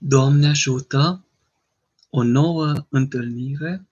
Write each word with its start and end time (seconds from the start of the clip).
Doamne 0.00 0.46
ajută! 0.46 1.26
O 2.10 2.22
nouă 2.22 2.86
întâlnire, 2.88 3.88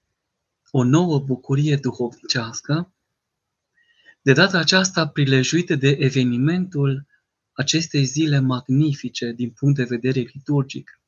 o 0.70 0.82
nouă 0.84 1.18
bucurie 1.18 1.76
duhovnicească, 1.76 2.92
de 4.22 4.32
data 4.32 4.58
aceasta 4.58 5.08
prilejuită 5.08 5.74
de 5.74 5.88
evenimentul 5.88 7.06
acestei 7.52 8.04
zile 8.04 8.38
magnifice 8.38 9.32
din 9.32 9.50
punct 9.50 9.76
de 9.76 9.84
vedere 9.84 10.20
liturgic, 10.20 11.00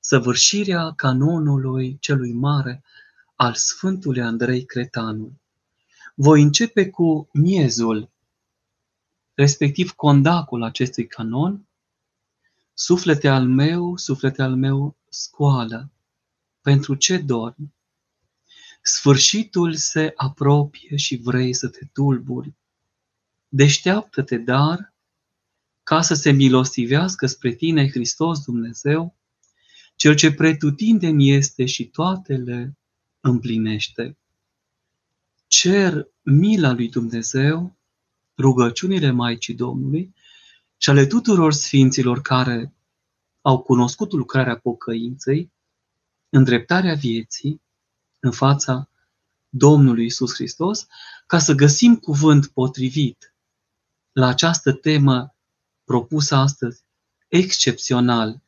săvârșirea 0.00 0.92
canonului 0.92 1.98
celui 2.00 2.32
mare 2.32 2.84
al 3.36 3.54
Sfântului 3.54 4.22
Andrei 4.22 4.64
Cretanul. 4.64 5.32
Voi 6.14 6.42
începe 6.42 6.90
cu 6.90 7.28
miezul, 7.32 8.10
respectiv 9.34 9.92
condacul 9.92 10.62
acestui 10.62 11.06
canon, 11.06 11.67
Suflete 12.80 13.28
al 13.28 13.46
meu, 13.46 13.96
suflete 13.96 14.42
al 14.42 14.56
meu, 14.56 14.96
scoală, 15.08 15.90
pentru 16.60 16.94
ce 16.94 17.16
dormi? 17.16 17.74
Sfârșitul 18.82 19.74
se 19.74 20.12
apropie 20.16 20.96
și 20.96 21.16
vrei 21.16 21.54
să 21.54 21.68
te 21.68 21.84
tulburi. 21.92 22.54
Deșteaptă-te, 23.48 24.36
dar, 24.36 24.94
ca 25.82 26.02
să 26.02 26.14
se 26.14 26.30
milostivească 26.30 27.26
spre 27.26 27.52
tine 27.52 27.90
Hristos 27.90 28.44
Dumnezeu, 28.44 29.16
Cel 29.96 30.14
ce 30.14 30.32
pretutindeni 30.32 31.30
este 31.30 31.66
și 31.66 31.84
toate 31.84 32.36
le 32.36 32.76
împlinește. 33.20 34.18
Cer 35.46 36.08
mila 36.22 36.72
lui 36.72 36.88
Dumnezeu, 36.88 37.76
rugăciunile 38.36 39.10
Maicii 39.10 39.54
Domnului 39.54 40.14
și 40.76 40.90
ale 40.90 41.06
tuturor 41.06 41.52
sfinților 41.52 42.20
care 42.20 42.72
au 43.48 43.58
cunoscut 43.58 44.12
lucrarea 44.12 44.58
pocăinței, 44.58 45.52
îndreptarea 46.28 46.94
vieții 46.94 47.62
în 48.20 48.30
fața 48.30 48.90
Domnului 49.48 50.04
Isus 50.04 50.34
Hristos, 50.34 50.86
ca 51.26 51.38
să 51.38 51.54
găsim 51.54 51.96
cuvânt 51.96 52.46
potrivit 52.46 53.34
la 54.12 54.26
această 54.26 54.72
temă 54.72 55.34
propusă 55.84 56.34
astăzi, 56.34 56.84
excepțional, 57.28 58.42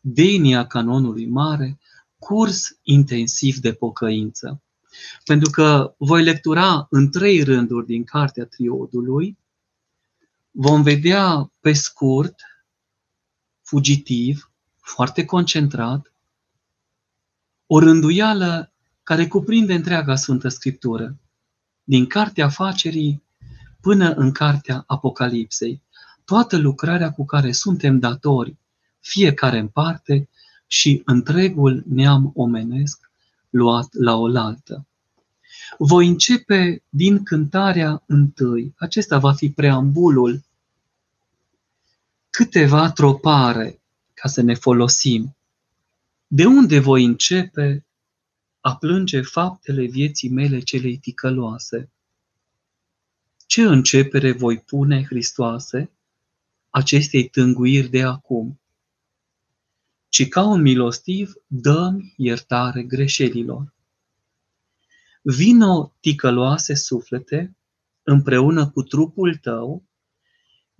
denia 0.00 0.66
canonului 0.66 1.26
mare, 1.26 1.78
curs 2.18 2.78
intensiv 2.82 3.56
de 3.56 3.72
pocăință. 3.72 4.62
Pentru 5.24 5.50
că 5.50 5.94
voi 5.98 6.22
lectura 6.22 6.86
în 6.90 7.10
trei 7.10 7.42
rânduri 7.42 7.86
din 7.86 8.04
Cartea 8.04 8.46
Triodului, 8.46 9.38
vom 10.50 10.82
vedea 10.82 11.52
pe 11.60 11.72
scurt, 11.72 12.49
fugitiv, 13.70 14.50
foarte 14.80 15.24
concentrat, 15.24 16.12
o 17.66 17.78
rânduială 17.78 18.72
care 19.02 19.26
cuprinde 19.26 19.74
întreaga 19.74 20.16
Sfântă 20.16 20.48
Scriptură, 20.48 21.16
din 21.84 22.06
Cartea 22.06 22.44
Afacerii 22.44 23.22
până 23.80 24.12
în 24.12 24.32
Cartea 24.32 24.84
Apocalipsei, 24.86 25.82
toată 26.24 26.56
lucrarea 26.56 27.12
cu 27.12 27.24
care 27.24 27.52
suntem 27.52 27.98
datori, 27.98 28.56
fiecare 29.00 29.58
în 29.58 29.68
parte 29.68 30.28
și 30.66 31.02
întregul 31.04 31.84
neam 31.88 32.32
omenesc 32.34 33.10
luat 33.50 33.88
la 33.94 34.14
oaltă. 34.14 34.86
Voi 35.78 36.08
începe 36.08 36.82
din 36.88 37.22
cântarea 37.22 38.02
întâi. 38.06 38.74
Acesta 38.76 39.18
va 39.18 39.32
fi 39.32 39.50
preambulul. 39.50 40.42
Câteva 42.30 42.90
tropare 42.90 43.82
ca 44.14 44.28
să 44.28 44.42
ne 44.42 44.54
folosim. 44.54 45.36
De 46.26 46.46
unde 46.46 46.78
voi 46.78 47.04
începe 47.04 47.86
a 48.60 48.76
plânge 48.76 49.20
faptele 49.20 49.84
vieții 49.86 50.28
mele 50.28 50.60
celei 50.60 50.98
ticăloase? 50.98 51.90
Ce 53.46 53.62
începere 53.62 54.32
voi 54.32 54.58
pune, 54.58 55.04
Hristoase, 55.04 55.90
acestei 56.70 57.28
tânguiri 57.28 57.88
de 57.88 58.02
acum? 58.02 58.60
Ci 60.08 60.28
ca 60.28 60.44
un 60.44 60.60
milostiv 60.60 61.32
dăm 61.46 62.12
iertare 62.16 62.82
greșelilor 62.82 63.74
Vino, 65.22 65.94
ticăloase 66.00 66.74
suflete, 66.74 67.56
împreună 68.02 68.70
cu 68.70 68.82
trupul 68.82 69.36
tău, 69.36 69.84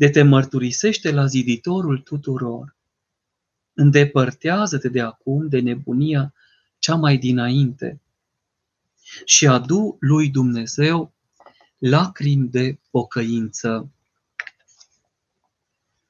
de 0.00 0.09
te 0.09 0.22
mărturisește 0.22 1.11
la 1.11 1.27
ziditorul 1.27 1.99
tuturor. 1.99 2.77
Îndepărtează-te 3.72 4.88
de 4.88 5.00
acum 5.00 5.49
de 5.49 5.61
nebunia 5.61 6.34
cea 6.78 6.94
mai 6.94 7.19
dinainte 7.19 8.00
și 9.25 9.47
adu 9.47 9.97
lui 10.00 10.28
Dumnezeu 10.28 11.12
lacrimi 11.78 12.49
de 12.49 12.78
pocăință. 12.91 13.91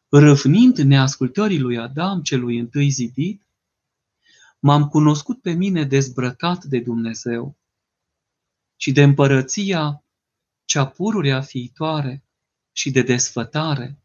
Râvnind 0.08 0.78
neascultării 0.78 1.60
lui 1.60 1.78
Adam, 1.78 2.22
celui 2.22 2.58
întâi 2.58 2.90
zidit, 2.90 3.42
m-am 4.58 4.88
cunoscut 4.88 5.40
pe 5.40 5.52
mine 5.52 5.84
dezbrăcat 5.84 6.64
de 6.64 6.80
Dumnezeu 6.80 7.56
și 8.76 8.92
de 8.92 9.02
împărăția 9.02 10.04
cea 10.64 10.86
pururea 10.86 11.40
fiitoare 11.40 12.24
și 12.80 12.90
de 12.90 13.02
desfătare 13.02 13.98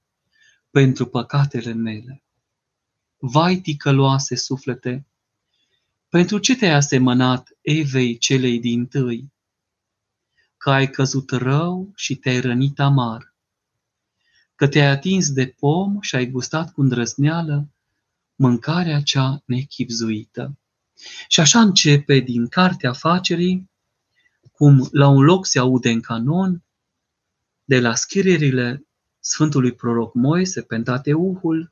pentru 0.69 1.05
păcatele 1.05 1.73
mele. 1.73 2.23
Vai 3.17 3.55
ticăloase 3.55 4.35
suflete, 4.35 5.05
pentru 6.09 6.37
ce 6.37 6.55
te-ai 6.55 6.73
asemănat 6.73 7.57
Evei 7.61 8.17
celei 8.17 8.59
din 8.59 8.85
tâi? 8.85 9.31
Că 10.57 10.69
ai 10.71 10.89
căzut 10.89 11.31
rău 11.31 11.91
și 11.95 12.15
te-ai 12.15 12.39
rănit 12.39 12.79
amar, 12.79 13.33
că 14.55 14.67
te-ai 14.67 14.87
atins 14.87 15.31
de 15.31 15.47
pom 15.47 16.01
și 16.01 16.15
ai 16.15 16.25
gustat 16.25 16.71
cu 16.71 16.81
îndrăzneală 16.81 17.69
mâncarea 18.35 19.01
cea 19.01 19.41
nechipzuită. 19.45 20.57
Și 21.27 21.39
așa 21.39 21.59
începe 21.59 22.19
din 22.19 22.47
cartea 22.47 22.89
afacerii 22.89 23.69
cum 24.51 24.87
la 24.91 25.07
un 25.07 25.23
loc 25.23 25.45
se 25.45 25.59
aude 25.59 25.89
în 25.89 26.01
canon, 26.01 26.63
de 27.65 27.79
la 27.79 27.95
scrierile 27.95 28.85
Sfântului 29.19 29.71
Proroc 29.71 30.13
Moise, 30.13 30.61
Pentateuhul, 30.61 31.71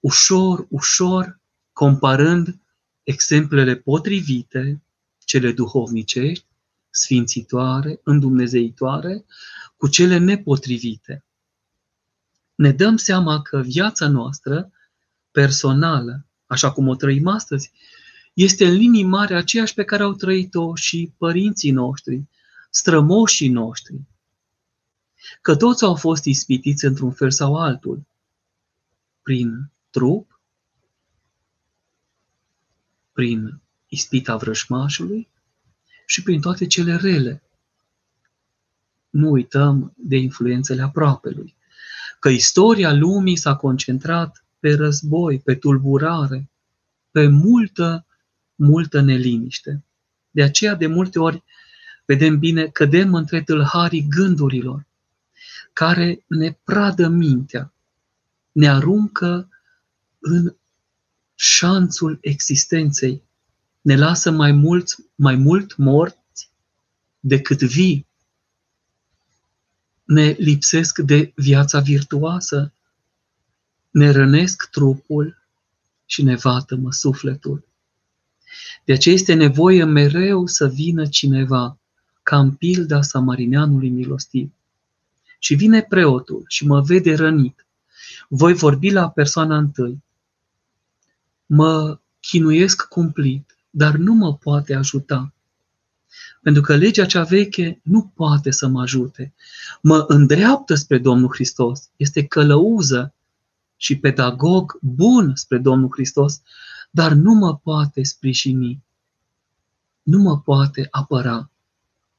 ușor, 0.00 0.66
ușor, 0.70 1.40
comparând 1.72 2.58
exemplele 3.02 3.76
potrivite, 3.76 4.82
cele 5.24 5.52
duhovnicești, 5.52 6.46
sfințitoare, 6.90 8.00
îndumnezeitoare, 8.02 9.24
cu 9.76 9.88
cele 9.88 10.18
nepotrivite. 10.18 11.24
Ne 12.54 12.72
dăm 12.72 12.96
seama 12.96 13.42
că 13.42 13.60
viața 13.60 14.08
noastră 14.08 14.70
personală, 15.30 16.26
așa 16.46 16.72
cum 16.72 16.88
o 16.88 16.94
trăim 16.94 17.26
astăzi, 17.26 17.72
este 18.32 18.66
în 18.66 18.72
linii 18.72 19.04
mari 19.04 19.34
aceeași 19.34 19.74
pe 19.74 19.84
care 19.84 20.02
au 20.02 20.12
trăit-o 20.12 20.74
și 20.74 21.12
părinții 21.16 21.70
noștri, 21.70 22.22
strămoșii 22.70 23.48
noștri. 23.48 24.00
Că 25.40 25.56
toți 25.56 25.84
au 25.84 25.94
fost 25.94 26.24
ispitiți 26.24 26.84
într-un 26.84 27.12
fel 27.12 27.30
sau 27.30 27.56
altul, 27.56 28.06
prin 29.22 29.70
trup, 29.90 30.40
prin 33.12 33.60
ispita 33.86 34.36
vrășmașului 34.36 35.28
și 36.06 36.22
prin 36.22 36.40
toate 36.40 36.66
cele 36.66 36.96
rele. 36.96 37.42
Nu 39.10 39.30
uităm 39.30 39.92
de 39.96 40.16
influențele 40.16 40.82
aproapelui, 40.82 41.56
că 42.18 42.28
istoria 42.28 42.92
lumii 42.92 43.36
s-a 43.36 43.56
concentrat 43.56 44.44
pe 44.58 44.74
război, 44.74 45.40
pe 45.40 45.54
tulburare, 45.54 46.50
pe 47.10 47.26
multă 47.26 48.06
multă 48.58 49.00
neliniște. 49.00 49.84
De 50.30 50.42
aceea, 50.42 50.74
de 50.74 50.86
multe 50.86 51.18
ori, 51.18 51.42
vedem 52.04 52.38
bine, 52.38 52.66
cădem 52.66 53.14
între 53.14 53.42
tâlharii 53.42 54.06
gândurilor, 54.08 54.86
care 55.72 56.24
ne 56.26 56.58
pradă 56.64 57.08
mintea, 57.08 57.72
ne 58.52 58.68
aruncă 58.68 59.48
în 60.18 60.54
șanțul 61.34 62.18
existenței, 62.20 63.22
ne 63.80 63.96
lasă 63.96 64.30
mai 64.30 64.52
mult, 64.52 64.96
mai 65.14 65.34
mult 65.34 65.76
morți 65.76 66.50
decât 67.20 67.62
vii, 67.62 68.06
ne 70.04 70.36
lipsesc 70.38 70.98
de 70.98 71.32
viața 71.34 71.80
virtuoasă, 71.80 72.72
ne 73.90 74.10
rănesc 74.10 74.68
trupul 74.70 75.36
și 76.06 76.22
ne 76.22 76.34
vatămă 76.34 76.92
sufletul. 76.92 77.64
De 78.84 78.92
aceea 78.92 79.14
este 79.14 79.34
nevoie 79.34 79.84
mereu 79.84 80.46
să 80.46 80.68
vină 80.68 81.06
cineva, 81.06 81.78
ca 82.22 82.38
în 82.38 82.52
pilda 82.52 83.02
samarineanului 83.02 83.88
milostiv. 83.88 84.52
Și 85.38 85.54
vine 85.54 85.82
preotul 85.82 86.44
și 86.48 86.66
mă 86.66 86.80
vede 86.80 87.14
rănit. 87.14 87.66
Voi 88.28 88.54
vorbi 88.54 88.90
la 88.90 89.10
persoana 89.10 89.56
întâi. 89.56 90.02
mă 91.46 91.98
chinuiesc 92.20 92.88
cumplit, 92.88 93.58
dar 93.70 93.94
nu 93.94 94.12
mă 94.14 94.36
poate 94.36 94.74
ajuta. 94.74 95.32
Pentru 96.42 96.62
că 96.62 96.76
legea 96.76 97.04
cea 97.04 97.22
veche 97.22 97.80
nu 97.82 98.12
poate 98.14 98.50
să 98.50 98.66
mă 98.66 98.80
ajute. 98.80 99.34
Mă 99.82 100.04
îndreaptă 100.08 100.74
spre 100.74 100.98
Domnul 100.98 101.28
Hristos. 101.32 101.90
Este 101.96 102.26
călăuză 102.26 103.14
și 103.76 103.98
pedagog 103.98 104.78
bun 104.80 105.34
spre 105.34 105.58
Domnul 105.58 105.88
Hristos, 105.92 106.42
dar 106.90 107.12
nu 107.12 107.32
mă 107.32 107.56
poate 107.56 108.02
sprijini. 108.02 108.82
Nu 110.02 110.18
mă 110.18 110.40
poate 110.40 110.88
apăra 110.90 111.50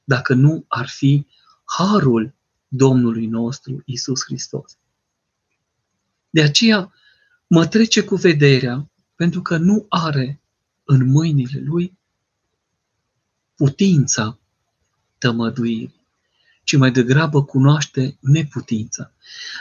dacă 0.04 0.34
nu 0.34 0.64
ar 0.68 0.88
fi 0.88 1.26
harul 1.64 2.34
Domnului 2.72 3.26
nostru 3.26 3.82
Isus 3.84 4.24
Hristos. 4.24 4.76
De 6.30 6.42
aceea 6.42 6.92
mă 7.46 7.66
trece 7.66 8.04
cu 8.04 8.14
vederea 8.14 8.90
pentru 9.14 9.42
că 9.42 9.56
nu 9.56 9.86
are 9.88 10.40
în 10.84 11.06
mâinile 11.06 11.60
lui 11.60 11.98
putința 13.54 14.38
tămăduirii, 15.18 16.06
ci 16.64 16.76
mai 16.76 16.90
degrabă 16.90 17.44
cunoaște 17.44 18.16
neputința. 18.20 19.12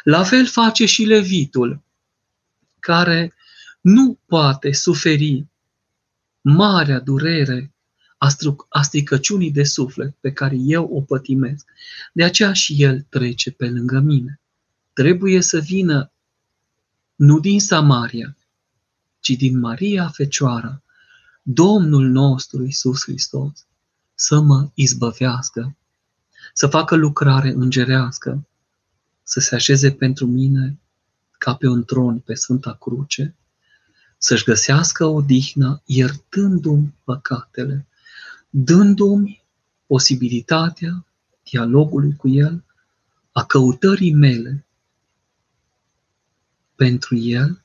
La 0.03 0.23
fel 0.23 0.47
face 0.47 0.85
și 0.85 1.03
levitul, 1.03 1.81
care 2.79 3.33
nu 3.81 4.19
poate 4.25 4.71
suferi 4.71 5.45
marea 6.41 6.99
durere 6.99 7.73
a 8.69 8.81
stricăciunii 8.81 9.51
de 9.51 9.63
suflet 9.63 10.15
pe 10.19 10.31
care 10.31 10.55
eu 10.59 10.85
o 10.85 11.01
pătimesc. 11.01 11.65
De 12.13 12.23
aceea 12.23 12.53
și 12.53 12.83
el 12.83 13.05
trece 13.09 13.51
pe 13.51 13.69
lângă 13.69 13.99
mine. 13.99 14.39
Trebuie 14.93 15.41
să 15.41 15.59
vină 15.59 16.11
nu 17.15 17.39
din 17.39 17.59
Samaria, 17.59 18.37
ci 19.19 19.29
din 19.29 19.59
Maria 19.59 20.07
Fecioara, 20.07 20.83
Domnul 21.41 22.07
nostru 22.07 22.65
Isus 22.65 23.01
Hristos, 23.03 23.65
să 24.15 24.39
mă 24.39 24.69
izbăvească, 24.73 25.77
să 26.53 26.67
facă 26.67 26.95
lucrare 26.95 27.49
îngerească, 27.49 28.47
să 29.23 29.39
se 29.39 29.55
așeze 29.55 29.91
pentru 29.91 30.25
mine 30.25 30.79
ca 31.37 31.55
pe 31.55 31.67
un 31.67 31.83
tron 31.83 32.19
pe 32.19 32.33
Sfânta 32.33 32.73
Cruce, 32.73 33.35
să-și 34.17 34.43
găsească 34.43 35.05
odihnă 35.05 35.81
iertându-mi 35.85 36.93
păcatele, 37.03 37.87
dându-mi 38.49 39.43
posibilitatea 39.85 41.05
dialogului 41.43 42.15
cu 42.15 42.27
El, 42.27 42.63
a 43.31 43.45
căutării 43.45 44.13
mele 44.13 44.65
pentru 46.75 47.15
El, 47.15 47.63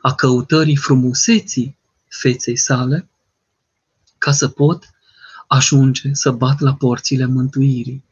a 0.00 0.14
căutării 0.14 0.76
frumuseții 0.76 1.76
feței 2.08 2.56
sale, 2.56 3.08
ca 4.18 4.32
să 4.32 4.48
pot 4.48 4.90
ajunge 5.46 6.12
să 6.12 6.30
bat 6.30 6.60
la 6.60 6.74
porțile 6.74 7.24
mântuirii. 7.24 8.04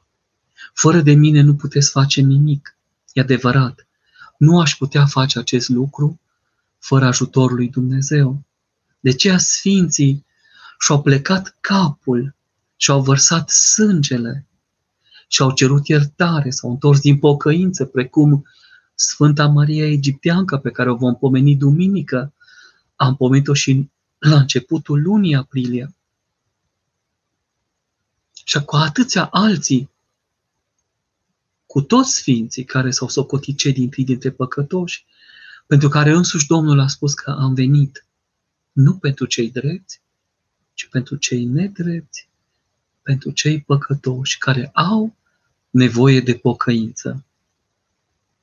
Fără 0.75 1.01
de 1.01 1.13
mine 1.13 1.41
nu 1.41 1.55
puteți 1.55 1.91
face 1.91 2.21
nimic. 2.21 2.77
E 3.13 3.21
adevărat. 3.21 3.87
Nu 4.39 4.61
aș 4.61 4.77
putea 4.77 5.07
face 5.07 5.39
acest 5.39 5.69
lucru 5.69 6.21
fără 6.79 7.05
ajutorul 7.05 7.57
lui 7.57 7.69
Dumnezeu. 7.69 8.43
De 9.01 9.13
ce 9.13 9.37
sfinții 9.37 10.25
și-au 10.83 11.03
plecat 11.03 11.57
capul 11.61 12.35
și-au 12.77 13.03
vărsat 13.03 13.51
sângele 13.51 14.47
și-au 15.29 15.53
cerut 15.53 15.87
iertare, 15.87 16.51
s-au 16.51 16.71
întors 16.71 17.01
din 17.01 17.19
pocăință, 17.19 17.85
precum 17.85 18.47
Sfânta 18.95 19.47
Maria 19.47 19.87
Egipteancă, 19.87 20.57
pe 20.57 20.71
care 20.71 20.91
o 20.91 20.95
vom 20.95 21.17
pomeni 21.17 21.57
duminică. 21.57 22.33
Am 22.97 23.17
pomenit-o 23.17 23.55
și 23.55 23.91
la 24.19 24.37
începutul 24.37 25.03
lunii 25.03 25.35
aprilie. 25.35 25.95
Și 28.45 28.65
cu 28.65 28.77
atâția 28.77 29.25
alții, 29.25 29.91
cu 31.67 31.81
toți 31.81 32.15
sfinții 32.15 32.65
care 32.65 32.91
s-au 32.91 33.09
socotit 33.09 33.59
cei 33.59 33.73
din 33.73 33.89
tâi 33.89 34.05
dintre 34.05 34.31
păcătoși, 34.31 35.07
pentru 35.67 35.89
care 35.89 36.11
însuși 36.11 36.47
Domnul 36.47 36.81
a 36.81 36.87
spus 36.87 37.15
că 37.15 37.31
am 37.31 37.55
venit 37.55 38.07
nu 38.73 38.97
pentru 38.97 39.27
cei 39.27 39.51
drepți, 39.51 40.03
ci 40.75 40.87
pentru 40.87 41.17
cei 41.17 41.45
nedrepți, 41.45 42.29
pentru 43.03 43.31
cei 43.31 43.61
păcătoși 43.61 44.39
care 44.39 44.71
au 44.73 45.17
nevoie 45.71 46.21
de 46.21 46.35
pocăință. 46.35 47.25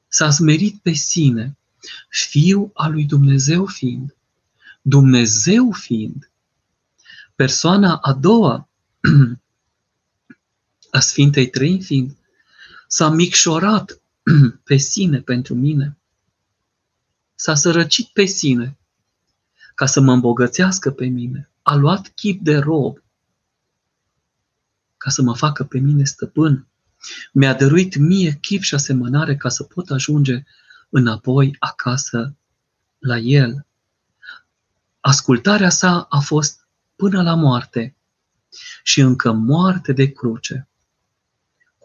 S-a 0.07 0.31
smerit 0.31 0.79
pe 0.81 0.93
sine, 0.93 1.57
fiul 2.09 2.69
al 2.73 2.91
lui 2.91 3.05
Dumnezeu 3.05 3.65
fiind, 3.65 4.15
Dumnezeu 4.81 5.71
fiind, 5.71 6.31
persoana 7.35 7.95
a 7.95 8.13
doua 8.13 8.69
a 10.91 10.99
Sfintei 10.99 11.49
Trăim 11.49 11.79
fiind, 11.79 12.15
s-a 12.87 13.09
micșorat 13.09 14.01
pe 14.63 14.77
sine 14.77 15.21
pentru 15.21 15.55
mine, 15.55 15.97
s-a 17.35 17.55
sărăcit 17.55 18.07
pe 18.07 18.25
sine 18.25 18.77
ca 19.75 19.85
să 19.85 19.99
mă 19.99 20.13
îmbogățească 20.13 20.91
pe 20.91 21.05
mine, 21.05 21.48
a 21.61 21.75
luat 21.75 22.07
chip 22.07 22.41
de 22.41 22.57
rob 22.57 22.97
ca 24.97 25.09
să 25.09 25.21
mă 25.21 25.35
facă 25.35 25.63
pe 25.63 25.79
mine 25.79 26.03
stăpân, 26.03 26.67
mi-a 27.31 27.53
dăruit 27.53 27.95
mie 27.95 28.37
chip 28.41 28.61
și 28.61 28.73
asemănare 28.73 29.35
ca 29.35 29.49
să 29.49 29.63
pot 29.63 29.89
ajunge 29.89 30.43
înapoi 30.89 31.55
acasă 31.59 32.35
la 32.99 33.17
el. 33.17 33.65
Ascultarea 34.99 35.69
sa 35.69 36.07
a 36.09 36.19
fost 36.19 36.67
până 36.95 37.21
la 37.21 37.35
moarte 37.35 37.95
și 38.83 38.99
încă 38.99 39.31
moarte 39.31 39.93
de 39.93 40.11
cruce 40.11 40.69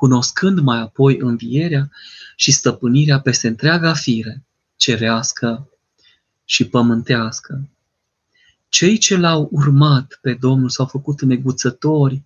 cunoscând 0.05 0.59
mai 0.59 0.79
apoi 0.79 1.19
învierea 1.19 1.91
și 2.37 2.53
stăpânirea 2.53 3.21
peste 3.21 3.49
întreaga 3.49 3.95
fire, 3.95 4.45
cerească 4.77 5.69
și 6.45 6.69
pământească. 6.69 7.69
Cei 8.75 8.99
ce 8.99 9.17
l-au 9.17 9.49
urmat 9.53 10.19
pe 10.23 10.35
Domnul 10.35 10.69
s-au 10.69 10.87
făcut 10.87 11.23
neguțători 11.23 12.23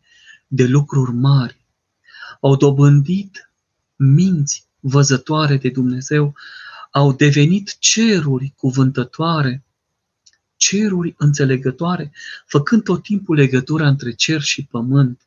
de 0.47 0.65
lucruri 0.65 1.13
mari, 1.13 1.57
au 2.41 2.57
dobândit 2.57 3.51
minți 3.97 4.67
văzătoare 4.81 5.57
de 5.57 5.69
Dumnezeu, 5.69 6.35
au 6.91 7.13
devenit 7.13 7.77
ceruri 7.79 8.53
cuvântătoare, 8.57 9.65
ceruri 10.57 11.15
înțelegătoare, 11.19 12.13
făcând 12.47 12.83
tot 12.83 13.03
timpul 13.03 13.37
legătura 13.37 13.89
între 13.89 14.13
cer 14.13 14.41
și 14.41 14.65
pământ 14.65 15.27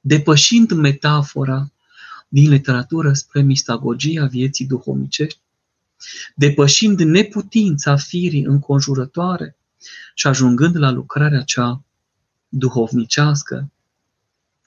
depășind 0.00 0.72
metafora 0.72 1.72
din 2.28 2.50
literatură 2.50 3.12
spre 3.12 3.40
mistagogia 3.42 4.26
vieții 4.26 4.66
duhovnicești, 4.66 5.40
depășind 6.34 7.00
neputința 7.00 7.96
firii 7.96 8.44
înconjurătoare 8.44 9.52
și 10.14 10.26
ajungând 10.26 10.76
la 10.76 10.90
lucrarea 10.90 11.42
cea 11.42 11.82
duhovnicească. 12.48 13.70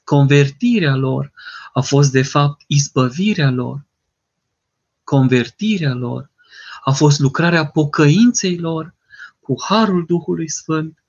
Convertirea 0.03 0.95
lor 0.95 1.31
a 1.73 1.81
fost 1.81 2.11
de 2.11 2.21
fapt 2.21 2.63
izbăvirea 2.67 3.49
lor. 3.49 3.85
Convertirea 5.03 5.93
lor 5.93 6.29
a 6.83 6.91
fost 6.91 7.19
lucrarea 7.19 7.65
pocăinței 7.65 8.57
lor 8.57 8.93
cu 9.39 9.55
harul 9.63 10.05
Duhului 10.05 10.49
Sfânt, 10.49 11.03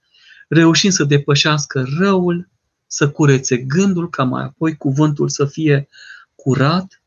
reușind 0.49 0.92
să 0.92 1.04
depășească 1.04 1.85
răul 1.99 2.49
să 2.87 3.11
curețe 3.11 3.56
gândul 3.56 4.11
ca 4.11 4.25
mai 4.25 4.42
apoi 4.42 4.76
cuvântul 4.76 5.28
să 5.28 5.47
fie 5.47 5.88
curat 6.35 7.02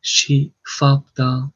și 0.00 0.52
fapta 0.60 1.52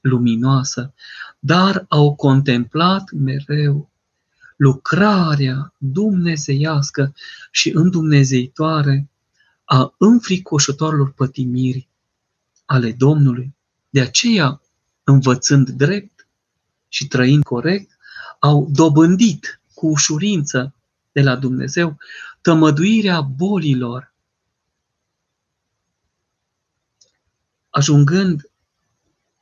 luminoasă, 0.00 0.94
dar 1.38 1.84
au 1.88 2.14
contemplat 2.14 3.10
mereu 3.10 3.90
lucrarea 4.62 5.74
dumnezeiască 5.78 7.14
și 7.50 7.70
îndumnezeitoare 7.74 9.10
a 9.64 9.94
înfricoșătorilor 9.98 11.12
pătimiri 11.12 11.88
ale 12.64 12.92
Domnului. 12.92 13.54
De 13.90 14.00
aceea, 14.00 14.60
învățând 15.04 15.68
drept 15.68 16.26
și 16.88 17.08
trăind 17.08 17.42
corect, 17.42 17.96
au 18.38 18.68
dobândit 18.70 19.60
cu 19.74 19.86
ușurință 19.86 20.74
de 21.12 21.22
la 21.22 21.36
Dumnezeu 21.36 21.98
tămăduirea 22.40 23.20
bolilor, 23.20 24.14
ajungând 27.70 28.50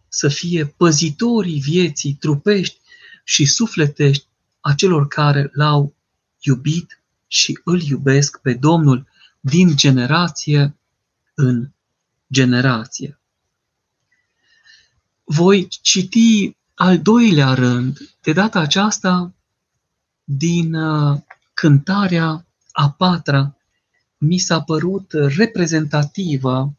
să 0.09 0.29
fie 0.29 0.67
păzitorii 0.67 1.61
vieții 1.61 2.15
trupești 2.15 2.81
și 3.25 3.47
sufletești 3.47 4.29
a 4.61 4.75
celor 4.75 5.09
care 5.09 5.51
l-au 5.53 5.95
iubit 6.41 7.03
și 7.27 7.61
îl 7.65 7.81
iubesc 7.83 8.41
pe 8.41 8.55
Domnul 8.55 9.07
din 9.41 9.77
generație 9.77 10.77
în 11.35 11.71
generație. 12.33 13.19
Voi 15.25 15.69
citi 15.69 16.57
al 16.75 16.99
doilea 16.99 17.55
rând, 17.55 17.99
de 18.21 18.33
data 18.33 18.61
aceasta 18.61 19.35
din 20.25 20.75
uh, 20.75 21.19
cântarea 21.55 22.47
a 22.73 22.91
patra 22.91 23.57
mi 24.19 24.39
s-a 24.39 24.63
părut 24.63 25.13
reprezentativă 25.13 26.75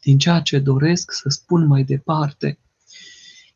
din 0.00 0.18
ceea 0.18 0.40
ce 0.40 0.58
doresc 0.58 1.12
să 1.12 1.28
spun 1.28 1.66
mai 1.66 1.84
departe. 1.84 2.58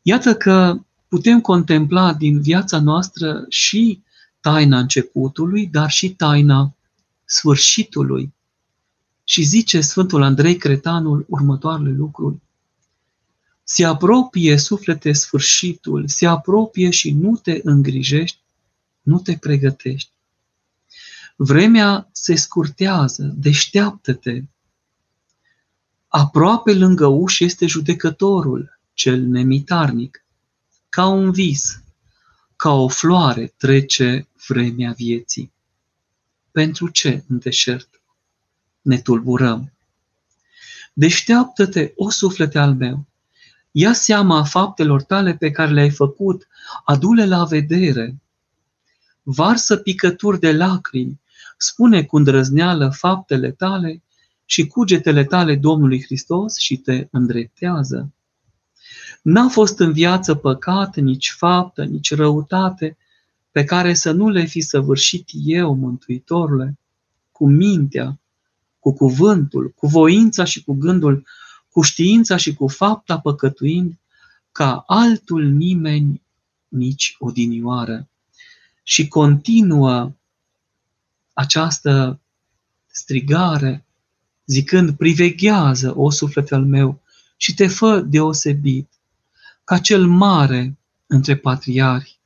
Iată 0.01 0.35
că 0.35 0.79
putem 1.11 1.41
contempla 1.41 2.13
din 2.13 2.41
viața 2.41 2.79
noastră 2.79 3.45
și 3.49 4.01
taina 4.39 4.79
începutului, 4.79 5.67
dar 5.67 5.89
și 5.89 6.13
taina 6.13 6.75
sfârșitului. 7.25 8.33
Și 9.23 9.43
zice 9.43 9.81
Sfântul 9.81 10.21
Andrei 10.23 10.55
Cretanul 10.55 11.25
următoarele 11.29 11.89
lucruri. 11.89 12.35
Se 13.63 13.85
apropie 13.85 14.57
suflete 14.57 15.11
sfârșitul, 15.11 16.07
se 16.07 16.25
apropie 16.27 16.89
și 16.89 17.11
nu 17.11 17.35
te 17.35 17.59
îngrijești, 17.63 18.39
nu 19.01 19.19
te 19.19 19.37
pregătești. 19.37 20.11
Vremea 21.35 22.09
se 22.11 22.35
scurtează, 22.35 23.33
deșteaptă-te. 23.37 24.43
Aproape 26.07 26.73
lângă 26.73 27.05
uși 27.05 27.43
este 27.43 27.65
judecătorul, 27.65 28.79
cel 28.93 29.21
nemitarnic. 29.21 30.25
Ca 30.91 31.05
un 31.07 31.31
vis, 31.31 31.83
ca 32.55 32.71
o 32.71 32.87
floare 32.87 33.53
trece 33.57 34.27
vremea 34.47 34.91
vieții. 34.91 35.51
Pentru 36.51 36.87
ce 36.89 37.23
în 37.27 37.39
deșert 37.39 38.01
ne 38.81 38.97
tulburăm? 38.97 39.71
Deșteaptă-te, 40.93 41.91
o 41.95 42.09
suflete 42.09 42.59
al 42.59 42.75
meu, 42.75 43.05
ia 43.71 43.93
seama 43.93 44.43
faptelor 44.43 45.03
tale 45.03 45.35
pe 45.35 45.51
care 45.51 45.71
le-ai 45.71 45.89
făcut, 45.89 46.47
adu-le 46.85 47.25
la 47.25 47.43
vedere, 47.43 48.21
varsă 49.23 49.77
picături 49.77 50.39
de 50.39 50.51
lacrimi, 50.51 51.19
spune 51.57 52.03
cu 52.03 52.17
îndrăzneală 52.17 52.89
faptele 52.89 53.51
tale 53.51 54.03
și 54.45 54.67
cugetele 54.67 55.25
tale 55.25 55.55
Domnului 55.55 56.03
Hristos 56.03 56.57
și 56.57 56.77
te 56.77 57.07
îndreptează. 57.11 58.13
N-a 59.21 59.47
fost 59.47 59.79
în 59.79 59.91
viață 59.91 60.35
păcat, 60.35 60.95
nici 60.95 61.35
faptă, 61.37 61.83
nici 61.83 62.15
răutate, 62.15 62.97
pe 63.51 63.63
care 63.63 63.93
să 63.93 64.11
nu 64.11 64.29
le 64.29 64.45
fi 64.45 64.61
săvârșit 64.61 65.29
eu, 65.33 65.75
Mântuitorule, 65.75 66.77
cu 67.31 67.47
mintea, 67.47 68.19
cu 68.79 68.93
cuvântul, 68.93 69.73
cu 69.75 69.87
voința 69.87 70.43
și 70.43 70.63
cu 70.63 70.73
gândul, 70.73 71.27
cu 71.69 71.81
știința 71.81 72.35
și 72.35 72.53
cu 72.53 72.67
fapta 72.67 73.19
păcătuind, 73.19 73.99
ca 74.51 74.83
altul 74.87 75.45
nimeni 75.45 76.21
nici 76.67 77.15
odinioară. 77.19 78.07
Și 78.83 79.07
continuă 79.07 80.11
această 81.33 82.19
strigare, 82.87 83.85
zicând, 84.45 84.95
priveghează, 84.95 85.97
o 85.97 86.09
suflet 86.09 86.51
al 86.51 86.65
meu, 86.65 87.01
și 87.37 87.53
te 87.53 87.67
fă 87.67 87.99
deosebit, 87.99 88.89
ca 89.71 89.77
cel 89.77 90.07
mare 90.07 90.77
între 91.07 91.35
patriari, 91.35 92.19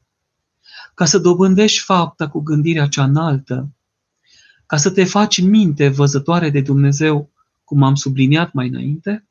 ca 0.93 1.05
să 1.05 1.17
dobândești 1.17 1.79
fapta 1.79 2.29
cu 2.29 2.39
gândirea 2.39 2.87
cea 2.87 3.03
înaltă, 3.03 3.69
ca 4.65 4.77
să 4.77 4.89
te 4.89 5.03
faci 5.03 5.41
minte 5.41 5.87
văzătoare 5.87 6.49
de 6.49 6.61
Dumnezeu, 6.61 7.29
cum 7.63 7.83
am 7.83 7.95
subliniat 7.95 8.53
mai 8.53 8.67
înainte, 8.67 9.25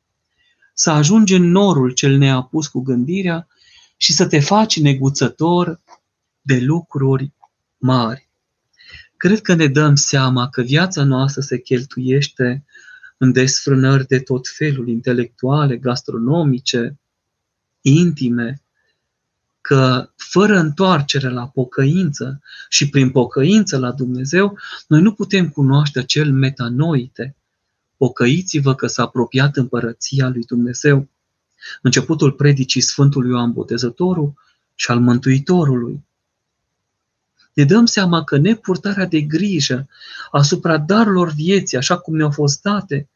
să 0.73 0.89
ajungi 0.91 1.33
în 1.33 1.51
norul 1.51 1.91
cel 1.91 2.17
neapus 2.17 2.67
cu 2.67 2.81
gândirea 2.81 3.47
și 3.97 4.13
să 4.13 4.27
te 4.27 4.39
faci 4.39 4.79
neguțător 4.79 5.81
de 6.41 6.59
lucruri 6.59 7.31
mari. 7.77 8.29
Cred 9.17 9.41
că 9.41 9.53
ne 9.53 9.67
dăm 9.67 9.95
seama 9.95 10.49
că 10.49 10.61
viața 10.61 11.03
noastră 11.03 11.41
se 11.41 11.59
cheltuiește 11.59 12.65
în 13.17 13.31
desfrânări 13.31 14.07
de 14.07 14.19
tot 14.19 14.47
felul, 14.47 14.87
intelectuale, 14.87 15.77
gastronomice, 15.77 16.99
intime, 17.87 18.61
că 19.61 20.09
fără 20.15 20.57
întoarcere 20.57 21.29
la 21.29 21.47
pocăință 21.47 22.41
și 22.69 22.89
prin 22.89 23.11
pocăință 23.11 23.77
la 23.77 23.91
Dumnezeu, 23.91 24.57
noi 24.87 25.01
nu 25.01 25.13
putem 25.13 25.49
cunoaște 25.49 26.03
cel 26.03 26.31
metanoite. 26.31 27.35
Pocăiți-vă 27.97 28.75
că 28.75 28.87
s-a 28.87 29.03
apropiat 29.03 29.55
împărăția 29.55 30.27
lui 30.27 30.43
Dumnezeu. 30.43 31.07
Începutul 31.81 32.31
predicii 32.31 32.81
Sfântului 32.81 33.29
Ioan 33.29 33.51
Botezătorul 33.51 34.33
și 34.75 34.91
al 34.91 34.99
Mântuitorului 34.99 36.03
ne 37.53 37.63
dăm 37.63 37.85
seama 37.85 38.23
că 38.23 38.37
nepurtarea 38.37 39.05
de 39.05 39.21
grijă 39.21 39.87
asupra 40.31 40.77
darurilor 40.77 41.31
vieții, 41.31 41.77
așa 41.77 41.97
cum 41.97 42.15
ne-au 42.15 42.31
fost 42.31 42.61
date, 42.61 43.09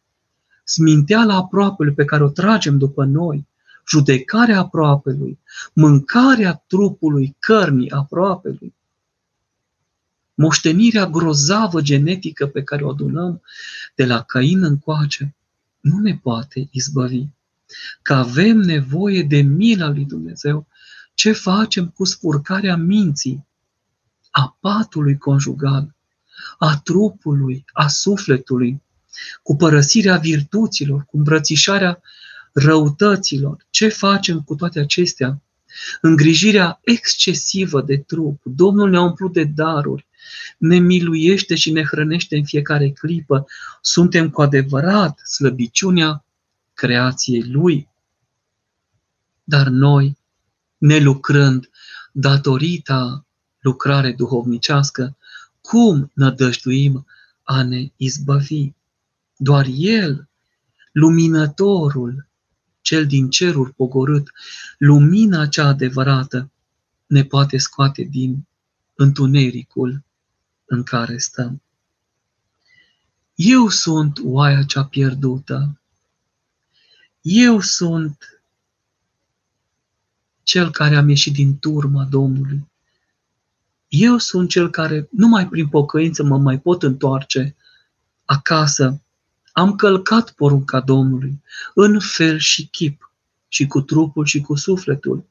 sminteala 0.63 1.35
aproapelui 1.35 1.93
pe 1.93 2.05
care 2.05 2.23
o 2.23 2.29
tragem 2.29 2.77
după 2.77 3.05
noi, 3.05 3.47
judecarea 3.89 4.59
aproapelui, 4.59 5.39
mâncarea 5.73 6.63
trupului, 6.67 7.35
cărnii 7.39 7.91
aproapelui, 7.91 8.75
moștenirea 10.33 11.07
grozavă 11.07 11.81
genetică 11.81 12.47
pe 12.47 12.63
care 12.63 12.83
o 12.83 12.89
adunăm 12.89 13.41
de 13.95 14.05
la 14.05 14.21
Cain 14.21 14.63
încoace, 14.63 15.35
nu 15.79 15.99
ne 15.99 16.19
poate 16.23 16.67
izbăvi. 16.71 17.25
Că 18.01 18.13
avem 18.13 18.57
nevoie 18.57 19.23
de 19.23 19.41
mila 19.41 19.87
lui 19.87 20.05
Dumnezeu, 20.05 20.67
ce 21.13 21.31
facem 21.31 21.87
cu 21.87 22.03
spurcarea 22.03 22.75
minții, 22.75 23.47
a 24.31 24.57
patului 24.59 25.17
conjugal, 25.17 25.95
a 26.57 26.79
trupului, 26.83 27.65
a 27.73 27.87
sufletului, 27.87 28.81
cu 29.43 29.55
părăsirea 29.55 30.17
virtuților, 30.17 31.03
cu 31.03 31.17
îmbrățișarea 31.17 32.01
răutăților. 32.53 33.65
Ce 33.69 33.87
facem 33.87 34.41
cu 34.41 34.55
toate 34.55 34.79
acestea? 34.79 35.41
Îngrijirea 36.01 36.79
excesivă 36.83 37.81
de 37.81 37.97
trup. 37.97 38.41
Domnul 38.43 38.89
ne-a 38.89 39.01
umplut 39.01 39.33
de 39.33 39.43
daruri, 39.43 40.07
ne 40.57 40.77
miluiește 40.77 41.55
și 41.55 41.71
ne 41.71 41.83
hrănește 41.83 42.35
în 42.35 42.45
fiecare 42.45 42.89
clipă. 42.89 43.45
Suntem 43.81 44.29
cu 44.29 44.41
adevărat 44.41 45.19
slăbiciunea 45.19 46.25
creației 46.73 47.43
Lui. 47.51 47.87
Dar 49.43 49.67
noi, 49.67 50.17
nelucrând, 50.77 51.69
datorită 52.11 53.25
lucrare 53.59 54.11
duhovnicească, 54.11 55.17
cum 55.61 56.11
nădăjduim 56.13 57.05
a 57.43 57.63
ne 57.63 57.91
izbăvi? 57.95 58.71
Doar 59.37 59.65
El, 59.75 60.29
luminătorul, 60.91 62.28
cel 62.81 63.05
din 63.07 63.29
ceruri 63.29 63.73
pogorât, 63.73 64.31
lumina 64.77 65.47
cea 65.47 65.67
adevărată, 65.67 66.51
ne 67.05 67.23
poate 67.23 67.57
scoate 67.57 68.01
din 68.03 68.47
întunericul 68.95 70.03
în 70.65 70.83
care 70.83 71.17
stăm. 71.17 71.61
Eu 73.35 73.67
sunt 73.67 74.19
oaia 74.23 74.63
cea 74.63 74.85
pierdută. 74.85 75.79
Eu 77.21 77.59
sunt 77.59 78.41
cel 80.43 80.71
care 80.71 80.95
am 80.95 81.09
ieșit 81.09 81.33
din 81.33 81.59
turma 81.59 82.03
Domnului. 82.03 82.67
Eu 83.87 84.17
sunt 84.17 84.49
cel 84.49 84.69
care 84.69 85.07
numai 85.11 85.47
prin 85.47 85.67
pocăință 85.67 86.23
mă 86.23 86.37
mai 86.37 86.59
pot 86.59 86.83
întoarce 86.83 87.55
acasă. 88.25 89.01
Am 89.59 89.75
călcat 89.75 90.31
porunca 90.31 90.79
Domnului 90.79 91.41
în 91.73 91.99
fel 91.99 92.37
și 92.37 92.67
chip, 92.67 93.11
și 93.47 93.67
cu 93.67 93.81
trupul 93.81 94.25
și 94.25 94.41
cu 94.41 94.55
sufletul. 94.55 95.25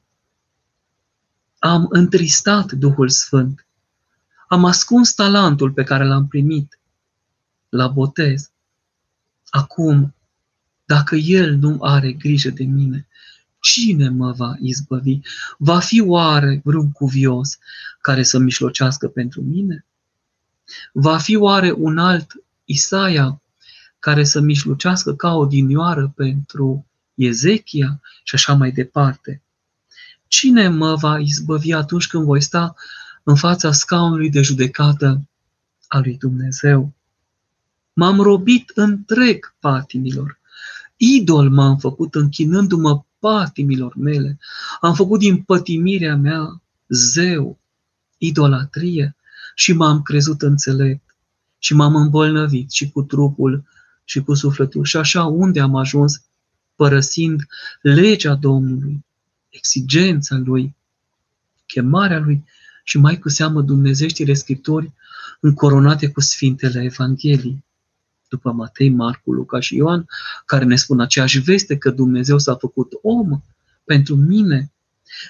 Am 1.59 1.87
întristat 1.89 2.71
Duhul 2.71 3.09
Sfânt. 3.09 3.65
Am 4.47 4.65
ascuns 4.65 5.13
talentul 5.13 5.71
pe 5.71 5.83
care 5.83 6.05
l-am 6.05 6.27
primit 6.27 6.79
la 7.69 7.87
botez. 7.87 8.51
Acum, 9.49 10.15
dacă 10.85 11.15
El 11.15 11.55
nu 11.55 11.77
are 11.81 12.11
grijă 12.11 12.49
de 12.49 12.63
mine, 12.63 13.07
cine 13.59 14.09
mă 14.09 14.31
va 14.31 14.55
izbăvi? 14.59 15.19
Va 15.57 15.79
fi 15.79 16.01
oare 16.01 16.61
vreun 16.63 16.91
cuvios 16.91 17.57
care 18.01 18.23
să 18.23 18.37
mișlocească 18.37 19.07
pentru 19.07 19.41
mine? 19.41 19.85
Va 20.91 21.17
fi 21.17 21.35
oare 21.35 21.71
un 21.71 21.97
alt 21.97 22.31
Isaia 22.65 23.41
care 23.99 24.23
să 24.23 24.39
mișlucească 24.39 25.13
ca 25.15 25.33
o 25.33 25.45
dinioară 25.45 26.11
pentru 26.15 26.85
Ezechia 27.15 27.99
și 28.23 28.35
așa 28.35 28.53
mai 28.53 28.71
departe? 28.71 29.41
Cine 30.27 30.67
mă 30.67 30.95
va 30.95 31.19
izbăvi 31.19 31.73
atunci 31.73 32.07
când 32.07 32.23
voi 32.23 32.41
sta 32.41 32.75
în 33.23 33.35
fața 33.35 33.71
scaunului 33.71 34.29
de 34.29 34.41
judecată 34.41 35.21
al 35.87 36.01
lui 36.01 36.17
Dumnezeu? 36.17 36.93
M-am 37.93 38.19
robit 38.19 38.71
întreg 38.75 39.53
patimilor. 39.59 40.39
Idol 40.97 41.49
m-am 41.49 41.77
făcut 41.77 42.15
închinându-mă 42.15 43.03
patimilor 43.19 43.95
mele. 43.95 44.39
Am 44.81 44.93
făcut 44.93 45.19
din 45.19 45.41
pătimirea 45.41 46.15
mea 46.15 46.61
zeu. 46.87 47.57
idolatrie 48.17 49.15
și 49.55 49.73
m-am 49.73 50.01
crezut 50.01 50.41
înțelept 50.41 51.15
și 51.57 51.73
m-am 51.73 51.95
îmbolnăvit 51.95 52.71
și 52.71 52.91
cu 52.91 53.01
trupul 53.01 53.63
și 54.09 54.21
cu 54.21 54.33
sufletul. 54.33 54.83
Și 54.83 54.97
așa 54.97 55.23
unde 55.23 55.59
am 55.59 55.75
ajuns, 55.75 56.21
părăsind 56.75 57.47
legea 57.81 58.35
Domnului, 58.35 59.05
exigența 59.49 60.35
Lui, 60.35 60.75
chemarea 61.65 62.19
Lui 62.19 62.43
și 62.83 62.97
mai 62.97 63.19
cu 63.19 63.29
seamă 63.29 63.61
dumnezeștile 63.61 64.33
Scripturi 64.33 64.91
încoronate 65.39 66.09
cu 66.11 66.21
Sfintele 66.21 66.83
Evangheliei 66.83 67.63
după 68.27 68.51
Matei, 68.51 68.89
Marcu, 68.89 69.33
Luca 69.33 69.59
și 69.59 69.75
Ioan, 69.75 70.07
care 70.45 70.65
ne 70.65 70.75
spun 70.75 70.99
aceeași 70.99 71.39
veste 71.39 71.77
că 71.77 71.89
Dumnezeu 71.89 72.37
s-a 72.37 72.55
făcut 72.55 72.93
om 73.01 73.41
pentru 73.83 74.15
mine, 74.15 74.71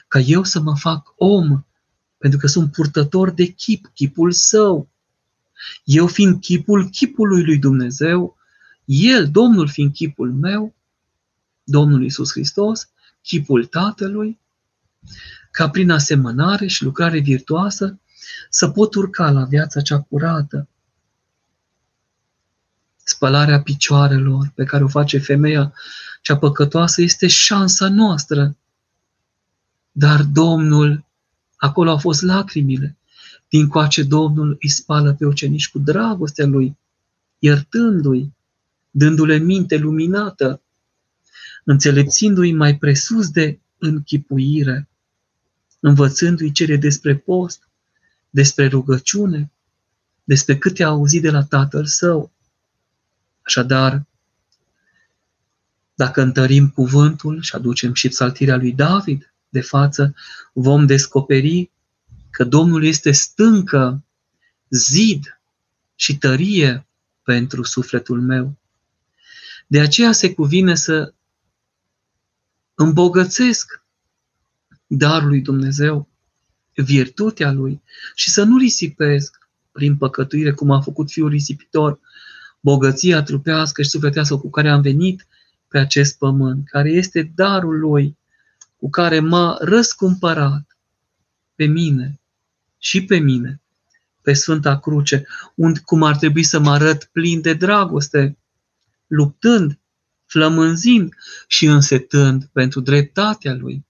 ca 0.08 0.20
eu 0.20 0.44
să 0.44 0.60
mă 0.60 0.78
fac 0.78 1.14
om, 1.18 1.64
pentru 2.18 2.40
că 2.40 2.48
sunt 2.48 2.72
purtător 2.72 3.32
de 3.32 3.46
chip, 3.46 3.92
chipul 3.94 4.32
său. 4.32 4.90
Eu 5.84 6.08
fiind 6.08 6.40
chipul 6.40 6.90
chipului 6.90 7.44
lui 7.44 7.58
Dumnezeu, 7.58 8.39
El, 8.92 9.32
Domnul 9.32 9.68
fiind 9.68 9.94
chipul 9.94 10.34
meu, 10.34 10.76
Domnul 11.64 12.04
Iisus 12.04 12.32
Hristos, 12.32 12.90
chipul 13.22 13.66
Tatălui, 13.66 14.40
ca 15.52 15.70
prin 15.70 15.90
asemănare 15.90 16.68
și 16.68 16.84
lucrare 16.84 17.20
virtuoasă 17.20 18.00
să 18.50 18.70
pot 18.70 18.96
urca 18.96 19.32
la 19.32 19.44
viața 19.44 19.82
cea 19.82 20.02
curată, 20.02 20.68
spălarea 23.04 23.62
picioarelor 23.62 24.52
pe 24.56 24.64
care 24.64 24.84
o 24.84 24.88
face 24.88 25.18
femeia 25.18 25.74
cea 26.22 26.38
păcătoasă 26.38 27.02
este 27.02 27.28
șansa 27.28 27.90
noastră. 27.90 28.58
Dar 29.92 30.24
Domnul, 30.24 31.06
acolo 31.56 31.90
au 31.90 31.98
fost 31.98 32.22
lacrimile. 32.22 32.98
Din 33.50 33.68
coace 33.68 34.04
Domnul 34.04 34.58
îi 34.62 34.70
spală 34.70 35.14
pe 35.14 35.26
ucenici 35.26 35.70
cu 35.70 35.80
dragostea 35.80 36.46
lui, 36.46 36.78
iertându-i, 37.40 38.38
dându-le 38.92 39.38
minte 39.38 39.78
luminată, 39.78 40.62
înțelepțindu-i 41.64 42.52
mai 42.52 42.78
presus 42.78 43.30
de 43.30 43.60
închipuire, 43.78 44.90
învățându-i 45.80 46.52
cele 46.52 46.76
despre 46.76 47.16
post, 47.18 47.70
despre 48.30 48.68
rugăciune, 48.68 49.52
despre 50.24 50.58
câte 50.58 50.84
a 50.84 50.88
auzit 50.88 51.22
de 51.22 51.30
la 51.30 51.44
tatăl 51.44 51.86
său. 51.86 52.32
Așadar, 53.42 54.06
dacă 55.96 56.22
întărim 56.22 56.70
cuvântul 56.70 57.42
și 57.42 57.56
aducem 57.56 57.94
și 57.94 58.08
psaltirea 58.08 58.56
lui 58.56 58.72
David 58.72 59.34
de 59.50 59.62
față, 59.62 60.16
vom 60.54 60.86
descoperi 60.86 61.72
că 62.30 62.44
Domnul 62.44 62.84
este 62.84 63.12
stâncă, 63.12 64.04
zid 64.70 65.42
și 65.96 66.18
tărie 66.18 66.88
pentru 67.24 67.64
sufletul 67.64 68.22
meu. 68.22 68.58
De 69.72 69.80
aceea 69.80 70.12
se 70.12 70.34
cuvine 70.34 70.76
să 70.76 71.14
îmbogățesc 72.76 73.84
darul 74.88 75.28
lui 75.28 75.42
Dumnezeu, 75.42 76.08
virtutea 76.76 77.52
lui 77.52 77.82
și 78.16 78.30
să 78.30 78.44
nu 78.44 78.58
risipesc 78.58 79.50
prin 79.72 79.98
păcătuire 79.98 80.52
cum 80.52 80.72
a 80.72 80.82
făcut 80.82 81.12
fiul 81.12 81.30
risipitor 81.30 82.00
bogăția 82.60 83.24
trupească 83.24 83.82
și 83.82 83.90
sufletească 83.90 84.38
cu 84.38 84.50
care 84.50 84.70
am 84.70 84.82
venit 84.82 85.28
pe 85.68 85.78
acest 85.78 86.18
pământ, 86.18 86.68
care 86.70 86.90
este 86.90 87.32
darul 87.36 87.80
Lui, 87.80 88.18
cu 88.76 88.90
care 88.90 89.20
m-a 89.20 89.58
răscumpărat 89.62 90.78
pe 91.56 91.66
mine 91.66 92.20
și 92.78 93.06
pe 93.06 93.18
mine, 93.18 93.62
pe 94.22 94.34
Sfânta 94.34 94.80
Cruce, 94.80 95.26
unde 95.56 95.80
cum 95.86 96.04
ar 96.04 96.18
trebui 96.18 96.44
să 96.44 96.60
mă 96.60 96.72
arăt 96.72 97.10
plin 97.12 97.42
de 97.42 97.54
dragoste, 97.54 98.38
luptând, 99.10 99.80
flămânzind 100.26 101.14
și 101.48 101.66
însetând 101.66 102.46
pentru 102.46 102.80
dreptatea 102.80 103.54
Lui. 103.54 103.86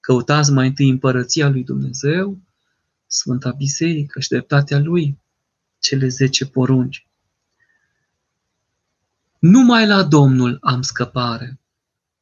Căutați 0.00 0.52
mai 0.52 0.66
întâi 0.66 0.88
împărăția 0.88 1.48
lui 1.48 1.64
Dumnezeu, 1.64 2.38
Sfânta 3.06 3.50
Biserică 3.50 4.20
și 4.20 4.28
dreptatea 4.28 4.78
Lui, 4.78 5.18
cele 5.78 6.08
zece 6.08 6.46
porunci. 6.46 7.06
Numai 9.38 9.86
la 9.86 10.02
Domnul 10.02 10.58
am 10.60 10.82
scăpare, 10.82 11.60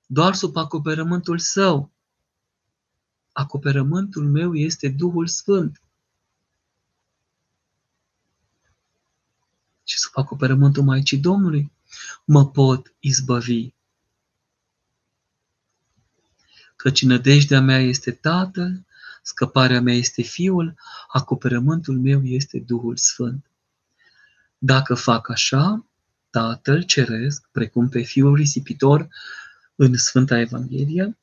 doar 0.06 0.34
sub 0.34 0.56
acoperământul 0.56 1.38
Său. 1.38 1.92
Acoperământul 3.32 4.28
meu 4.28 4.54
este 4.54 4.88
Duhul 4.88 5.26
Sfânt. 5.26 5.82
Și 9.84 9.98
sub 9.98 10.12
acoperământul 10.14 10.82
Maicii 10.82 11.18
Domnului 11.18 11.72
mă 12.24 12.50
pot 12.50 12.94
izbăvi. 12.98 13.68
Căci 16.76 17.02
nădejdea 17.02 17.61
mea 17.61 17.78
este 17.78 18.11
Tatăl, 18.11 18.85
scăparea 19.22 19.81
mea 19.81 19.94
este 19.94 20.22
Fiul, 20.22 20.74
acoperământul 21.09 21.98
meu 21.98 22.24
este 22.24 22.59
Duhul 22.59 22.96
Sfânt. 22.96 23.50
Dacă 24.59 24.94
fac 24.94 25.28
așa, 25.28 25.87
Tatăl 26.31 26.83
Ceresc, 26.83 27.48
precum 27.52 27.88
pe 27.88 28.02
Fiul 28.02 28.35
Risipitor 28.35 29.09
în 29.74 29.96
Sfânta 29.96 30.38
Evanghelie, 30.38 31.16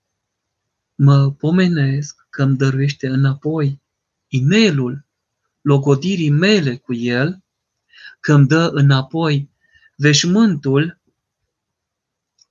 mă 0.96 1.32
pomenesc 1.32 2.28
că 2.30 2.44
îmi 2.44 2.58
dăruiește 2.58 3.08
înapoi 3.08 3.82
inelul 4.28 5.06
logodirii 5.62 6.30
mele 6.30 6.76
cu 6.76 6.94
el, 6.94 7.44
că 8.20 8.34
îmi 8.34 8.48
dă 8.48 8.70
înapoi 8.74 9.50
veșmântul, 10.00 11.00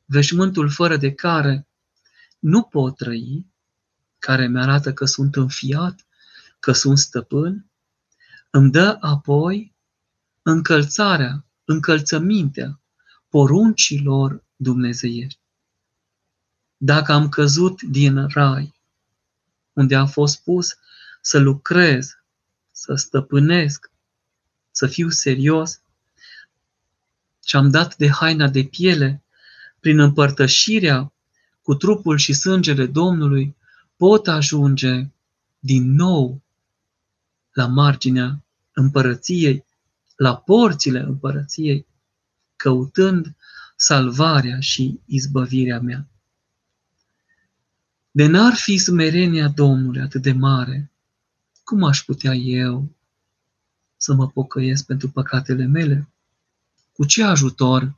veșmântul 0.05 0.71
fără 0.71 0.97
de 0.97 1.15
care 1.15 1.67
nu 2.39 2.63
pot 2.63 2.97
trăi, 2.97 3.47
care 4.19 4.47
mi-arată 4.47 4.93
că 4.93 5.05
sunt 5.05 5.37
înfiat, 5.37 6.07
că 6.61 6.73
sunt 6.73 6.99
stăpân, 6.99 7.71
îmi 8.51 8.71
dă 8.71 8.97
apoi 9.01 9.75
încălțarea 10.43 11.45
încălțămintea 11.65 12.81
poruncilor 13.29 14.45
dumnezeiești. 14.57 15.41
Dacă 16.77 17.13
am 17.13 17.29
căzut 17.29 17.83
din 17.83 18.27
rai, 18.27 18.75
unde 19.73 19.97
am 19.97 20.07
fost 20.07 20.43
pus 20.43 20.77
să 21.21 21.39
lucrez, 21.39 22.19
să 22.73 22.95
stăpânesc, 22.95 23.91
să 24.71 24.87
fiu 24.87 25.09
serios, 25.09 25.81
și 27.49 27.57
am 27.57 27.71
dat 27.71 27.97
de 27.97 28.09
haina 28.09 28.49
de 28.49 28.65
piele, 28.65 29.23
prin 29.81 29.99
împărtășirea 29.99 31.13
cu 31.63 31.75
trupul 31.75 32.17
și 32.17 32.33
sângele 32.33 32.87
Domnului, 32.87 33.57
pot 33.97 34.27
ajunge 34.27 35.07
din 35.59 35.93
nou 35.93 36.43
la 37.53 37.67
marginea 37.67 38.45
împărăției 38.73 39.65
la 40.17 40.37
porțile 40.37 41.01
împărăției, 41.01 41.87
căutând 42.57 43.37
salvarea 43.77 44.61
și 44.61 45.01
izbăvirea 45.05 45.81
mea. 45.81 46.09
De 48.11 48.27
n-ar 48.27 48.55
fi 48.55 48.79
smerenia 48.79 49.49
Domnului 49.49 50.01
atât 50.01 50.23
de 50.23 50.33
mare, 50.33 50.91
cum 51.65 51.85
aș 51.85 52.03
putea 52.03 52.35
eu 52.35 52.89
să 53.97 54.15
mă 54.15 54.29
pocăiesc 54.29 54.87
pentru 54.87 55.11
păcatele 55.11 55.65
mele? 55.65 56.09
Cu 56.99 57.05
ce 57.05 57.23
ajutor 57.23 57.95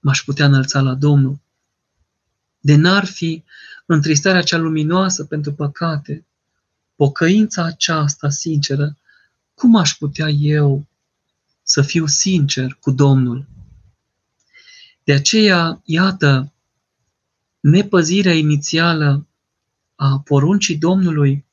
m-aș 0.00 0.22
putea 0.22 0.46
înălța 0.46 0.80
la 0.80 0.94
Domnul? 0.94 1.40
De 2.60 2.74
n-ar 2.74 3.04
fi 3.04 3.44
întristarea 3.86 4.42
cea 4.42 4.56
luminoasă 4.56 5.24
pentru 5.24 5.52
păcate, 5.52 6.26
pocăința 6.96 7.64
aceasta 7.64 8.30
sinceră 8.30 8.96
cum 9.54 9.76
aș 9.76 9.94
putea 9.94 10.28
eu 10.28 10.86
să 11.62 11.82
fiu 11.82 12.06
sincer 12.06 12.76
cu 12.80 12.90
Domnul? 12.90 13.46
De 15.04 15.12
aceea, 15.12 15.80
iată, 15.84 16.52
nepăzirea 17.60 18.34
inițială 18.34 19.26
a 19.94 20.20
poruncii 20.24 20.76
Domnului 20.76 21.44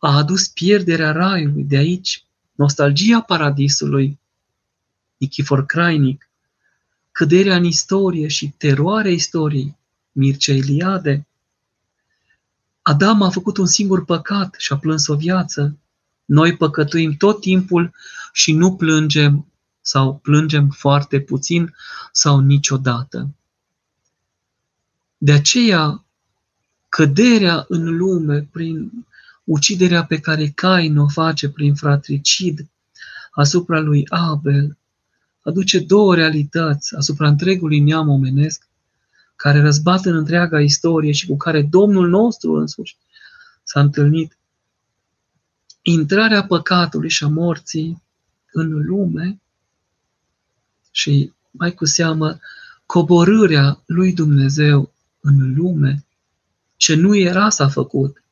a 0.00 0.16
adus 0.16 0.48
pierderea 0.48 1.12
raiului, 1.12 1.64
de 1.64 1.76
aici 1.76 2.24
nostalgia 2.52 3.20
paradisului, 3.20 4.20
Nichifor 5.22 5.66
Crainic, 5.66 6.28
căderea 7.12 7.56
în 7.56 7.64
istorie 7.64 8.28
și 8.28 8.54
teroarea 8.56 9.10
istoriei, 9.10 9.76
Mircea 10.12 10.52
Eliade. 10.52 11.26
Adam 12.82 13.22
a 13.22 13.30
făcut 13.30 13.56
un 13.56 13.66
singur 13.66 14.04
păcat 14.04 14.54
și 14.58 14.72
a 14.72 14.76
plâns 14.76 15.06
o 15.06 15.16
viață, 15.16 15.76
noi 16.24 16.56
păcătuim 16.56 17.16
tot 17.16 17.40
timpul 17.40 17.94
și 18.32 18.52
nu 18.52 18.76
plângem 18.76 19.46
sau 19.80 20.18
plângem 20.18 20.68
foarte 20.68 21.20
puțin 21.20 21.74
sau 22.12 22.38
niciodată. 22.38 23.34
De 25.18 25.32
aceea, 25.32 26.04
căderea 26.88 27.64
în 27.68 27.96
lume 27.96 28.48
prin 28.52 29.06
uciderea 29.44 30.04
pe 30.04 30.20
care 30.20 30.48
Cain 30.48 30.98
o 30.98 31.08
face 31.08 31.48
prin 31.48 31.74
fratricid 31.74 32.66
asupra 33.30 33.80
lui 33.80 34.06
Abel, 34.08 34.76
aduce 35.42 35.78
două 35.78 36.14
realități 36.14 36.96
asupra 36.96 37.28
întregului 37.28 37.80
neam 37.80 38.08
omenesc, 38.08 38.66
care 39.36 39.60
răzbat 39.60 40.04
în 40.04 40.16
întreaga 40.16 40.60
istorie 40.60 41.12
și 41.12 41.26
cu 41.26 41.36
care 41.36 41.62
Domnul 41.62 42.08
nostru 42.08 42.52
însuși 42.54 42.96
s-a 43.62 43.80
întâlnit. 43.80 44.36
Intrarea 45.82 46.44
păcatului 46.44 47.08
și 47.08 47.24
a 47.24 47.28
morții 47.28 48.02
în 48.52 48.86
lume 48.86 49.40
și 50.90 51.32
mai 51.50 51.74
cu 51.74 51.84
seamă 51.84 52.38
coborârea 52.86 53.82
lui 53.86 54.12
Dumnezeu 54.12 54.92
în 55.20 55.54
lume, 55.54 56.04
ce 56.76 56.94
nu 56.94 57.16
era 57.16 57.48
s-a 57.48 57.68
făcut. 57.68 58.22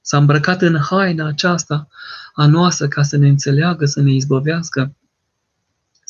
S-a 0.00 0.16
îmbrăcat 0.16 0.62
în 0.62 0.76
haina 0.76 1.26
aceasta 1.26 1.88
a 2.34 2.46
noastră 2.46 2.88
ca 2.88 3.02
să 3.02 3.16
ne 3.16 3.28
înțeleagă, 3.28 3.84
să 3.84 4.00
ne 4.00 4.12
izbăvească, 4.12 4.94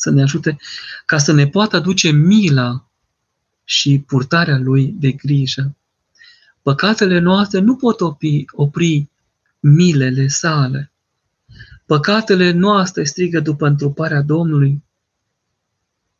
să 0.01 0.09
ne 0.09 0.21
ajute, 0.21 0.57
ca 1.05 1.17
să 1.17 1.31
ne 1.31 1.47
poată 1.47 1.75
aduce 1.75 2.09
mila 2.09 2.89
și 3.63 4.03
purtarea 4.07 4.57
lui 4.57 4.95
de 4.99 5.11
grijă. 5.11 5.75
Păcatele 6.61 7.19
noastre 7.19 7.59
nu 7.59 7.75
pot 7.75 8.01
opri, 8.01 8.45
opri 8.51 9.09
milele 9.59 10.27
sale. 10.27 10.91
Păcatele 11.85 12.51
noastre 12.51 13.03
strigă 13.03 13.39
după 13.39 13.67
întruparea 13.67 14.21
Domnului. 14.21 14.83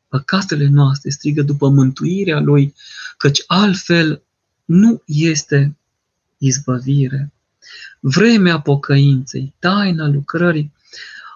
Păcatele 0.08 0.68
noastre 0.68 1.10
strigă 1.10 1.42
după 1.42 1.70
mântuirea 1.70 2.40
Lui, 2.40 2.74
căci 3.18 3.44
altfel 3.48 4.22
nu 4.66 5.02
este 5.06 5.76
izbăvire. 6.38 7.32
Vremea 8.00 8.60
pocăinței, 8.60 9.54
taina 9.60 10.08
lucrării, 10.08 10.72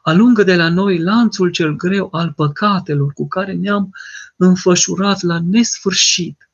alungă 0.06 0.44
de 0.44 0.56
la 0.56 0.70
noi 0.70 0.98
lanțul 0.98 1.52
cel 1.52 1.76
greu 1.76 2.10
al 2.12 2.34
păcatelor 2.34 3.14
cu 3.14 3.28
care 3.28 3.54
ne-am 3.54 3.94
înfășurat 4.36 5.22
la 5.22 5.40
nesfârșit. 5.40 6.50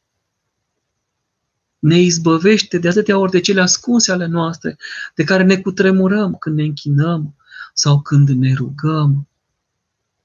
Ne 1.80 2.00
izbăvește 2.00 2.78
de 2.78 2.88
atâtea 2.88 3.18
ori 3.18 3.32
de 3.32 3.40
cele 3.40 3.62
ascunse 3.62 4.12
ale 4.12 4.26
noastre, 4.26 4.78
de 5.16 5.24
care 5.24 5.44
ne 5.44 5.58
cutremurăm 5.58 6.36
când 6.36 6.56
ne 6.56 6.64
închinăm 6.64 7.36
sau 7.74 8.02
când 8.02 8.30
ne 8.30 8.54
rugăm, 8.54 9.28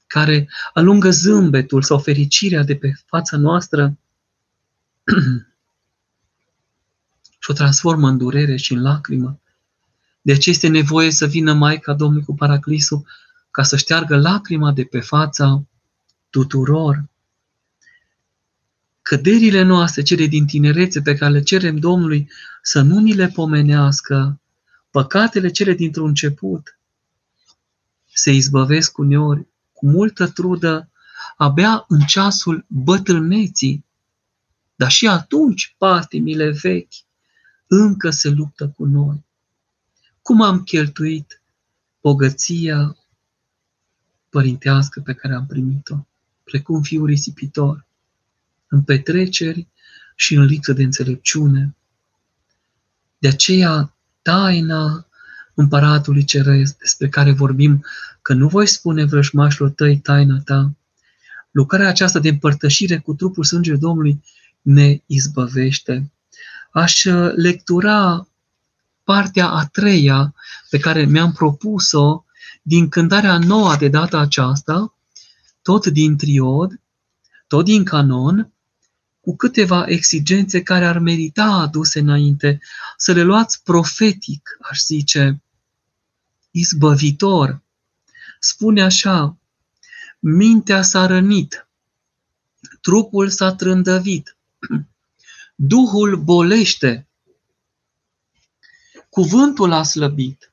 care 0.07 0.49
alungă 0.73 1.11
zâmbetul 1.11 1.83
sau 1.83 1.99
fericirea 1.99 2.63
de 2.63 2.77
pe 2.77 2.93
fața 3.07 3.37
noastră 3.37 3.99
și 7.39 7.51
o 7.51 7.53
transformă 7.53 8.09
în 8.09 8.19
durere 8.19 8.57
și 8.57 8.73
în 8.73 8.83
lacrimă. 8.83 9.41
De 10.27 10.33
aceea 10.33 10.55
este 10.55 10.69
nevoie 10.69 11.11
să 11.11 11.27
vină 11.27 11.53
Maica 11.53 11.95
Domnului 11.95 12.25
cu 12.25 12.35
Paraclisul 12.35 13.07
ca 13.51 13.63
să 13.63 13.77
șteargă 13.77 14.17
lacrima 14.17 14.73
de 14.73 14.85
pe 14.85 15.01
fața 15.01 15.65
tuturor. 16.31 17.05
Căderile 19.03 19.63
noastre, 19.63 20.03
cele 20.03 20.27
din 20.27 20.47
tinerețe 20.47 21.01
pe 21.01 21.15
care 21.15 21.33
le 21.33 21.43
cerem 21.43 21.77
Domnului 21.77 22.31
să 22.63 22.81
nu 22.81 22.99
ni 22.99 23.15
le 23.15 23.29
pomenească, 23.29 24.41
păcatele 24.91 25.51
cele 25.51 25.73
dintr-un 25.75 26.09
început, 26.09 26.79
se 28.13 28.33
izbăvesc 28.33 28.99
uneori 28.99 29.47
cu 29.73 29.87
multă 29.87 30.27
trudă 30.27 30.91
abia 31.37 31.85
în 31.89 32.01
ceasul 32.01 32.65
bătrâneții, 32.69 33.85
dar 34.77 34.91
și 34.91 35.07
atunci 35.07 35.75
patimile 35.79 36.51
vechi 36.51 36.95
încă 37.67 38.11
se 38.11 38.29
luptă 38.29 38.69
cu 38.77 38.85
noi. 38.85 39.26
Cum 40.27 40.43
am 40.43 40.63
cheltuit 40.63 41.43
bogăția 42.01 42.97
părintească 44.29 45.01
pe 45.01 45.13
care 45.15 45.35
am 45.35 45.47
primit-o, 45.47 46.07
precum 46.45 46.83
fiul 46.83 47.07
risipitor, 47.07 47.87
în 48.69 48.83
petreceri 48.83 49.67
și 50.15 50.35
în 50.35 50.45
lipsă 50.45 50.73
de 50.73 50.83
înțelepciune. 50.83 51.77
De 53.19 53.29
aceea, 53.29 53.97
taina 54.23 55.07
împăratului 55.55 56.25
ceresc, 56.25 56.79
despre 56.79 57.09
care 57.09 57.33
vorbim, 57.33 57.85
că 58.23 58.35
nu 58.35 58.49
voi 58.49 58.67
spune 58.67 59.05
vrăjmașilor 59.05 59.71
tăi 59.71 59.99
taina 59.99 60.41
ta, 60.41 60.75
lucrarea 61.51 61.89
aceasta 61.89 62.19
de 62.19 62.29
împărtășire 62.29 62.99
cu 62.99 63.15
trupul 63.15 63.45
sângele 63.45 63.77
Domnului 63.77 64.23
ne 64.63 65.01
izbăvește. 65.07 66.13
Aș 66.71 67.05
lectura 67.35 68.29
partea 69.07 69.49
a 69.49 69.67
treia 69.67 70.35
pe 70.71 70.79
care 70.79 71.05
mi-am 71.05 71.33
propus-o 71.33 72.25
din 72.63 72.89
cântarea 72.89 73.39
nouă 73.39 73.77
de 73.77 73.89
data 73.89 74.19
aceasta, 74.19 74.95
tot 75.63 75.87
din 75.87 76.17
triod, 76.17 76.81
tot 77.47 77.65
din 77.65 77.85
canon, 77.85 78.53
cu 79.21 79.37
câteva 79.37 79.85
exigențe 79.87 80.63
care 80.63 80.87
ar 80.87 80.99
merita 80.99 81.45
aduse 81.45 81.99
înainte, 81.99 82.61
să 82.97 83.13
le 83.13 83.23
luați 83.23 83.63
profetic, 83.63 84.59
aș 84.71 84.79
zice, 84.81 85.43
izbăvitor. 86.51 87.63
Spune 88.39 88.83
așa, 88.83 89.37
mintea 90.19 90.83
s-a 90.83 91.07
rănit, 91.07 91.69
trupul 92.81 93.29
s-a 93.29 93.55
trândăvit, 93.55 94.37
Duhul 95.55 96.17
bolește, 96.17 97.07
cuvântul 99.17 99.73
a 99.73 99.83
slăbit, 99.83 100.53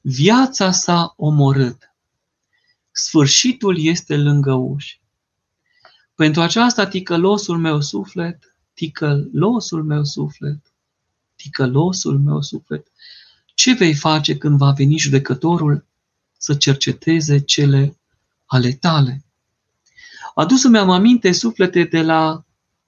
Viața 0.00 0.72
s-a 0.72 1.14
omorât. 1.16 1.94
Sfârșitul 2.90 3.78
este 3.78 4.16
lângă 4.16 4.52
uși. 4.52 5.00
Pentru 6.14 6.40
aceasta 6.40 6.86
ticălosul 6.86 7.58
meu 7.58 7.80
suflet, 7.80 8.56
ticălosul 8.74 9.84
meu 9.84 10.04
suflet, 10.04 10.72
ticălosul 11.36 12.18
meu 12.18 12.42
suflet, 12.42 12.86
ce 13.54 13.72
vei 13.72 13.94
face 13.94 14.36
când 14.36 14.58
va 14.58 14.70
veni 14.70 14.98
judecătorul 14.98 15.86
să 16.36 16.54
cerceteze 16.54 17.40
cele 17.40 17.98
ale 18.46 18.72
tale? 18.72 19.24
Adus-mi 20.34 20.78
am 20.78 20.90
aminte 20.90 21.32
suflete 21.32 21.84
de 21.84 22.02
la 22.02 22.44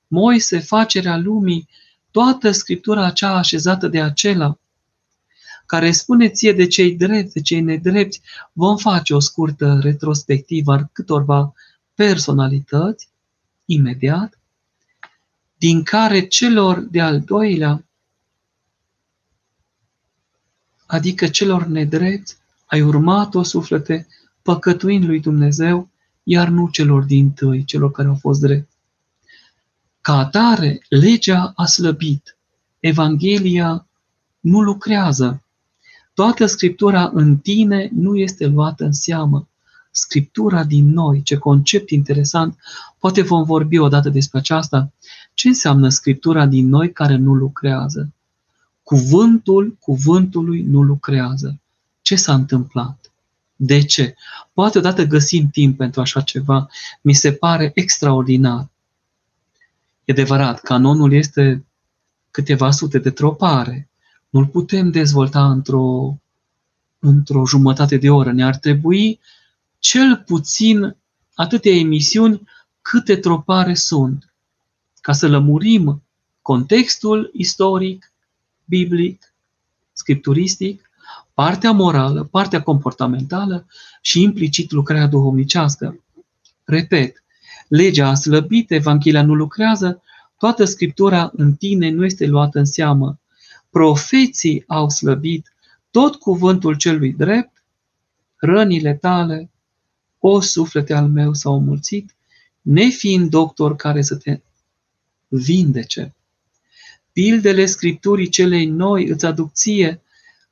Moise, 0.07 0.59
facerea 0.59 1.16
lumii, 1.16 1.68
toată 2.11 2.50
scriptura 2.50 3.05
acea 3.05 3.37
așezată 3.37 3.88
de 3.88 4.02
acela, 4.02 4.57
care 5.72 5.92
spune 5.92 6.28
ție 6.28 6.52
de 6.52 6.66
cei 6.66 6.96
drepți, 6.96 7.32
de 7.32 7.40
cei 7.40 7.61
nedrepți, 7.61 8.20
vom 8.52 8.76
face 8.76 9.14
o 9.14 9.18
scurtă 9.18 9.78
retrospectivă 9.82 10.72
a 10.72 10.88
câtorva 10.92 11.52
personalități, 11.94 13.08
imediat, 13.64 14.38
din 15.56 15.82
care 15.82 16.26
celor 16.26 16.80
de-al 16.80 17.20
doilea, 17.20 17.85
adică 20.87 21.28
celor 21.28 21.64
nedrepți, 21.64 22.37
ai 22.66 22.82
urmat-o 22.82 23.42
suflete 23.42 24.06
păcătuind 24.42 25.04
lui 25.04 25.20
Dumnezeu, 25.20 25.88
iar 26.22 26.48
nu 26.48 26.68
celor 26.68 27.02
din 27.02 27.30
tâi, 27.30 27.64
celor 27.64 27.90
care 27.90 28.08
au 28.08 28.16
fost 28.20 28.40
drept. 28.40 28.70
Ca 30.00 30.18
atare, 30.18 30.82
legea 30.88 31.52
a 31.56 31.66
slăbit, 31.66 32.37
Evanghelia 32.80 33.87
nu 34.40 34.61
lucrează, 34.61 35.42
Toată 36.14 36.46
Scriptura 36.46 37.11
în 37.14 37.37
tine 37.37 37.90
nu 37.92 38.16
este 38.16 38.46
luată 38.46 38.85
în 38.85 38.92
seamă. 38.92 39.48
Scriptura 39.90 40.64
din 40.64 40.88
noi, 40.88 41.22
ce 41.22 41.37
concept 41.37 41.90
interesant, 41.90 42.59
poate 42.98 43.22
vom 43.22 43.44
vorbi 43.44 43.79
odată 43.79 44.09
despre 44.09 44.38
aceasta. 44.38 44.92
Ce 45.35 45.48
înseamnă 45.48 45.88
Scriptura 45.88 46.46
din 46.46 46.68
noi 46.68 46.92
care 46.92 47.16
nu 47.16 47.35
lucrează? 47.35 48.12
Cuvântul 48.83 49.77
cuvântului 49.81 50.62
nu 50.62 50.83
lucrează. 50.83 51.61
Ce 52.03 52.16
s-a 52.16 52.35
întâmplat? 52.35 53.12
De 53.57 53.85
ce? 53.85 54.14
Poate 54.53 54.79
odată 54.79 55.05
găsim 55.05 55.48
timp 55.48 55.77
pentru 55.77 56.01
așa 56.01 56.20
ceva. 56.20 56.68
Mi 57.01 57.12
se 57.12 57.33
pare 57.33 57.70
extraordinar. 57.75 58.68
E 60.05 60.12
adevărat, 60.12 60.61
canonul 60.61 61.12
este 61.12 61.64
câteva 62.31 62.70
sute 62.70 62.98
de 62.98 63.11
tropare 63.11 63.88
nu-l 64.32 64.46
putem 64.46 64.90
dezvolta 64.90 65.50
într-o, 65.50 66.16
într-o 66.98 67.46
jumătate 67.46 67.96
de 67.96 68.10
oră. 68.10 68.32
Ne-ar 68.32 68.56
trebui 68.56 69.20
cel 69.78 70.22
puțin 70.26 70.96
atâtea 71.34 71.72
emisiuni 71.72 72.48
câte 72.82 73.16
tropare 73.16 73.74
sunt, 73.74 74.34
ca 75.00 75.12
să 75.12 75.28
lămurim 75.28 76.02
contextul 76.42 77.30
istoric, 77.32 78.12
biblic, 78.64 79.34
scripturistic, 79.92 80.90
partea 81.34 81.72
morală, 81.72 82.24
partea 82.24 82.62
comportamentală 82.62 83.66
și 84.00 84.22
implicit 84.22 84.70
lucrarea 84.70 85.06
duhovnicească. 85.06 86.04
Repet, 86.64 87.24
legea 87.68 88.08
a 88.08 88.14
slăbit, 88.14 88.70
Evanghelia 88.70 89.22
nu 89.22 89.34
lucrează, 89.34 90.02
toată 90.38 90.64
Scriptura 90.64 91.30
în 91.36 91.54
tine 91.54 91.90
nu 91.90 92.04
este 92.04 92.26
luată 92.26 92.58
în 92.58 92.64
seamă 92.64 93.16
profeții 93.72 94.64
au 94.66 94.88
slăbit, 94.88 95.52
tot 95.90 96.14
cuvântul 96.16 96.76
celui 96.76 97.12
drept, 97.12 97.64
rănile 98.37 98.94
tale, 98.94 99.50
o 100.18 100.40
suflete 100.40 100.94
al 100.94 101.08
meu 101.08 101.32
s-au 101.32 101.61
mulțit, 101.61 102.14
nefiind 102.61 103.30
doctor 103.30 103.76
care 103.76 104.02
să 104.02 104.16
te 104.16 104.40
vindece. 105.28 106.14
Pildele 107.12 107.66
Scripturii 107.66 108.28
celei 108.28 108.66
noi 108.66 109.08
îți 109.08 109.26
aduc 109.26 109.52
ție, 109.52 110.00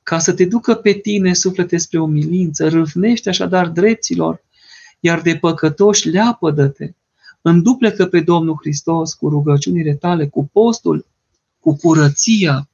ca 0.03 0.19
să 0.19 0.33
te 0.33 0.45
ducă 0.45 0.75
pe 0.75 0.93
tine 0.93 1.33
suflete 1.33 1.77
spre 1.77 1.99
umilință, 1.99 2.69
râvnește 2.69 3.29
așadar 3.29 3.67
dreptilor, 3.67 4.43
iar 4.99 5.21
de 5.21 5.37
păcătoși 5.37 6.09
leapădă-te, 6.09 6.93
înduplecă 7.41 8.05
pe 8.05 8.19
Domnul 8.19 8.57
Hristos 8.59 9.13
cu 9.13 9.29
rugăciunile 9.29 9.93
tale, 9.93 10.27
cu 10.27 10.49
postul, 10.51 11.05
cu 11.59 11.75
curăția 11.75 12.65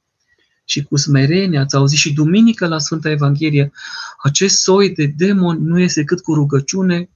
și 0.68 0.82
cu 0.82 0.96
smerenia. 0.96 1.60
Ați 1.60 1.76
auzit 1.76 1.98
și 1.98 2.12
duminică 2.12 2.66
la 2.66 2.78
Sfânta 2.78 3.10
Evanghelie, 3.10 3.72
acest 4.22 4.62
soi 4.62 4.94
de 4.94 5.06
demon 5.06 5.62
nu 5.62 5.78
este 5.78 6.00
decât 6.00 6.22
cu 6.22 6.34
rugăciune 6.34 7.10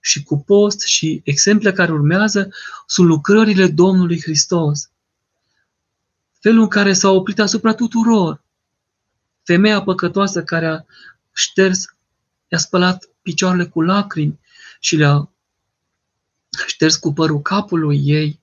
și 0.00 0.22
cu 0.22 0.38
post 0.38 0.80
și 0.80 1.20
exemple 1.24 1.72
care 1.72 1.92
urmează 1.92 2.48
sunt 2.86 3.06
lucrările 3.06 3.66
Domnului 3.66 4.20
Hristos. 4.20 4.90
Felul 6.40 6.62
în 6.62 6.68
care 6.68 6.92
s-a 6.92 7.10
oprit 7.10 7.38
asupra 7.38 7.74
tuturor. 7.74 8.44
Femeia 9.42 9.82
păcătoasă 9.82 10.42
care 10.42 10.66
a 10.66 10.84
șters, 11.32 11.84
i-a 12.48 12.58
spălat 12.58 13.08
picioarele 13.22 13.64
cu 13.64 13.82
lacrimi 13.82 14.38
și 14.80 14.96
le-a 14.96 15.30
șters 16.66 16.96
cu 16.96 17.12
părul 17.12 17.40
capului 17.40 18.00
ei 18.04 18.40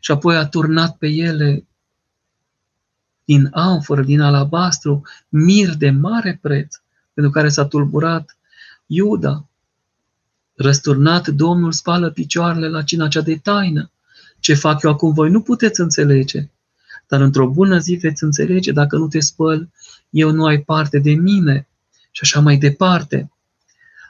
și 0.00 0.10
apoi 0.10 0.36
a 0.36 0.46
turnat 0.46 0.96
pe 0.96 1.06
ele 1.06 1.64
din 3.30 3.48
amforă, 3.52 4.02
din 4.02 4.20
alabastru, 4.20 5.02
mir 5.28 5.74
de 5.74 5.90
mare 5.90 6.38
preț, 6.42 6.76
pentru 7.14 7.32
care 7.32 7.48
s-a 7.48 7.64
tulburat 7.64 8.36
Iuda. 8.86 9.48
Răsturnat, 10.54 11.28
Domnul 11.28 11.72
spală 11.72 12.10
picioarele 12.10 12.68
la 12.68 12.82
cina 12.82 13.08
cea 13.08 13.20
de 13.20 13.36
taină. 13.36 13.90
Ce 14.40 14.54
fac 14.54 14.82
eu 14.82 14.90
acum 14.90 15.12
voi 15.12 15.30
nu 15.30 15.40
puteți 15.40 15.80
înțelege, 15.80 16.48
dar 17.06 17.20
într-o 17.20 17.48
bună 17.48 17.78
zi 17.78 17.94
veți 17.94 18.24
înțelege, 18.24 18.72
dacă 18.72 18.96
nu 18.96 19.08
te 19.08 19.20
spăl, 19.20 19.68
eu 20.10 20.30
nu 20.30 20.44
ai 20.44 20.60
parte 20.60 20.98
de 20.98 21.12
mine. 21.12 21.68
Și 22.10 22.20
așa 22.22 22.40
mai 22.40 22.56
departe. 22.56 23.30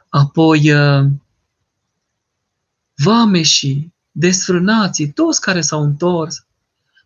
Apoi, 0.09 0.73
uh, 0.73 1.07
vameșii, 2.95 3.95
desfrânații, 4.13 5.13
toți 5.13 5.41
care 5.41 5.61
s-au 5.61 5.83
întors, 5.83 6.45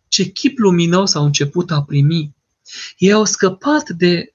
ce 0.07 0.23
chip 0.23 0.57
luminos 0.57 1.15
au 1.15 1.25
început 1.25 1.71
a 1.71 1.83
primi. 1.83 2.35
Ei 2.97 3.11
au 3.11 3.25
scăpat 3.25 3.89
de 3.89 4.33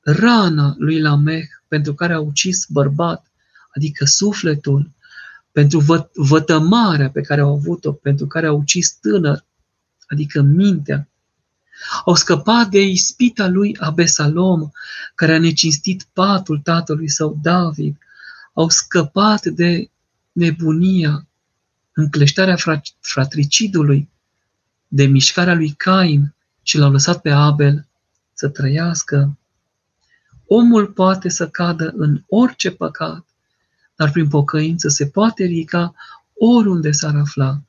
rana 0.00 0.74
lui 0.78 1.00
Lameh 1.00 1.46
pentru 1.68 1.94
care 1.94 2.12
a 2.12 2.20
ucis 2.20 2.66
bărbat, 2.68 3.32
adică 3.74 4.04
sufletul, 4.04 4.90
pentru 5.52 5.78
vă, 5.78 6.10
vătămarea 6.14 7.10
pe 7.10 7.20
care 7.20 7.40
au 7.40 7.54
avut-o, 7.54 7.92
pentru 7.92 8.26
care 8.26 8.46
a 8.46 8.52
ucis 8.52 8.92
tânăr, 8.92 9.44
adică 10.06 10.40
mintea. 10.40 11.08
Au 12.04 12.14
scăpat 12.14 12.68
de 12.68 12.82
ispita 12.82 13.46
lui 13.48 13.76
Abesalom, 13.78 14.70
care 15.14 15.34
a 15.34 15.38
necinstit 15.38 16.06
patul 16.12 16.58
tatălui 16.58 17.08
său 17.08 17.38
David. 17.42 17.98
Au 18.52 18.68
scăpat 18.68 19.44
de 19.46 19.90
nebunia, 20.32 21.26
încleștarea 21.92 22.56
fratricidului, 23.00 24.08
de 24.88 25.04
mișcarea 25.04 25.54
lui 25.54 25.70
Cain 25.70 26.34
și 26.62 26.78
l-au 26.78 26.90
lăsat 26.90 27.20
pe 27.20 27.30
Abel 27.30 27.86
să 28.32 28.48
trăiască. 28.48 29.38
Omul 30.46 30.86
poate 30.86 31.28
să 31.28 31.48
cadă 31.48 31.92
în 31.96 32.22
orice 32.28 32.70
păcat, 32.70 33.24
dar 33.96 34.10
prin 34.10 34.28
pocăință 34.28 34.88
se 34.88 35.06
poate 35.06 35.44
ridica 35.44 35.94
oriunde 36.34 36.90
s-ar 36.90 37.14
afla. 37.14 37.62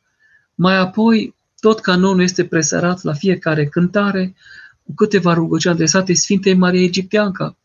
Mai 0.55 0.77
apoi, 0.77 1.35
tot 1.59 1.79
canonul 1.79 2.21
este 2.21 2.45
presărat 2.45 3.01
la 3.01 3.13
fiecare 3.13 3.65
cântare 3.65 4.35
cu 4.83 4.93
câteva 4.93 5.33
rugăciuni 5.33 5.73
adresate 5.73 6.13
Sfintei 6.13 6.53
Maria 6.53 6.81
Egipteanca. 6.81 7.57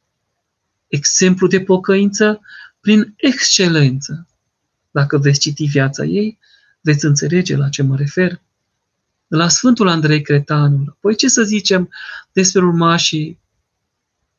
Exemplu 0.89 1.47
de 1.47 1.61
pocăință 1.61 2.41
prin 2.81 3.15
excelență. 3.17 4.27
Dacă 4.91 5.19
veți 5.19 5.41
citi 5.41 5.65
viața 5.65 6.05
ei, 6.05 6.39
veți 6.81 7.05
înțelege 7.05 7.57
la 7.57 7.69
ce 7.69 7.83
mă 7.83 7.97
refer. 7.97 8.41
La 9.31 9.49
Sfântul 9.49 9.89
Andrei 9.89 10.23
Cretanul. 10.23 10.97
Păi 11.01 11.17
ce 11.17 11.29
să 11.29 11.43
zicem 11.43 11.91
despre 12.33 12.65
urmașii 12.65 13.39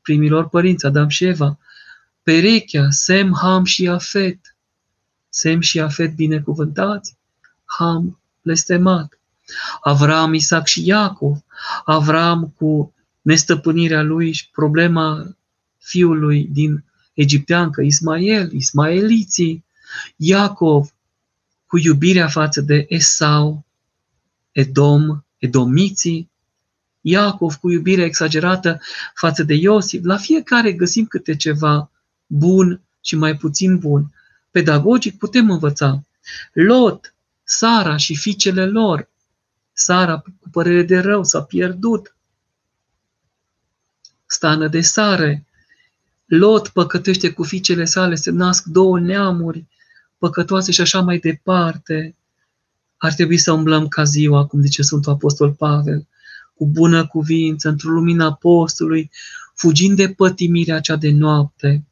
primilor 0.01 0.49
părinți, 0.49 0.85
Adam 0.85 1.07
și 1.07 1.25
Eva? 1.25 1.59
Perechea, 2.23 2.87
Sem, 2.89 3.37
Ham 3.41 3.63
și 3.63 3.87
Afet. 3.87 4.55
Sem 5.29 5.59
și 5.59 5.79
Afet 5.79 6.15
binecuvântați, 6.15 7.17
Ham 7.65 8.19
blestemat. 8.41 9.19
Avram, 9.81 10.33
Isaac 10.33 10.67
și 10.67 10.85
Iacov. 10.85 11.37
Avram 11.85 12.53
cu 12.57 12.93
nestăpânirea 13.21 14.01
lui 14.01 14.31
și 14.31 14.49
problema 14.49 15.37
fiului 15.77 16.47
din 16.51 16.83
egipteancă, 17.13 17.81
Ismael, 17.81 18.51
ismaeliții. 18.51 19.65
Iacov 20.15 20.93
cu 21.65 21.77
iubirea 21.77 22.27
față 22.27 22.61
de 22.61 22.85
Esau, 22.89 23.65
Edom, 24.51 25.23
Edomiții, 25.37 26.29
Iacov 27.01 27.55
cu 27.55 27.69
iubirea 27.69 28.05
exagerată 28.05 28.79
față 29.15 29.43
de 29.43 29.53
Iosif. 29.53 30.03
La 30.03 30.17
fiecare 30.17 30.73
găsim 30.73 31.05
câte 31.05 31.35
ceva 31.35 31.91
bun 32.25 32.81
și 33.01 33.15
mai 33.15 33.37
puțin 33.37 33.77
bun. 33.77 34.13
Pedagogic 34.51 35.17
putem 35.17 35.49
învăța. 35.49 36.03
Lot, 36.53 37.13
Sara 37.43 37.97
și 37.97 38.15
fiicele 38.15 38.65
lor. 38.65 39.09
Sara, 39.73 40.19
cu 40.19 40.49
părere 40.51 40.83
de 40.83 40.99
rău, 40.99 41.23
s-a 41.23 41.43
pierdut. 41.43 42.15
Stană 44.25 44.67
de 44.67 44.81
sare. 44.81 45.45
Lot 46.25 46.67
păcătește 46.67 47.31
cu 47.31 47.43
fiicele 47.43 47.85
sale, 47.85 48.15
se 48.15 48.31
nasc 48.31 48.63
două 48.63 48.99
neamuri 48.99 49.65
păcătoase 50.21 50.71
și 50.71 50.81
așa 50.81 51.01
mai 51.01 51.17
departe. 51.17 52.15
Ar 53.01 53.13
trebui 53.13 53.37
să 53.37 53.51
umblăm 53.51 53.87
ca 53.87 54.03
ziua, 54.03 54.45
cum 54.45 54.61
zice 54.61 54.81
Sfântul 54.81 55.11
Apostol 55.11 55.51
Pavel, 55.51 56.07
cu 56.53 56.67
bună 56.67 57.07
cuvință, 57.07 57.69
într-o 57.69 57.89
lumină 57.89 58.23
apostolului, 58.23 59.11
fugind 59.55 59.95
de 59.95 60.09
pătimirea 60.09 60.79
cea 60.79 60.95
de 60.95 61.11
noapte, 61.11 61.85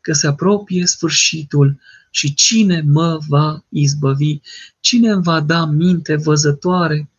că 0.00 0.12
se 0.12 0.26
apropie 0.26 0.86
sfârșitul 0.86 1.80
și 2.10 2.34
cine 2.34 2.84
mă 2.86 3.18
va 3.28 3.64
izbăvi? 3.68 4.40
Cine 4.80 5.10
îmi 5.10 5.22
va 5.22 5.40
da 5.40 5.64
minte 5.64 6.16
văzătoare? 6.16 7.10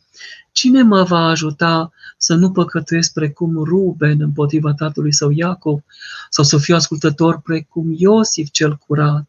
Cine 0.52 0.82
mă 0.82 1.04
va 1.04 1.20
ajuta 1.20 1.92
să 2.18 2.36
nu 2.36 2.52
păcătuiesc 2.52 3.14
precum 3.14 3.64
Ruben 3.64 4.22
împotriva 4.22 4.74
tatălui 4.74 5.14
său 5.14 5.32
Iacov 5.32 5.84
sau 6.30 6.44
să 6.44 6.58
fiu 6.58 6.76
ascultător 6.76 7.42
precum 7.42 7.94
Iosif 7.98 8.50
cel 8.52 8.78
curat? 8.78 9.28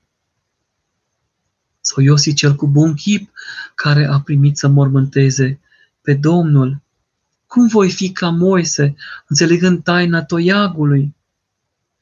Sau 1.88 2.02
Iosif 2.02 2.34
cel 2.34 2.54
cu 2.54 2.66
bun 2.66 2.94
chip, 2.94 3.30
care 3.74 4.06
a 4.06 4.20
primit 4.20 4.58
să 4.58 4.68
mormânteze 4.68 5.60
pe 6.02 6.14
Domnul. 6.14 6.80
Cum 7.46 7.66
voi 7.66 7.90
fi 7.90 8.12
ca 8.12 8.28
Moise, 8.28 8.94
înțelegând 9.28 9.82
taina 9.82 10.24
toiagului? 10.24 11.14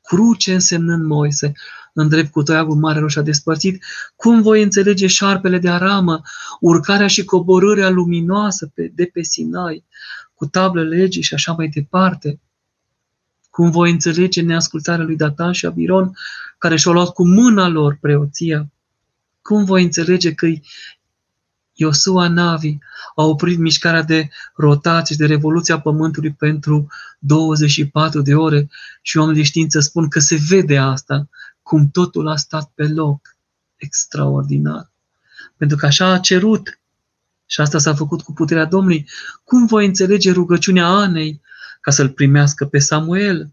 Cruce 0.02 0.52
însemnând 0.52 1.04
Moise, 1.04 1.52
în 1.92 2.08
drept 2.08 2.30
cu 2.30 2.42
toiagul 2.42 2.76
mare 2.76 2.98
roșu 2.98 3.18
a 3.18 3.22
despărțit, 3.22 3.84
cum 4.16 4.42
voi 4.42 4.62
înțelege 4.62 5.06
șarpele 5.06 5.58
de 5.58 5.68
aramă, 5.68 6.22
urcarea 6.60 7.06
și 7.06 7.24
coborârea 7.24 7.88
luminoasă 7.90 8.70
pe, 8.74 8.92
de 8.94 9.10
pe 9.12 9.22
Sinai, 9.22 9.84
cu 10.34 10.46
tablă 10.46 10.82
legii 10.82 11.22
și 11.22 11.34
așa 11.34 11.52
mai 11.52 11.68
departe? 11.68 12.40
Cum 13.50 13.70
voi 13.70 13.90
înțelege 13.90 14.42
neascultarea 14.42 15.04
lui 15.04 15.16
Datan 15.16 15.52
și 15.52 15.66
Abiron, 15.66 16.16
care 16.58 16.76
și-au 16.76 16.94
luat 16.94 17.12
cu 17.12 17.26
mâna 17.26 17.68
lor 17.68 17.98
preoția? 18.00 18.70
Cum 19.46 19.64
voi 19.64 19.82
înțelege 19.82 20.34
că 20.34 20.46
Iosua 21.72 22.28
Navi 22.28 22.76
a 23.14 23.22
oprit 23.22 23.58
mișcarea 23.58 24.02
de 24.02 24.28
rotație 24.54 25.14
și 25.14 25.20
de 25.20 25.26
revoluție 25.26 25.74
a 25.74 25.80
Pământului 25.80 26.32
pentru 26.32 26.86
24 27.18 28.22
de 28.22 28.34
ore 28.34 28.68
și 29.02 29.16
oamenii 29.16 29.40
de 29.40 29.46
știință 29.46 29.80
spun 29.80 30.08
că 30.08 30.18
se 30.18 30.38
vede 30.48 30.78
asta, 30.78 31.28
cum 31.62 31.90
totul 31.90 32.28
a 32.28 32.36
stat 32.36 32.70
pe 32.74 32.88
loc. 32.88 33.36
Extraordinar. 33.76 34.90
Pentru 35.56 35.76
că 35.76 35.86
așa 35.86 36.12
a 36.12 36.18
cerut 36.18 36.78
și 37.46 37.60
asta 37.60 37.78
s-a 37.78 37.94
făcut 37.94 38.22
cu 38.22 38.32
puterea 38.32 38.64
Domnului. 38.64 39.08
Cum 39.44 39.66
voi 39.66 39.86
înțelege 39.86 40.32
rugăciunea 40.32 40.86
Anei 40.86 41.40
ca 41.80 41.90
să-l 41.90 42.08
primească 42.08 42.64
pe 42.64 42.78
Samuel? 42.78 43.50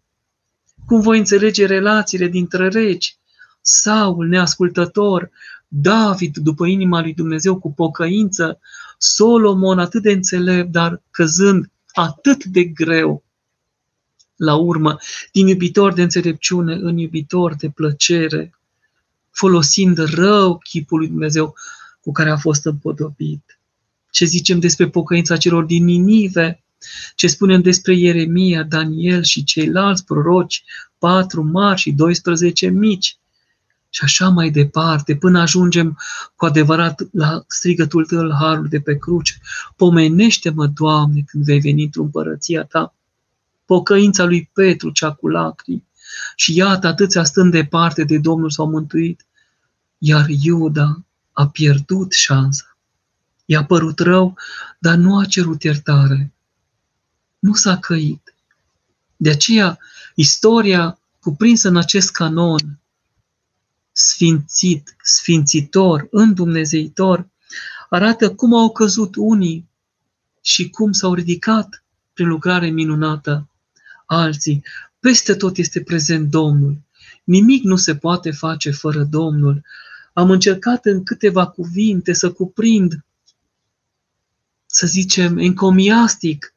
Cum 0.86 1.02
voi 1.02 1.18
înțelege 1.18 1.66
relațiile 1.66 2.28
dintre 2.28 2.68
regi? 2.68 3.18
Saul, 3.62 4.28
neascultător, 4.28 5.32
David, 5.76 6.38
după 6.38 6.66
inima 6.66 7.02
lui 7.02 7.14
Dumnezeu, 7.14 7.60
cu 7.60 7.74
pocăință, 7.74 8.60
Solomon, 8.98 9.80
atât 9.80 10.02
de 10.02 10.12
înțelept, 10.12 10.72
dar 10.72 11.02
căzând 11.12 11.72
atât 11.92 12.46
de 12.46 12.64
greu. 12.64 13.24
la 14.36 14.56
urmă, 14.56 14.98
din 15.32 15.48
iubitor 15.48 15.94
de 15.94 16.02
înțelepciune 16.02 16.74
în 16.74 16.98
iubitor 16.98 17.56
de 17.56 17.70
plăcere, 17.70 18.54
folosind 19.32 19.98
rău 19.98 20.58
chipul 20.58 21.00
lui 21.00 21.08
Dumnezeu 21.08 21.56
cu 22.02 22.12
care 22.12 22.30
a 22.30 22.38
fost 22.38 22.66
împodobit. 22.66 23.60
Ce 24.12 24.26
zicem 24.26 24.60
despre 24.60 24.90
pocăința 24.90 25.38
celor 25.38 25.64
din 25.64 25.84
Ninive, 25.84 26.64
ce 27.16 27.28
spunem 27.28 27.62
despre 27.62 27.96
Ieremia, 27.96 28.64
Daniel 28.64 29.24
și 29.24 29.44
ceilalți 29.44 30.06
proroci, 30.06 30.64
patru 30.98 31.44
mari 31.44 31.80
și 31.80 31.92
12 31.92 32.68
mici, 32.68 33.18
și 33.94 34.04
așa 34.04 34.30
mai 34.30 34.50
departe, 34.50 35.16
până 35.16 35.40
ajungem 35.40 35.98
cu 36.36 36.46
adevărat 36.46 37.02
la 37.12 37.44
strigătul 37.48 38.06
tău 38.06 38.34
harul 38.40 38.68
de 38.68 38.80
pe 38.80 38.98
cruce. 38.98 39.38
Pomenește-mă, 39.76 40.68
Doamne, 40.68 41.22
când 41.26 41.44
vei 41.44 41.60
veni 41.60 41.84
într-o 41.84 42.02
împărăția 42.02 42.64
ta. 42.64 42.96
Pocăința 43.66 44.24
lui 44.24 44.50
Petru, 44.54 44.90
cea 44.90 45.12
cu 45.12 45.28
lacrimi. 45.28 45.88
Și 46.36 46.56
iată, 46.56 46.88
atâția 46.88 47.24
stând 47.24 47.52
departe 47.52 48.04
de 48.04 48.18
Domnul 48.18 48.50
s-au 48.50 48.70
mântuit, 48.70 49.26
iar 49.98 50.26
Iuda 50.28 51.04
a 51.32 51.48
pierdut 51.48 52.12
șansa. 52.12 52.78
I-a 53.46 53.66
părut 53.66 54.00
rău, 54.00 54.38
dar 54.80 54.96
nu 54.96 55.18
a 55.18 55.26
cerut 55.26 55.64
iertare. 55.64 56.34
Nu 57.40 57.54
s-a 57.54 57.78
căit. 57.78 58.36
De 59.16 59.30
aceea, 59.30 59.78
istoria 60.16 61.00
cuprinsă 61.20 61.68
în 61.68 61.78
acest 61.78 62.12
canon 62.12 62.78
sfințit, 63.94 64.96
sfințitor, 65.04 66.08
îndumnezeitor, 66.12 67.28
arată 67.90 68.36
cum 68.36 68.54
au 68.54 68.72
căzut 68.72 69.16
unii 69.16 69.70
și 70.42 70.70
cum 70.70 70.92
s-au 70.92 71.14
ridicat 71.14 71.84
prin 72.14 72.28
lucrare 72.28 72.70
minunată 72.70 73.50
alții. 74.06 74.64
Peste 75.00 75.36
tot 75.36 75.58
este 75.58 75.82
prezent 75.82 76.30
Domnul. 76.30 76.82
Nimic 77.24 77.64
nu 77.64 77.76
se 77.76 77.96
poate 77.96 78.32
face 78.32 78.72
fără 78.72 79.04
Domnul. 79.04 79.62
Am 80.14 80.30
încercat 80.30 80.86
în 80.86 81.04
câteva 81.04 81.48
cuvinte 81.48 82.14
să 82.14 82.32
cuprind, 82.32 83.06
să 84.66 84.88
zicem, 84.88 85.38
encomiastic, 85.38 86.54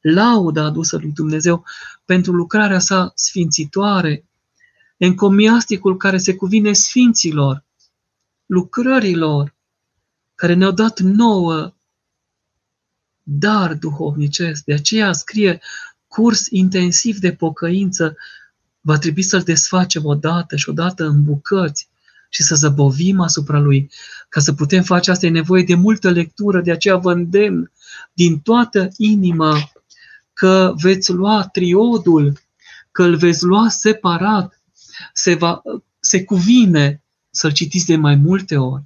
lauda 0.00 0.64
adusă 0.64 0.96
lui 0.96 1.12
Dumnezeu 1.14 1.64
pentru 2.04 2.32
lucrarea 2.32 2.78
sa 2.78 3.12
sfințitoare, 3.14 4.25
encomiasticul 4.96 5.96
care 5.96 6.18
se 6.18 6.34
cuvine 6.34 6.72
sfinților, 6.72 7.64
lucrărilor 8.46 9.54
care 10.34 10.54
ne-au 10.54 10.72
dat 10.72 11.00
nouă 11.00 11.76
dar 13.28 13.74
duhovnicesc. 13.74 14.64
De 14.64 14.72
aceea 14.72 15.12
scrie 15.12 15.60
curs 16.06 16.46
intensiv 16.50 17.18
de 17.18 17.32
pocăință, 17.32 18.16
va 18.80 18.98
trebui 18.98 19.22
să-l 19.22 19.42
desfacem 19.42 20.04
odată 20.04 20.56
și 20.56 20.68
odată 20.68 21.04
în 21.04 21.24
bucăți 21.24 21.88
și 22.28 22.42
să 22.42 22.54
zăbovim 22.54 23.20
asupra 23.20 23.58
lui. 23.58 23.90
Ca 24.28 24.40
să 24.40 24.52
putem 24.52 24.82
face 24.82 25.10
asta 25.10 25.26
e 25.26 25.30
nevoie 25.30 25.62
de 25.62 25.74
multă 25.74 26.10
lectură, 26.10 26.60
de 26.60 26.70
aceea 26.70 26.96
vă 26.96 27.12
îndemn 27.12 27.72
din 28.12 28.40
toată 28.40 28.88
inima 28.96 29.70
că 30.32 30.72
veți 30.76 31.12
lua 31.12 31.48
triodul, 31.52 32.40
că 32.90 33.02
îl 33.02 33.16
veți 33.16 33.44
lua 33.44 33.68
separat, 33.68 34.60
se, 35.12 35.34
va, 35.34 35.62
se 36.00 36.24
cuvine 36.24 37.02
să-l 37.30 37.52
citiți 37.52 37.86
de 37.86 37.96
mai 37.96 38.14
multe 38.14 38.56
ori. 38.56 38.82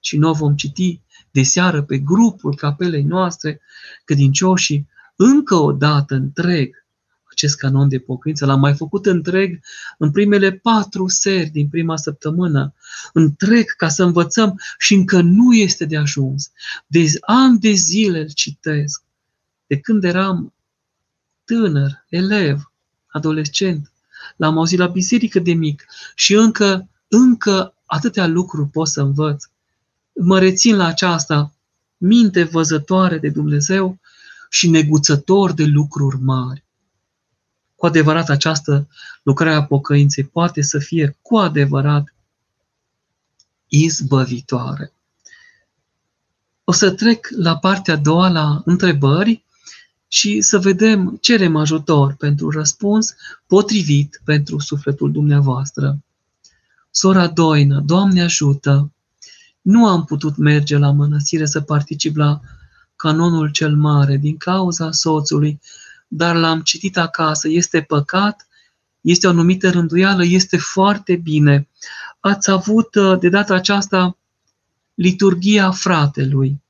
Și 0.00 0.16
noi 0.16 0.32
vom 0.32 0.54
citi 0.54 1.00
de 1.30 1.42
seară 1.42 1.82
pe 1.82 1.98
grupul 1.98 2.56
capelei 2.56 3.02
noastre, 3.02 3.60
credincioșii, 4.04 4.88
încă 5.16 5.54
o 5.54 5.72
dată 5.72 6.14
întreg 6.14 6.86
acest 7.36 7.56
canon 7.56 7.88
de 7.88 7.98
pocăință. 7.98 8.46
L-am 8.46 8.60
mai 8.60 8.74
făcut 8.74 9.06
întreg 9.06 9.60
în 9.98 10.10
primele 10.10 10.52
patru 10.52 11.08
seri 11.08 11.50
din 11.50 11.68
prima 11.68 11.96
săptămână, 11.96 12.74
întreg 13.12 13.70
ca 13.70 13.88
să 13.88 14.02
învățăm 14.02 14.60
și 14.78 14.94
încă 14.94 15.20
nu 15.20 15.54
este 15.54 15.84
de 15.84 15.96
ajuns. 15.96 16.50
De 16.86 17.06
ani 17.20 17.58
de 17.58 17.70
zile 17.70 18.20
îl 18.20 18.30
citesc. 18.30 19.02
De 19.66 19.80
când 19.80 20.04
eram 20.04 20.54
tânăr, 21.44 22.04
elev, 22.08 22.72
adolescent, 23.06 23.92
l-am 24.36 24.58
auzit 24.58 24.78
la 24.78 24.86
biserică 24.86 25.38
de 25.38 25.52
mic 25.52 25.86
și 26.14 26.34
încă, 26.34 26.88
încă 27.08 27.74
atâtea 27.84 28.26
lucruri 28.26 28.68
pot 28.68 28.88
să 28.88 29.00
învăț. 29.00 29.44
Mă 30.12 30.38
rețin 30.38 30.76
la 30.76 30.86
aceasta 30.86 31.52
minte 31.96 32.42
văzătoare 32.42 33.18
de 33.18 33.28
Dumnezeu 33.28 33.98
și 34.50 34.70
neguțător 34.70 35.52
de 35.52 35.64
lucruri 35.64 36.20
mari. 36.20 36.64
Cu 37.74 37.86
adevărat, 37.86 38.28
această 38.28 38.88
lucrare 39.22 39.54
a 39.54 39.64
pocăinței 39.64 40.24
poate 40.24 40.62
să 40.62 40.78
fie 40.78 41.16
cu 41.22 41.36
adevărat 41.36 42.14
izbăvitoare. 43.68 44.92
O 46.64 46.72
să 46.72 46.90
trec 46.90 47.28
la 47.36 47.56
partea 47.58 47.94
a 47.94 47.96
doua, 47.96 48.28
la 48.28 48.62
întrebări, 48.64 49.44
și 50.08 50.40
să 50.40 50.58
vedem, 50.58 51.18
cerem 51.20 51.56
ajutor 51.56 52.14
pentru 52.14 52.50
răspuns 52.50 53.14
potrivit 53.46 54.20
pentru 54.24 54.58
sufletul 54.58 55.12
dumneavoastră. 55.12 55.98
Sora 56.90 57.26
Doină, 57.26 57.80
Doamne 57.80 58.22
ajută! 58.22 58.90
Nu 59.60 59.86
am 59.86 60.04
putut 60.04 60.36
merge 60.36 60.76
la 60.76 60.90
mănăstire 60.90 61.46
să 61.46 61.60
particip 61.60 62.16
la 62.16 62.40
canonul 62.96 63.50
cel 63.50 63.76
mare 63.76 64.16
din 64.16 64.36
cauza 64.36 64.92
soțului, 64.92 65.60
dar 66.08 66.36
l-am 66.36 66.60
citit 66.60 66.96
acasă. 66.96 67.48
Este 67.48 67.80
păcat, 67.80 68.48
este 69.00 69.26
o 69.26 69.30
anumită 69.30 69.70
rânduială, 69.70 70.24
este 70.24 70.56
foarte 70.56 71.16
bine. 71.16 71.68
Ați 72.20 72.50
avut 72.50 72.96
de 73.20 73.28
data 73.28 73.54
aceasta 73.54 74.18
liturgia 74.94 75.70
fratelui 75.70 76.60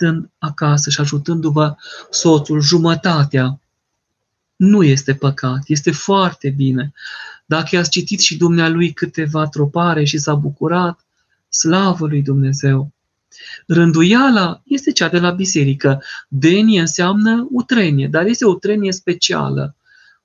stând 0.00 0.30
acasă 0.38 0.90
și 0.90 1.00
ajutându-vă 1.00 1.74
soțul 2.10 2.60
jumătatea, 2.60 3.60
nu 4.56 4.82
este 4.82 5.14
păcat, 5.14 5.62
este 5.66 5.90
foarte 5.90 6.50
bine. 6.50 6.92
Dacă 7.46 7.68
i-ați 7.70 7.90
citit 7.90 8.20
și 8.20 8.36
dumnealui 8.36 8.92
câteva 8.92 9.46
tropare 9.46 10.04
și 10.04 10.18
s-a 10.18 10.34
bucurat, 10.34 11.06
slavă 11.48 12.06
lui 12.06 12.22
Dumnezeu. 12.22 12.92
Rânduiala 13.66 14.62
este 14.64 14.92
cea 14.92 15.08
de 15.08 15.18
la 15.18 15.30
biserică. 15.30 16.02
Denie 16.28 16.80
înseamnă 16.80 17.46
utrenie, 17.50 18.08
dar 18.08 18.26
este 18.26 18.44
o 18.44 18.50
utrenie 18.50 18.92
specială. 18.92 19.74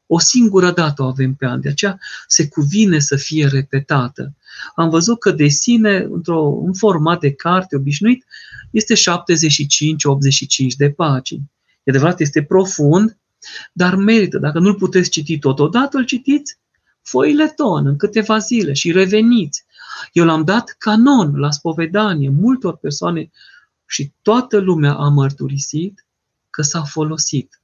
O 0.07 0.19
singură 0.19 0.71
dată 0.71 1.03
o 1.03 1.05
avem 1.05 1.33
pe 1.33 1.45
an, 1.45 1.61
de 1.61 1.69
aceea 1.69 1.99
se 2.27 2.47
cuvine 2.47 2.99
să 2.99 3.15
fie 3.15 3.47
repetată. 3.47 4.33
Am 4.75 4.89
văzut 4.89 5.19
că 5.19 5.31
de 5.31 5.47
sine, 5.47 5.97
într-un 5.97 6.73
format 6.73 7.19
de 7.19 7.33
carte 7.33 7.75
obișnuit, 7.75 8.25
este 8.71 8.93
75-85 8.93 8.97
de 10.77 10.91
pagini. 10.91 11.51
E 11.83 11.91
adevărat, 11.91 12.19
este 12.19 12.43
profund, 12.43 13.17
dar 13.73 13.95
merită. 13.95 14.37
Dacă 14.37 14.59
nu-l 14.59 14.75
puteți 14.75 15.09
citi 15.09 15.39
totodată, 15.39 15.97
îl 15.97 16.05
citiți 16.05 16.57
foile 17.01 17.47
ton 17.47 17.85
în 17.85 17.97
câteva 17.97 18.37
zile 18.37 18.73
și 18.73 18.91
reveniți. 18.91 19.65
Eu 20.11 20.25
l-am 20.25 20.43
dat 20.43 20.75
canon 20.77 21.35
la 21.35 21.51
spovedanie 21.51 22.29
multor 22.29 22.77
persoane 22.77 23.31
și 23.85 24.11
toată 24.21 24.57
lumea 24.57 24.93
a 24.93 25.09
mărturisit 25.09 26.05
că 26.49 26.61
s-a 26.61 26.81
folosit. 26.81 27.61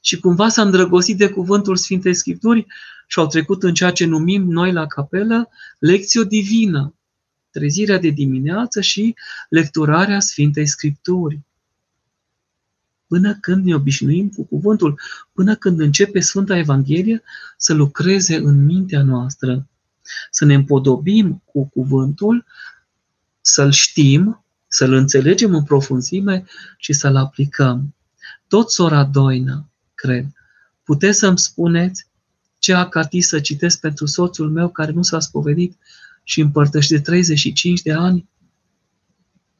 Și 0.00 0.20
cumva 0.20 0.48
s-a 0.48 0.62
îndrăgostit 0.62 1.18
de 1.18 1.28
cuvântul 1.28 1.76
Sfintei 1.76 2.14
Scripturi 2.14 2.66
și 3.06 3.18
au 3.18 3.26
trecut 3.26 3.62
în 3.62 3.74
ceea 3.74 3.92
ce 3.92 4.04
numim 4.04 4.50
noi 4.50 4.72
la 4.72 4.86
capelă 4.86 5.48
lecție 5.78 6.22
divină 6.22 6.94
trezirea 7.50 7.98
de 7.98 8.08
dimineață 8.08 8.80
și 8.80 9.14
lecturarea 9.48 10.20
Sfintei 10.20 10.66
Scripturi. 10.66 11.40
Până 13.06 13.34
când 13.40 13.64
ne 13.64 13.74
obișnuim 13.74 14.28
cu 14.28 14.44
cuvântul, 14.44 15.00
până 15.32 15.54
când 15.54 15.80
începe 15.80 16.20
Sfânta 16.20 16.56
Evanghelie 16.56 17.22
să 17.56 17.74
lucreze 17.74 18.36
în 18.36 18.64
mintea 18.64 19.02
noastră, 19.02 19.68
să 20.30 20.44
ne 20.44 20.54
împodobim 20.54 21.42
cu 21.44 21.68
cuvântul, 21.68 22.44
să-l 23.40 23.70
știm, 23.70 24.44
să-l 24.68 24.92
înțelegem 24.92 25.54
în 25.54 25.64
profunzime 25.64 26.44
și 26.76 26.92
să-l 26.92 27.16
aplicăm. 27.16 27.94
Tot 28.48 28.70
sora 28.70 29.04
Doina, 29.04 29.68
cred. 29.94 30.26
Puteți 30.82 31.18
să-mi 31.18 31.38
spuneți 31.38 32.06
ce 32.58 32.74
acati 32.74 33.20
să 33.20 33.40
citesc 33.40 33.80
pentru 33.80 34.06
soțul 34.06 34.50
meu 34.50 34.68
care 34.68 34.92
nu 34.92 35.02
s-a 35.02 35.20
spovedit 35.20 35.76
și 36.28 36.40
împărtăși 36.40 36.88
de 36.88 37.00
35 37.00 37.82
de 37.82 37.92
ani, 37.92 38.28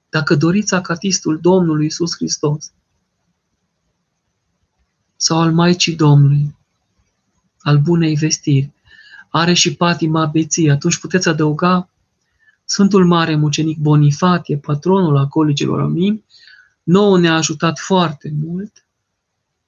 dacă 0.08 0.34
doriți 0.34 0.74
acatistul 0.74 1.40
Domnului 1.40 1.86
Isus 1.86 2.14
Hristos 2.14 2.72
sau 5.16 5.40
al 5.40 5.52
Maicii 5.52 5.96
Domnului, 5.96 6.56
al 7.58 7.78
bunei 7.78 8.14
vestiri, 8.14 8.72
are 9.28 9.52
și 9.52 9.74
patima 9.74 10.26
beției, 10.26 10.70
atunci 10.70 10.98
puteți 10.98 11.28
adăuga 11.28 11.90
Sfântul 12.64 13.06
Mare 13.06 13.36
Mucenic 13.36 13.78
Bonifatie, 13.78 14.56
patronul 14.56 15.16
acolicilor 15.16 15.80
amini, 15.80 16.24
nouă 16.82 17.18
ne-a 17.18 17.34
ajutat 17.34 17.78
foarte 17.78 18.32
mult 18.44 18.86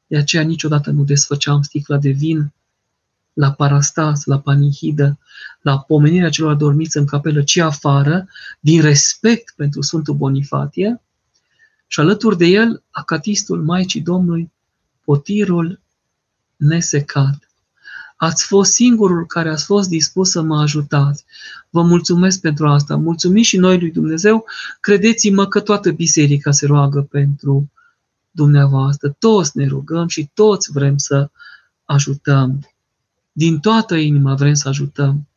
De 0.07 0.17
aceea 0.17 0.43
niciodată 0.43 0.91
nu 0.91 1.05
desfăceam 1.05 1.63
sticla 1.63 1.99
de 1.99 2.11
vin 2.11 2.53
la 3.33 3.53
parastas, 3.53 4.25
la 4.25 4.41
panihidă, 4.41 5.19
la 5.61 5.79
pomenirea 5.79 6.29
celor 6.29 6.51
adormiți 6.51 6.97
în 6.97 7.07
capelă, 7.07 7.43
ci 7.43 7.57
afară, 7.57 8.29
din 8.61 8.81
respect 8.81 9.53
pentru 9.57 9.81
Sfântul 9.81 10.15
Bonifatie, 10.15 11.01
și 11.87 12.01
alături 12.01 12.37
de 12.37 12.47
el 12.47 12.83
acatistul 12.91 13.63
Maicii 13.63 14.01
Domnului, 14.01 14.51
potirul 15.05 15.81
nesecat. 16.57 17.51
Ați 18.17 18.47
fost 18.47 18.73
singurul 18.73 19.27
care 19.27 19.51
ați 19.51 19.65
fost 19.65 19.89
dispus 19.89 20.31
să 20.31 20.43
mă 20.43 20.61
ajutați. 20.61 21.25
Vă 21.71 21.83
mulțumesc 21.83 22.41
pentru 22.41 22.69
asta. 22.69 22.97
Mulțumim 22.97 23.43
și 23.43 23.57
noi 23.57 23.81
lui 23.81 23.91
Dumnezeu. 23.91 24.45
Credeți-mă 24.81 25.47
că 25.47 25.61
toată 25.61 25.91
biserica 25.91 26.51
se 26.51 26.67
roagă 26.67 27.03
pentru 27.03 27.71
dumneavoastră. 28.31 29.17
Toți 29.19 29.57
ne 29.57 29.67
rugăm 29.67 30.09
și 30.09 30.31
toți 30.35 30.73
vrem 30.73 30.97
să 30.97 31.31
ajutăm. 31.85 32.70
Din 33.41 33.59
toată 33.61 33.97
inima 33.97 34.35
vrem 34.35 34.55
să 34.55 34.69
ajutăm. 34.69 35.29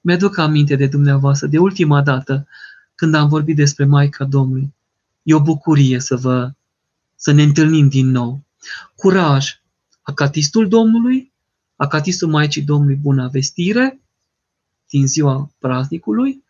Mi-aduc 0.00 0.38
aminte 0.38 0.76
de 0.76 0.86
dumneavoastră, 0.86 1.46
de 1.46 1.58
ultima 1.58 2.02
dată, 2.02 2.46
când 2.94 3.14
am 3.14 3.28
vorbit 3.28 3.56
despre 3.56 3.84
Maica 3.84 4.24
Domnului. 4.24 4.74
E 5.22 5.34
o 5.34 5.42
bucurie 5.42 6.00
să 6.00 6.16
vă, 6.16 6.52
să 7.14 7.32
ne 7.32 7.42
întâlnim 7.42 7.88
din 7.88 8.10
nou. 8.10 8.44
Curaj! 8.96 9.60
Acatistul 10.02 10.68
Domnului, 10.68 11.32
acatistul 11.76 12.28
Maicii 12.28 12.62
Domnului 12.62 12.94
Bună 12.94 13.28
Vestire, 13.28 14.00
din 14.88 15.06
ziua 15.06 15.50
praznicului, 15.58 16.44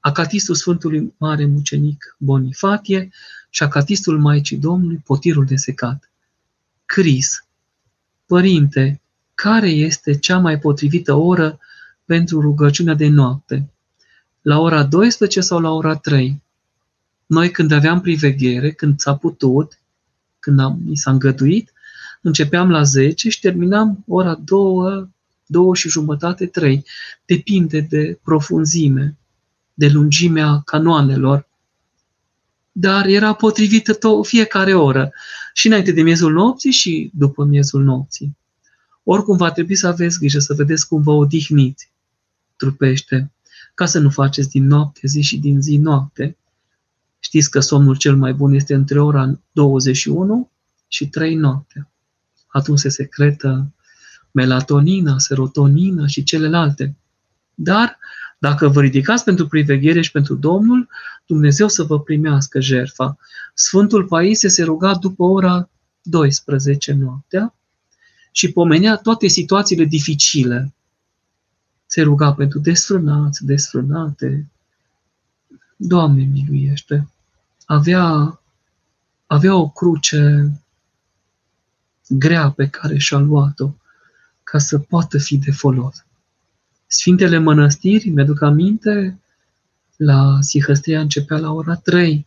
acatistul 0.00 0.54
Sfântului 0.54 1.14
Mare 1.16 1.46
Mucenic 1.46 2.16
Bonifatie 2.18 3.10
și 3.50 3.62
acatistul 3.62 4.18
Maicii 4.18 4.56
Domnului 4.56 5.02
Potirul 5.04 5.44
de 5.44 5.56
Secat. 5.56 6.10
Cris, 6.84 7.44
Părinte, 8.26 9.00
care 9.42 9.68
este 9.68 10.18
cea 10.18 10.38
mai 10.38 10.58
potrivită 10.58 11.14
oră 11.14 11.58
pentru 12.04 12.40
rugăciunea 12.40 12.94
de 12.94 13.08
noapte? 13.08 13.70
La 14.42 14.60
ora 14.60 14.82
12 14.84 15.40
sau 15.40 15.60
la 15.60 15.70
ora 15.70 15.96
3? 15.96 16.42
Noi 17.26 17.50
când 17.50 17.72
aveam 17.72 18.00
priveghere, 18.00 18.72
când 18.72 19.00
s-a 19.00 19.16
putut, 19.16 19.78
când 20.38 20.60
am, 20.60 20.80
mi 20.84 20.96
s-a 20.96 21.10
îngăduit, 21.10 21.72
începeam 22.20 22.70
la 22.70 22.82
10 22.82 23.28
și 23.28 23.40
terminam 23.40 24.04
ora 24.06 24.34
2, 24.34 25.08
2 25.46 25.74
și 25.74 25.88
jumătate, 25.88 26.46
3. 26.46 26.84
Depinde 27.24 27.80
de 27.80 28.18
profunzime, 28.22 29.16
de 29.74 29.88
lungimea 29.88 30.62
canoanelor. 30.64 31.48
Dar 32.72 33.06
era 33.06 33.32
potrivită 33.32 33.94
tot, 33.94 34.26
fiecare 34.26 34.74
oră, 34.74 35.12
și 35.52 35.66
înainte 35.66 35.92
de 35.92 36.02
miezul 36.02 36.32
nopții 36.32 36.70
și 36.70 37.10
după 37.14 37.44
miezul 37.44 37.82
nopții. 37.82 38.36
Oricum 39.10 39.36
va 39.36 39.50
trebui 39.50 39.74
să 39.74 39.86
aveți 39.86 40.18
grijă, 40.18 40.38
să 40.38 40.54
vedeți 40.54 40.88
cum 40.88 41.02
vă 41.02 41.10
odihniți 41.10 41.90
trupește, 42.56 43.32
ca 43.74 43.86
să 43.86 43.98
nu 43.98 44.10
faceți 44.10 44.48
din 44.48 44.66
noapte 44.66 45.00
zi 45.06 45.20
și 45.20 45.38
din 45.38 45.62
zi 45.62 45.76
noapte. 45.76 46.36
Știți 47.18 47.50
că 47.50 47.60
somnul 47.60 47.96
cel 47.96 48.16
mai 48.16 48.32
bun 48.32 48.52
este 48.52 48.74
între 48.74 49.00
ora 49.00 49.40
21 49.52 50.50
și 50.88 51.08
3 51.08 51.34
noaptea. 51.34 51.90
Atunci 52.46 52.78
se 52.78 52.88
secretă 52.88 53.72
melatonina, 54.30 55.18
serotonina 55.18 56.06
și 56.06 56.22
celelalte. 56.22 56.96
Dar 57.54 57.98
dacă 58.38 58.68
vă 58.68 58.80
ridicați 58.80 59.24
pentru 59.24 59.46
priveghere 59.46 60.00
și 60.00 60.10
pentru 60.10 60.34
Domnul, 60.34 60.88
Dumnezeu 61.26 61.68
să 61.68 61.82
vă 61.82 62.00
primească 62.00 62.60
jertfa. 62.60 63.18
Sfântul 63.54 64.04
Paisie 64.04 64.48
se 64.48 64.62
ruga 64.62 64.94
după 64.94 65.22
ora 65.22 65.70
12 66.02 66.92
noaptea 66.92 67.52
și 68.38 68.52
pomenea 68.52 68.96
toate 68.96 69.26
situațiile 69.26 69.84
dificile. 69.84 70.74
Se 71.86 72.02
ruga 72.02 72.32
pentru 72.32 72.58
desfrânați, 72.58 73.44
desfrânate. 73.44 74.50
Doamne, 75.76 76.22
miluiește! 76.22 77.08
Avea, 77.64 78.40
avea 79.26 79.54
o 79.54 79.68
cruce 79.68 80.52
grea 82.08 82.50
pe 82.50 82.68
care 82.68 82.98
și-a 82.98 83.18
luat-o 83.18 83.74
ca 84.42 84.58
să 84.58 84.78
poată 84.78 85.18
fi 85.18 85.38
de 85.38 85.50
folos. 85.50 86.04
Sfintele 86.86 87.38
mănăstiri, 87.38 88.08
mi-aduc 88.08 88.42
aminte, 88.42 89.20
la 89.96 90.40
Sihăstria 90.40 91.00
începea 91.00 91.38
la 91.38 91.52
ora 91.52 91.74
3 91.74 92.26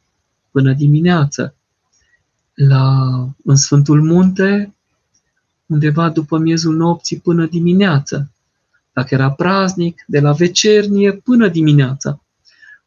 până 0.49 0.73
dimineață. 0.73 1.55
La, 2.53 3.07
în 3.43 3.55
Sfântul 3.55 4.03
Munte, 4.03 4.73
undeva 5.71 6.09
după 6.09 6.37
miezul 6.37 6.75
nopții 6.75 7.19
până 7.19 7.45
dimineață. 7.45 8.31
Dacă 8.93 9.13
era 9.13 9.31
praznic, 9.31 10.03
de 10.07 10.19
la 10.19 10.31
vecernie 10.31 11.11
până 11.11 11.47
dimineața. 11.47 12.23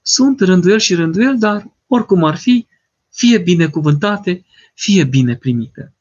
Sunt 0.02 0.40
rânduiel 0.40 0.78
și 0.78 0.94
rânduiel, 0.94 1.38
dar 1.38 1.72
oricum 1.86 2.24
ar 2.24 2.36
fi, 2.36 2.66
fie 3.10 3.38
binecuvântate, 3.38 4.44
fie 4.74 5.04
bine 5.04 5.36
primite. 5.36 5.92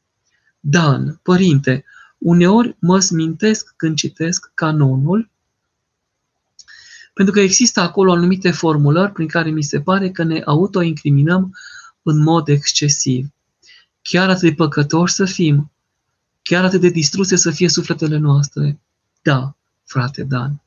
Dan, 0.60 1.20
părinte, 1.22 1.84
uneori 2.18 2.76
mă 2.78 3.00
smintesc 3.00 3.74
când 3.76 3.96
citesc 3.96 4.50
canonul, 4.54 5.30
pentru 7.14 7.34
că 7.34 7.40
există 7.40 7.80
acolo 7.80 8.12
anumite 8.12 8.50
formulări 8.50 9.12
prin 9.12 9.26
care 9.26 9.50
mi 9.50 9.62
se 9.62 9.80
pare 9.80 10.10
că 10.10 10.22
ne 10.22 10.42
autoincriminăm 10.44 11.56
în 12.02 12.22
mod 12.22 12.48
excesiv. 12.48 13.26
Chiar 14.02 14.28
atât 14.28 14.42
de 14.42 14.54
păcătoși 14.54 15.14
să 15.14 15.24
fim, 15.24 15.72
chiar 16.48 16.64
atât 16.64 16.80
de 16.80 16.88
distruse 16.88 17.36
să 17.36 17.50
fie 17.50 17.68
sufletele 17.68 18.16
noastre. 18.16 18.80
Da, 19.22 19.56
frate 19.84 20.22
Dan. 20.22 20.62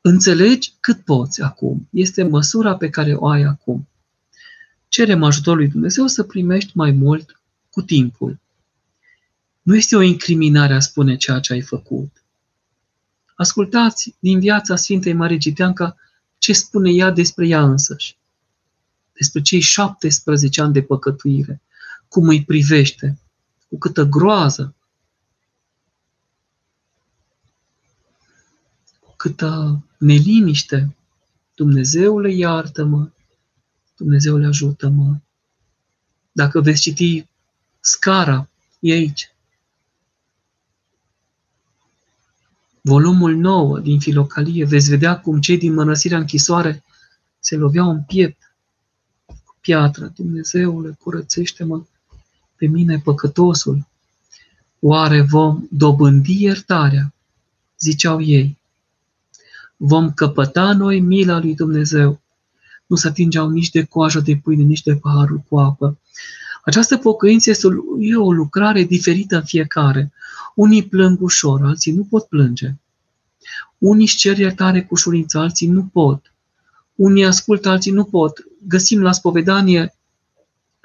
Înțelegi 0.00 0.72
cât 0.80 1.04
poți 1.04 1.42
acum. 1.42 1.88
Este 1.90 2.22
măsura 2.22 2.76
pe 2.76 2.90
care 2.90 3.14
o 3.14 3.28
ai 3.28 3.42
acum. 3.42 3.88
Cerem 4.88 5.22
ajutorul 5.22 5.58
lui 5.58 5.68
Dumnezeu 5.68 6.06
să 6.06 6.22
primești 6.22 6.70
mai 6.74 6.90
mult 6.90 7.40
cu 7.70 7.82
timpul. 7.82 8.38
Nu 9.62 9.76
este 9.76 9.96
o 9.96 10.00
incriminare 10.00 10.74
a 10.74 10.80
spune 10.80 11.16
ceea 11.16 11.38
ce 11.38 11.52
ai 11.52 11.60
făcut. 11.60 12.22
Ascultați 13.34 14.14
din 14.18 14.40
viața 14.40 14.76
Sfintei 14.76 15.12
Marie 15.12 15.38
Giteanca 15.38 15.96
ce 16.38 16.52
spune 16.52 16.90
ea 16.90 17.10
despre 17.10 17.46
ea 17.46 17.62
însăși. 17.62 18.16
Despre 19.12 19.40
cei 19.40 19.60
17 19.60 20.60
ani 20.60 20.72
de 20.72 20.82
păcătuire. 20.82 21.60
Cum 22.08 22.28
îi 22.28 22.44
privește. 22.44 23.18
Cu 23.68 23.78
câtă 23.78 24.04
groază. 24.04 24.74
Câtă 29.18 29.82
neliniște. 29.98 30.96
Dumnezeule, 31.54 32.32
iartă-mă. 32.32 33.08
Dumnezeule, 33.96 34.46
ajută-mă. 34.46 35.16
Dacă 36.32 36.60
veți 36.60 36.80
citi 36.80 37.26
scara, 37.80 38.48
e 38.80 38.92
aici. 38.92 39.32
volumul 42.88 43.36
9 43.36 43.78
din 43.78 43.98
Filocalie, 44.00 44.64
veți 44.64 44.88
vedea 44.88 45.20
cum 45.20 45.40
cei 45.40 45.58
din 45.58 45.74
mănăsirea 45.74 46.18
închisoare 46.18 46.84
se 47.38 47.56
loveau 47.56 47.90
în 47.90 48.02
piept 48.02 48.54
cu 49.26 49.56
piatră. 49.60 50.12
Dumnezeule, 50.16 50.96
curățește-mă 51.00 51.82
pe 52.56 52.66
mine 52.66 52.98
păcătosul. 52.98 53.86
Oare 54.80 55.22
vom 55.22 55.66
dobândi 55.70 56.42
iertarea? 56.42 57.14
Ziceau 57.78 58.20
ei. 58.20 58.57
Vom 59.80 60.12
căpăta 60.12 60.72
noi 60.72 61.00
mila 61.00 61.38
lui 61.38 61.54
Dumnezeu. 61.54 62.20
Nu 62.86 62.96
se 62.96 63.08
atingeau 63.08 63.50
nici 63.50 63.70
de 63.70 63.84
coajă 63.84 64.20
de 64.20 64.40
pâine, 64.42 64.62
nici 64.62 64.82
de 64.82 64.96
paharul 64.96 65.42
cu 65.48 65.58
apă. 65.58 65.98
Această 66.64 66.96
pocăință 66.96 67.50
este 67.50 67.66
o, 67.66 67.70
o 68.24 68.32
lucrare 68.32 68.82
diferită 68.82 69.36
în 69.36 69.44
fiecare. 69.44 70.12
Unii 70.54 70.86
plâng 70.86 71.20
ușor, 71.20 71.64
alții 71.64 71.92
nu 71.92 72.04
pot 72.04 72.24
plânge. 72.24 72.74
Unii 73.78 74.04
își 74.04 74.16
cer 74.16 74.38
iertare 74.38 74.82
cu 74.82 74.88
ușurință, 74.90 75.38
alții 75.38 75.66
nu 75.66 75.84
pot. 75.84 76.32
Unii 76.94 77.24
ascultă, 77.24 77.68
alții 77.68 77.92
nu 77.92 78.04
pot. 78.04 78.44
Găsim 78.68 79.02
la 79.02 79.12
spovedanie 79.12 79.94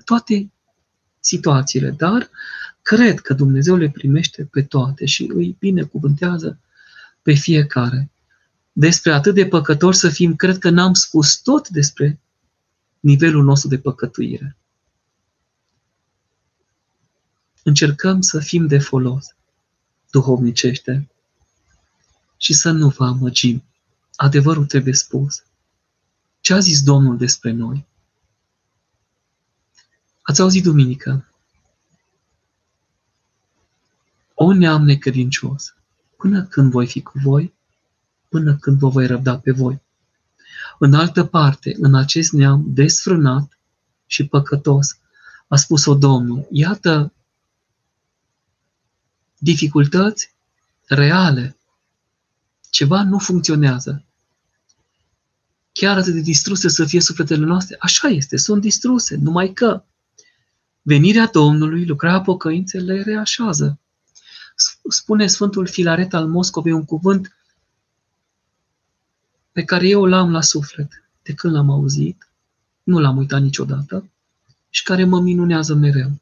toate 0.06 0.52
situațiile, 1.20 1.90
dar 1.90 2.30
cred 2.82 3.20
că 3.20 3.34
Dumnezeu 3.34 3.76
le 3.76 3.90
primește 3.90 4.48
pe 4.52 4.62
toate 4.62 5.06
și 5.06 5.32
îi 5.34 5.56
binecuvântează 5.60 6.60
pe 7.22 7.34
fiecare. 7.34 8.12
Despre 8.74 9.14
atât 9.14 9.34
de 9.34 9.48
păcători 9.48 9.96
să 9.96 10.10
fim, 10.10 10.36
cred 10.36 10.58
că 10.58 10.70
n-am 10.70 10.94
spus 10.94 11.36
tot 11.36 11.70
despre 11.70 12.20
nivelul 13.00 13.44
nostru 13.44 13.70
de 13.70 13.80
păcătuire. 13.80 14.58
Încercăm 17.64 18.22
să 18.22 18.40
fim 18.40 18.68
de 18.68 18.80
folos 18.80 19.36
duhovnicește 20.14 21.10
și 22.38 22.54
să 22.54 22.72
nu 22.72 22.90
vă 22.90 23.06
amăgim. 23.06 23.64
Adevărul 24.16 24.66
trebuie 24.66 24.94
spus. 24.94 25.44
Ce 26.40 26.54
a 26.54 26.60
zis 26.60 26.84
Domnul 26.84 27.18
despre 27.18 27.52
noi? 27.52 27.88
Ați 30.22 30.42
auzit 30.42 30.64
duminică. 30.64 31.28
O 34.34 34.54
neam 34.54 34.84
necredincios, 34.84 35.76
până 36.18 36.46
când 36.46 36.72
voi 36.72 36.88
fi 36.88 37.02
cu 37.02 37.20
voi, 37.24 37.54
până 38.34 38.58
când 38.58 38.80
vă 38.80 38.88
voi 38.88 39.08
răbda 39.08 39.38
pe 39.38 39.52
voi. 39.52 39.82
În 40.80 40.94
altă 40.94 41.24
parte, 41.24 41.76
în 41.80 41.96
acest 41.96 42.32
neam 42.32 42.64
desfrânat 42.68 43.60
și 44.06 44.28
păcătos, 44.28 44.98
a 45.48 45.56
spus-o 45.56 45.96
Domnul, 45.96 46.48
iată 46.52 47.14
dificultăți 49.38 50.34
reale, 50.86 51.58
ceva 52.70 53.04
nu 53.04 53.18
funcționează. 53.18 54.04
Chiar 55.72 55.98
atât 55.98 56.14
de 56.14 56.22
distruse 56.22 56.70
să 56.70 56.86
fie 56.86 57.02
sufletele 57.02 57.46
noastre, 57.46 57.76
așa 57.80 58.08
este, 58.08 58.38
sunt 58.38 58.62
distruse, 58.62 59.16
numai 59.16 59.54
că 59.54 59.84
venirea 60.82 61.30
Domnului, 61.34 61.86
lucrarea 61.86 62.22
pocăinței 62.22 62.82
le 62.82 63.02
reașează. 63.02 63.80
Spune 64.90 65.28
Sfântul 65.28 65.68
Filaret 65.68 66.14
al 66.14 66.28
Moscovei 66.28 66.72
un 66.72 66.86
cuvânt 66.86 67.38
pe 69.54 69.64
care 69.64 69.88
eu 69.88 70.06
l-am 70.06 70.32
la 70.32 70.42
suflet 70.42 71.04
de 71.24 71.34
când 71.34 71.54
l-am 71.54 71.70
auzit, 71.70 72.28
nu 72.84 73.00
l-am 73.00 73.18
uitat 73.18 73.42
niciodată 73.42 74.10
și 74.70 74.84
care 74.84 75.04
mă 75.04 75.20
minunează 75.20 75.74
mereu. 75.74 76.22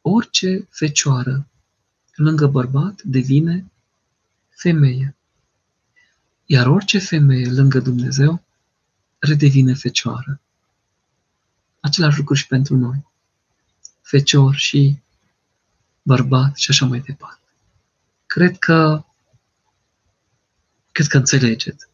Orice 0.00 0.66
fecioară 0.70 1.48
lângă 2.14 2.46
bărbat 2.46 3.02
devine 3.02 3.70
femeie. 4.48 5.16
Iar 6.46 6.66
orice 6.66 6.98
femeie 6.98 7.50
lângă 7.50 7.80
Dumnezeu 7.80 8.42
redevine 9.18 9.74
fecioară. 9.74 10.40
Același 11.80 12.18
lucru 12.18 12.34
și 12.34 12.46
pentru 12.46 12.76
noi. 12.76 13.04
Fecior 14.02 14.54
și 14.54 14.98
bărbat 16.02 16.56
și 16.56 16.70
așa 16.70 16.86
mai 16.86 17.00
departe. 17.00 17.48
Cred 18.26 18.58
că 18.58 19.04
cred 20.92 21.06
că 21.06 21.16
înțelegeți. 21.16 21.86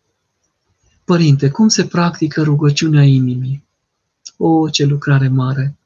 Părinte, 1.11 1.50
cum 1.50 1.68
se 1.68 1.86
practică 1.86 2.42
rugăciunea 2.42 3.04
inimii? 3.04 3.64
O, 4.36 4.68
ce 4.68 4.84
lucrare 4.84 5.28
mare! 5.28 5.76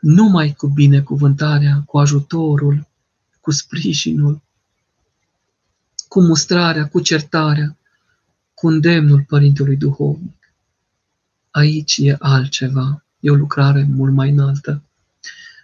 Numai 0.00 0.52
cu 0.52 0.66
binecuvântarea, 0.66 1.82
cu 1.86 1.98
ajutorul, 1.98 2.86
cu 3.40 3.50
sprijinul, 3.50 4.42
cu 6.08 6.20
mustrarea, 6.20 6.88
cu 6.88 7.00
certarea, 7.00 7.76
cu 8.54 8.68
îndemnul 8.68 9.24
Părintelui 9.28 9.76
Duhovnic. 9.76 10.52
Aici 11.50 11.96
e 11.96 12.16
altceva, 12.18 13.04
e 13.20 13.30
o 13.30 13.34
lucrare 13.34 13.88
mult 13.90 14.12
mai 14.12 14.30
înaltă. 14.30 14.82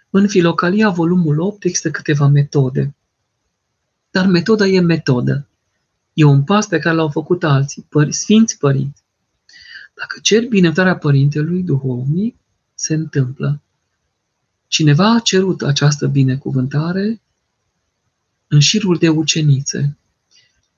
În 0.09 0.27
Filocalia, 0.27 0.89
volumul 0.89 1.39
8, 1.39 1.63
există 1.63 1.91
câteva 1.91 2.27
metode. 2.27 2.95
Dar 4.11 4.25
metoda 4.25 4.65
e 4.65 4.79
metodă. 4.79 5.47
E 6.17 6.23
un 6.23 6.43
pas 6.43 6.67
pe 6.67 6.79
care 6.79 6.95
l-au 6.95 7.09
făcut 7.09 7.43
alții, 7.43 7.85
păr- 7.85 8.09
sfinți 8.09 8.57
părinți. 8.57 9.03
Dacă 9.93 10.19
cer 10.21 10.39
binecuvântarea 10.39 10.97
Părintelui 10.97 11.63
Duhovnic, 11.63 12.35
se 12.75 12.93
întâmplă. 12.93 13.61
Cineva 14.67 15.13
a 15.13 15.19
cerut 15.19 15.61
această 15.61 16.07
binecuvântare 16.07 17.21
în 18.47 18.59
șirul 18.59 18.97
de 18.97 19.09
ucenițe 19.09 19.97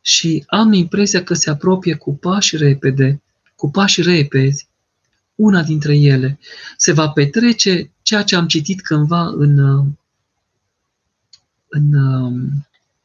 și 0.02 0.44
am 0.48 0.74
impresia 0.74 1.24
că 1.24 1.34
se 1.34 1.50
apropie 1.50 1.96
cu 1.96 2.16
pași 2.16 2.58
repede, 2.58 3.22
cu 3.56 3.72
pași 3.72 4.02
repezi, 4.02 4.68
una 5.36 5.64
dintre 5.64 5.98
ele. 5.98 6.40
Se 6.78 6.92
va 6.92 7.10
petrece 7.10 7.92
ceea 8.02 8.24
ce 8.24 8.36
am 8.36 8.48
citit 8.48 8.82
cândva 8.82 9.22
în, 9.22 9.58
în, 11.68 11.94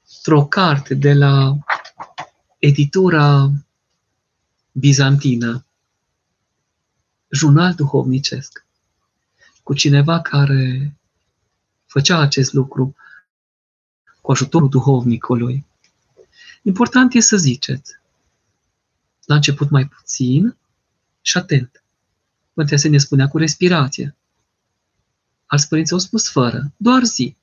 într-o 0.04 0.46
carte 0.46 0.94
de 0.94 1.12
la 1.12 1.58
editura 2.58 3.50
bizantină, 4.72 5.64
jurnal 7.28 7.74
duhovnicesc, 7.74 8.64
cu 9.62 9.74
cineva 9.74 10.20
care 10.20 10.94
făcea 11.86 12.18
acest 12.18 12.52
lucru 12.52 12.96
cu 14.20 14.30
ajutorul 14.30 14.68
duhovnicului. 14.68 15.64
Important 16.62 17.14
e 17.14 17.20
să 17.20 17.36
ziceți. 17.36 17.98
La 19.24 19.34
început 19.34 19.70
mai 19.70 19.86
puțin 19.86 20.56
și 21.20 21.36
atent. 21.36 21.82
Părinte 22.54 22.88
ne 22.88 22.98
spunea 22.98 23.28
cu 23.28 23.38
respirație. 23.38 24.16
Alți 25.46 25.68
părinți 25.68 25.92
au 25.92 25.98
spus 25.98 26.30
fără, 26.30 26.72
doar 26.76 27.04
zi. 27.04 27.36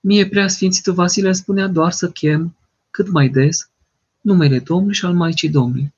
Mie 0.00 0.28
prea 0.28 0.48
Sfințitul 0.48 0.94
Vasile 0.94 1.32
spunea 1.32 1.66
doar 1.66 1.92
să 1.92 2.10
chem 2.10 2.56
cât 2.90 3.08
mai 3.08 3.28
des 3.28 3.70
numele 4.20 4.58
Domnului 4.58 4.94
și 4.94 5.04
al 5.04 5.14
Maicii 5.14 5.48
Domnului. 5.48 5.94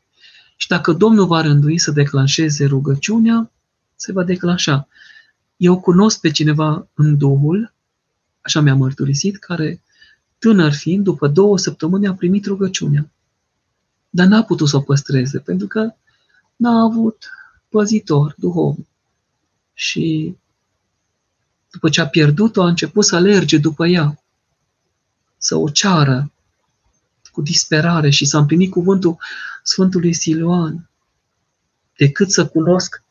Și 0.56 0.68
dacă 0.68 0.92
Domnul 0.92 1.26
va 1.26 1.40
rândui 1.40 1.78
să 1.78 1.90
declanșeze 1.90 2.64
rugăciunea, 2.64 3.50
se 3.96 4.12
va 4.12 4.24
declanșa. 4.24 4.88
Eu 5.56 5.80
cunosc 5.80 6.20
pe 6.20 6.30
cineva 6.30 6.86
în 6.94 7.16
Duhul, 7.16 7.72
așa 8.40 8.60
mi-a 8.60 8.74
mărturisit, 8.74 9.38
care, 9.38 9.82
tânăr 10.38 10.72
fiind, 10.72 11.04
după 11.04 11.28
două 11.28 11.58
săptămâni 11.58 12.06
a 12.06 12.14
primit 12.14 12.44
rugăciunea. 12.46 13.10
Dar 14.10 14.26
n-a 14.26 14.42
putut 14.42 14.68
să 14.68 14.76
o 14.76 14.80
păstreze, 14.80 15.38
pentru 15.38 15.66
că 15.66 15.94
n-a 16.56 16.80
avut 16.80 17.30
păzitor 17.68 18.34
duhovnic. 18.38 18.86
Și 19.74 20.36
după 21.70 21.88
ce 21.88 22.00
a 22.00 22.08
pierdut-o, 22.08 22.62
a 22.62 22.68
început 22.68 23.04
să 23.04 23.16
alerge 23.16 23.58
după 23.58 23.86
ea, 23.86 24.22
să 25.38 25.56
o 25.56 25.68
ceară 25.68 26.30
cu 27.40 27.46
disperare 27.46 28.10
și 28.10 28.24
s-a 28.24 28.38
împlinit 28.38 28.70
cuvântul 28.70 29.16
Sfântului 29.62 30.12
Siluan. 30.12 30.90
Decât 31.96 32.30
să 32.30 32.46
cunosc 32.46 33.02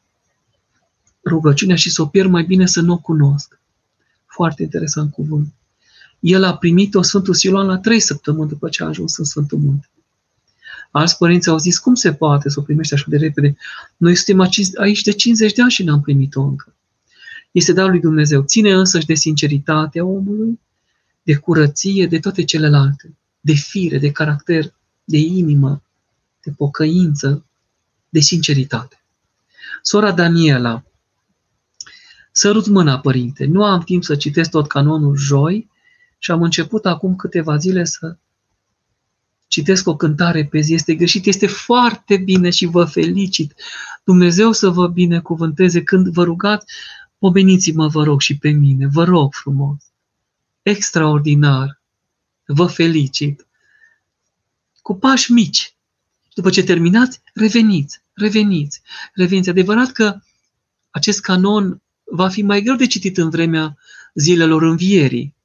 rugăciunea 1.26 1.76
și 1.76 1.90
să 1.90 2.02
o 2.02 2.06
pierd, 2.06 2.30
mai 2.30 2.44
bine 2.44 2.66
să 2.66 2.82
nu 2.82 2.94
o 2.94 2.98
cunosc. 2.98 3.60
Foarte 4.26 4.64
interesant 4.64 5.12
cuvânt. 5.12 5.54
El 6.20 6.44
a 6.44 6.58
primit-o 6.58 7.02
Sfântul 7.02 7.34
Siluan 7.34 7.66
la 7.66 7.78
trei 7.78 8.00
săptămâni 8.00 8.50
după 8.50 8.70
ce 8.70 8.84
a 8.84 8.88
ajuns 8.88 9.18
în 9.18 9.26
Sfântul 9.26 9.58
Munte. 9.58 9.90
Alți 10.92 11.18
părinți 11.18 11.50
au 11.50 11.58
zis, 11.58 11.78
cum 11.78 11.96
se 11.96 12.14
poate 12.14 12.50
să 12.50 12.60
o 12.60 12.64
primești 12.64 12.94
așa 12.94 13.06
de 13.08 13.18
repede? 13.18 13.58
Noi 13.98 14.16
suntem 14.16 14.50
aici 14.78 15.02
de 15.02 15.12
50 15.12 15.54
de 15.54 15.62
ani 15.62 15.72
și 15.72 15.84
n-am 15.84 16.02
primit-o 16.02 16.42
încă. 16.42 16.76
Este 17.52 17.74
darul 17.74 17.92
lui 17.92 18.00
Dumnezeu. 18.00 18.44
Ține 18.44 18.74
însăși 18.74 19.06
de 19.06 19.14
sinceritatea 19.14 20.06
omului, 20.06 20.60
de 21.24 21.36
curăție, 21.36 22.08
de 22.08 22.20
toate 22.20 22.44
celelalte 22.44 23.14
de 23.40 23.54
fire, 23.54 23.98
de 23.98 24.12
caracter, 24.12 24.74
de 25.04 25.18
inimă, 25.18 25.84
de 26.44 26.52
pocăință, 26.52 27.46
de 28.10 28.20
sinceritate. 28.20 29.04
Sora 29.82 30.12
Daniela, 30.12 30.84
sărut 32.32 32.68
mâna, 32.68 33.00
părinte, 33.00 33.46
nu 33.46 33.64
am 33.64 33.82
timp 33.82 34.04
să 34.04 34.16
citesc 34.16 34.50
tot 34.50 34.68
canonul 34.68 35.16
joi 35.16 35.70
și 36.18 36.32
am 36.32 36.42
început 36.42 36.86
acum 36.86 37.16
câteva 37.16 37.58
zile 37.58 37.84
să 37.84 38.18
citesc 39.48 39.88
o 39.88 39.96
cântare 39.96 40.46
pe 40.46 40.60
zi. 40.60 40.74
Este 40.74 40.96
greșit, 40.96 41.26
este 41.26 41.48
foarte 41.48 42.18
bine 42.18 42.50
și 42.50 42.66
vă 42.66 42.86
felicit. 42.86 43.54
Dumnezeu 44.04 44.52
să 44.52 44.70
vă 44.70 44.88
binecuvânteze 44.88 45.84
când 45.84 46.08
vă 46.08 46.24
rugați, 46.24 46.74
pomeniți-mă, 47.18 47.88
vă 47.88 48.04
rog, 48.04 48.22
și 48.22 48.38
pe 48.38 48.50
mine, 48.50 48.88
vă 48.88 49.04
rog 49.04 49.34
frumos. 49.34 49.78
Extraordinar 50.62 51.79
vă 52.54 52.66
felicit. 52.66 53.48
Cu 54.82 54.96
pași 54.96 55.32
mici. 55.32 55.76
După 56.34 56.50
ce 56.50 56.64
terminați, 56.64 57.22
reveniți, 57.34 58.02
reveniți, 58.14 58.82
reveniți. 59.14 59.50
Adevărat 59.50 59.92
că 59.92 60.20
acest 60.90 61.22
canon 61.22 61.82
va 62.04 62.30
fi 62.30 62.42
mai 62.42 62.62
greu 62.62 62.76
de 62.76 62.88
citit 62.88 63.18
în 63.18 63.30
vremea 63.30 63.78
zilelor 64.14 64.64
învierii, 64.64 65.36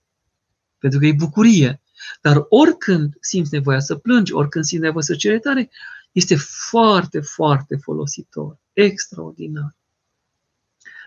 pentru 0.79 0.99
că 0.99 1.07
e 1.07 1.13
bucurie. 1.13 1.81
Dar 2.21 2.47
oricând 2.49 3.17
simți 3.21 3.53
nevoia 3.53 3.81
să 3.81 3.95
plângi, 3.95 4.33
oricând 4.33 4.65
simți 4.65 4.85
nevoia 4.85 5.05
să 5.05 5.15
cere 5.15 5.39
tare, 5.39 5.71
este 6.13 6.37
foarte, 6.69 7.21
foarte 7.21 7.77
folositor, 7.77 8.59
extraordinar. 8.73 9.75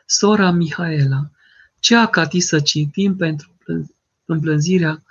Sora 0.05 0.51
Mihaela, 0.51 1.29
ce 1.79 1.95
a 1.95 2.05
cati 2.05 2.39
să 2.39 2.59
citim 2.59 3.15
pentru 3.15 3.55
îmblânzirea 4.25 5.03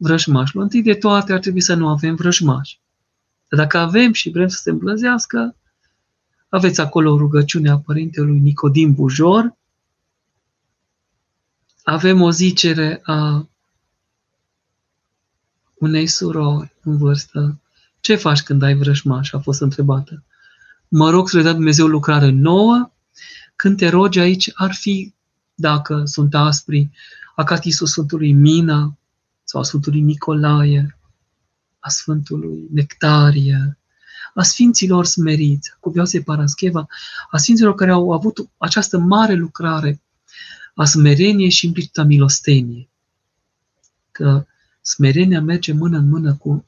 vrăjmașilor. 0.00 0.62
Întâi 0.62 0.82
de 0.82 0.94
toate 0.94 1.32
ar 1.32 1.38
trebui 1.38 1.60
să 1.60 1.74
nu 1.74 1.88
avem 1.88 2.14
vrăjmași. 2.14 2.80
Dar 3.48 3.58
dacă 3.60 3.78
avem 3.78 4.12
și 4.12 4.30
vrem 4.30 4.48
să 4.48 4.58
se 4.62 4.70
îmblăzească, 4.70 5.56
aveți 6.48 6.80
acolo 6.80 7.16
rugăciunea 7.16 7.78
Părintelui 7.78 8.38
Nicodim 8.38 8.94
Bujor, 8.94 9.56
avem 11.82 12.20
o 12.20 12.30
zicere 12.30 13.00
a 13.04 13.48
unei 15.74 16.06
surori 16.06 16.76
în 16.82 16.96
vârstă. 16.96 17.60
Ce 18.00 18.14
faci 18.14 18.42
când 18.42 18.62
ai 18.62 18.74
vrăjmaș? 18.74 19.32
A 19.32 19.38
fost 19.38 19.60
întrebată. 19.60 20.24
Mă 20.88 21.10
rog 21.10 21.28
să 21.28 21.36
le 21.36 21.42
dea 21.42 21.52
Dumnezeu 21.52 21.86
lucrare 21.86 22.30
nouă. 22.30 22.90
Când 23.56 23.76
te 23.76 23.88
rogi 23.88 24.18
aici, 24.18 24.50
ar 24.54 24.72
fi, 24.72 25.14
dacă 25.54 26.02
sunt 26.04 26.34
aspri, 26.34 26.90
Acatisul 27.34 27.86
Sfântului 27.86 28.32
Mina 28.32 28.98
sau 29.50 29.60
a 29.60 29.64
Sfântului 29.64 30.00
Nicolae, 30.00 30.98
a 31.78 31.88
Sfântului 31.88 32.68
Nectarie, 32.72 33.78
a 34.34 34.42
Sfinților 34.42 35.04
smeriți, 35.04 35.72
cu 35.80 35.90
Vioase 35.90 36.20
Parascheva, 36.20 36.86
a 37.30 37.36
Sfinților 37.36 37.74
care 37.74 37.90
au 37.90 38.12
avut 38.12 38.50
această 38.56 38.98
mare 38.98 39.34
lucrare 39.34 40.02
a 40.74 40.84
smereniei 40.84 41.50
și 41.50 41.66
implicita 41.66 42.02
milostenie. 42.02 42.88
Că 44.10 44.46
smerenia 44.80 45.40
merge 45.40 45.72
mână 45.72 45.98
în 45.98 46.08
mână 46.08 46.34
cu 46.34 46.66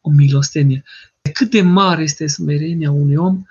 o 0.00 0.10
milostenie. 0.10 0.82
Cât 1.32 1.50
de 1.50 1.62
mare 1.62 2.02
este 2.02 2.26
smerenia 2.26 2.90
unui 2.90 3.16
om, 3.16 3.44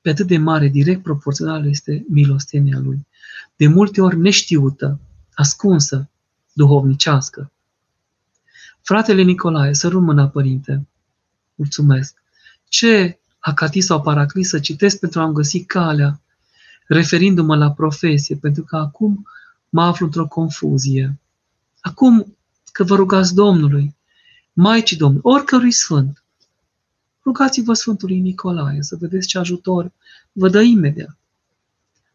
pe 0.00 0.10
atât 0.10 0.26
de 0.26 0.38
mare, 0.38 0.68
direct 0.68 1.02
proporțional, 1.02 1.68
este 1.68 2.04
milostenia 2.08 2.78
lui. 2.78 3.06
De 3.56 3.66
multe 3.66 4.00
ori 4.00 4.18
neștiută, 4.18 5.00
ascunsă, 5.34 6.10
duhovnicească. 6.52 7.52
Fratele 8.82 9.22
Nicolae, 9.22 9.72
să 9.72 9.88
rămână, 9.88 10.28
părinte. 10.28 10.88
Mulțumesc. 11.54 12.22
Ce 12.68 13.18
acatis 13.38 13.84
sau 13.84 14.00
paraclis 14.00 14.48
să 14.48 14.58
citesc 14.58 14.98
pentru 14.98 15.20
a-mi 15.20 15.34
găsi 15.34 15.64
calea, 15.64 16.20
referindu-mă 16.86 17.56
la 17.56 17.72
profesie, 17.72 18.36
pentru 18.36 18.62
că 18.62 18.76
acum 18.76 19.26
mă 19.68 19.82
aflu 19.82 20.06
într-o 20.06 20.26
confuzie. 20.26 21.18
Acum 21.80 22.36
că 22.72 22.84
vă 22.84 22.94
rugați 22.94 23.34
Domnului, 23.34 23.96
Maicii 24.52 24.96
Domnului, 24.96 25.32
oricărui 25.32 25.72
sfânt, 25.72 26.24
rugați-vă 27.24 27.72
Sfântului 27.72 28.18
Nicolae 28.18 28.82
să 28.82 28.96
vedeți 28.96 29.26
ce 29.26 29.38
ajutor 29.38 29.92
vă 30.32 30.48
dă 30.48 30.60
imediat. 30.60 31.16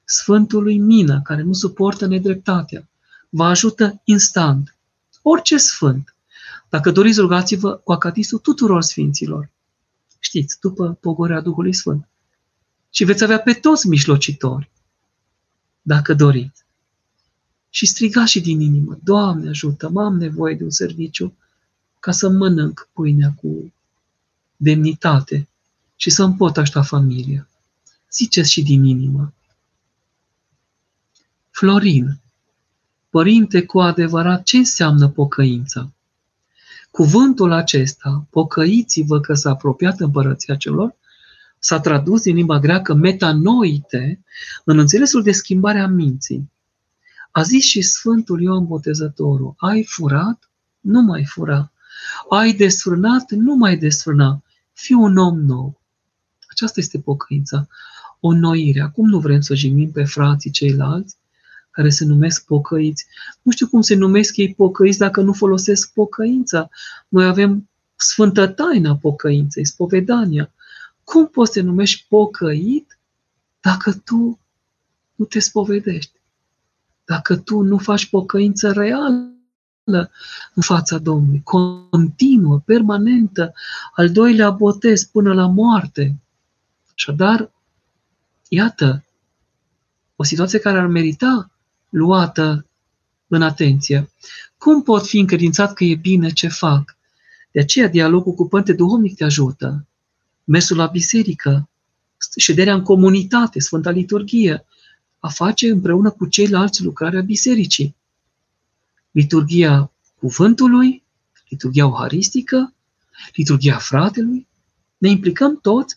Sfântului 0.04 0.78
Mina, 0.78 1.22
care 1.22 1.42
nu 1.42 1.54
suportă 1.54 2.06
nedreptatea, 2.06 2.88
vă 3.30 3.44
ajută 3.44 4.02
instant. 4.04 4.78
Orice 5.22 5.58
sfânt. 5.58 6.15
Dacă 6.70 6.92
doriți, 6.92 7.20
rugați-vă 7.20 7.76
cu 7.76 7.92
acatisul 7.92 8.40
tuturor 8.40 8.82
sfinților. 8.82 9.50
Știți, 10.20 10.60
după 10.60 10.98
pogorea 11.02 11.42
Duhului 11.42 11.74
Sfânt. 11.74 12.08
Și 12.90 13.04
veți 13.04 13.24
avea 13.24 13.40
pe 13.40 13.54
toți 13.54 13.88
mijlocitori, 13.88 14.72
dacă 15.82 16.14
doriți. 16.14 16.64
Și 17.70 17.86
strigați 17.86 18.32
și 18.32 18.42
din 18.42 18.60
inimă, 18.60 18.98
Doamne 19.04 19.50
ajută, 19.50 19.90
mă 19.90 20.04
am 20.04 20.18
nevoie 20.18 20.56
de 20.56 20.64
un 20.64 20.70
serviciu 20.70 21.38
ca 22.00 22.12
să 22.12 22.30
mănânc 22.30 22.90
pâinea 22.94 23.34
cu 23.42 23.74
demnitate 24.56 25.48
și 25.96 26.10
să-mi 26.10 26.36
pot 26.36 26.58
aștepta 26.58 26.88
familia. 26.88 27.48
Ziceți 28.12 28.52
și 28.52 28.64
din 28.64 28.84
inimă. 28.84 29.34
Florin, 31.52 32.20
părinte, 33.10 33.66
cu 33.66 33.80
adevărat, 33.80 34.44
ce 34.44 34.58
înseamnă 34.58 35.10
pocăința? 35.10 35.92
Cuvântul 36.96 37.52
acesta, 37.52 38.28
pocăiți-vă 38.30 39.20
că 39.20 39.34
s-a 39.34 39.50
apropiat 39.50 40.00
împărăția 40.00 40.56
celor, 40.56 40.96
s-a 41.60 41.80
tradus 41.80 42.22
din 42.22 42.36
limba 42.36 42.60
greacă 42.60 42.94
metanoite 42.94 44.24
în 44.64 44.80
înțelesul 44.80 45.24
de 45.24 45.32
schimbare 45.32 45.80
a 45.80 45.88
minții. 45.88 46.52
A 47.32 47.42
zis 47.42 47.64
și 47.64 47.82
Sfântul 47.82 48.42
Ioan 48.42 48.66
Botezătorul, 48.66 49.54
ai 49.58 49.84
furat? 49.84 50.50
Nu 50.80 51.02
mai 51.02 51.26
fura. 51.26 51.72
Ai 52.30 52.54
desfrânat? 52.54 53.32
Nu 53.32 53.56
mai 53.56 53.78
desfrâna. 53.78 54.44
Fii 54.74 54.96
un 54.96 55.18
om 55.18 55.40
nou. 55.40 55.82
Aceasta 56.48 56.80
este 56.80 57.00
pocăința. 57.00 57.68
O 58.20 58.34
noire. 58.34 58.82
Acum 58.82 59.10
nu 59.10 59.20
vrem 59.20 59.42
să 59.42 59.56
jignim 59.56 59.92
pe 59.92 60.04
frații 60.04 60.52
ceilalți, 60.52 61.18
care 61.76 61.90
se 61.90 62.06
numesc 62.06 62.46
pocăiți. 62.46 63.06
Nu 63.42 63.52
știu 63.52 63.68
cum 63.68 63.82
se 63.82 63.96
numesc 63.96 64.38
ei 64.38 64.54
pocăiți 64.54 64.98
dacă 64.98 65.22
nu 65.22 65.34
folosesc 65.34 65.94
pocăința. 65.94 66.70
Noi 67.08 67.26
avem 67.26 67.70
sfântă 67.96 68.48
taina 68.48 68.96
pocăinței, 68.96 69.66
spovedania. 69.66 70.54
Cum 71.04 71.28
poți 71.28 71.52
să 71.52 71.60
te 71.60 71.66
numești 71.66 72.06
pocăit 72.10 73.00
dacă 73.60 73.94
tu 73.94 74.40
nu 75.16 75.26
te 75.26 75.40
spovedești? 75.40 76.20
Dacă 77.06 77.36
tu 77.38 77.62
nu 77.62 77.78
faci 77.78 78.10
pocăință 78.10 78.72
reală 78.72 80.12
în 80.54 80.62
fața 80.62 80.98
Domnului, 80.98 81.42
continuă, 81.44 82.60
permanentă, 82.66 83.54
al 83.96 84.12
doilea 84.12 84.50
botez 84.50 85.04
până 85.04 85.34
la 85.34 85.48
moarte. 85.48 86.16
Așadar, 86.94 87.52
iată, 88.48 89.06
o 90.16 90.24
situație 90.24 90.60
care 90.60 90.80
ar 90.80 90.88
merita 90.88 91.50
luată 91.96 92.66
în 93.28 93.42
atenție. 93.42 94.10
Cum 94.58 94.84
pot 94.84 95.08
fi 95.08 95.20
încredințat 95.20 95.74
că 95.74 95.84
e 95.84 95.96
bine 95.96 96.30
ce 96.30 96.48
fac? 96.48 96.98
De 97.52 97.60
aceea, 97.60 97.88
dialogul 97.88 98.34
cu 98.34 98.48
Părinte 98.48 98.74
Duhovnic 98.74 99.16
te 99.16 99.24
ajută. 99.24 99.88
Mersul 100.44 100.78
la 100.78 100.86
biserică, 100.86 101.70
șederea 102.38 102.74
în 102.74 102.82
comunitate, 102.82 103.60
Sfânta 103.60 103.90
Liturghie, 103.90 104.66
a 105.20 105.28
face 105.28 105.70
împreună 105.70 106.12
cu 106.12 106.26
ceilalți 106.26 106.84
lucrarea 106.84 107.22
bisericii. 107.22 107.96
Liturgia 109.12 109.92
cuvântului, 110.20 111.04
liturgia 111.50 111.82
euharistică, 111.82 112.74
liturgia 113.34 113.78
fratelui. 113.78 114.48
Ne 114.98 115.10
implicăm 115.10 115.60
toți, 115.62 115.96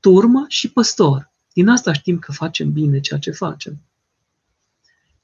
turmă 0.00 0.44
și 0.48 0.70
păstor. 0.70 1.30
Din 1.52 1.68
asta 1.68 1.92
știm 1.92 2.18
că 2.18 2.32
facem 2.32 2.72
bine 2.72 3.00
ceea 3.00 3.18
ce 3.18 3.30
facem. 3.30 3.80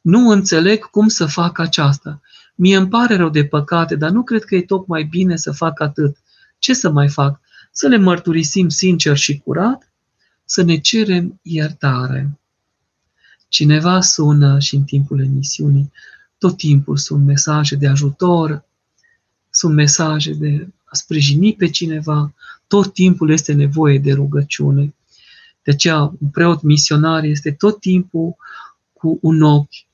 Nu 0.07 0.29
înțeleg 0.29 0.85
cum 0.85 1.09
să 1.09 1.27
fac 1.27 1.59
aceasta. 1.59 2.21
Mie 2.55 2.77
îmi 2.77 2.89
pare 2.89 3.17
rău 3.17 3.29
de 3.29 3.45
păcate, 3.45 3.97
dar 3.97 4.11
nu 4.11 4.23
cred 4.23 4.45
că 4.45 4.55
e 4.55 4.63
tocmai 4.63 5.05
bine 5.05 5.37
să 5.37 5.53
fac 5.53 5.81
atât. 5.81 6.17
Ce 6.59 6.75
să 6.75 6.91
mai 6.91 7.09
fac? 7.09 7.41
Să 7.73 7.87
le 7.89 7.97
mărturisim 7.97 8.69
sincer 8.69 9.17
și 9.17 9.39
curat? 9.39 9.93
Să 10.45 10.63
ne 10.63 10.79
cerem 10.79 11.39
iertare. 11.43 12.39
Cineva 13.49 14.01
sună 14.01 14.59
și 14.59 14.75
în 14.75 14.85
timpul 14.85 15.21
emisiunii, 15.21 15.93
tot 16.39 16.57
timpul 16.57 16.97
sunt 16.97 17.25
mesaje 17.25 17.75
de 17.77 17.87
ajutor, 17.87 18.65
sunt 19.51 19.75
mesaje 19.75 20.33
de 20.33 20.69
a 20.85 20.97
sprijini 20.97 21.55
pe 21.55 21.71
cineva, 21.71 22.35
tot 22.67 22.93
timpul 22.93 23.31
este 23.31 23.53
nevoie 23.53 23.99
de 23.99 24.13
rugăciune. 24.13 24.95
De 25.63 25.71
aceea, 25.71 26.01
un 26.01 26.29
preot 26.33 26.63
misionar 26.63 27.25
este 27.25 27.53
tot 27.53 27.81
timpul 27.81 28.37
cu 28.93 29.19
un 29.23 29.43
ochi 29.43 29.87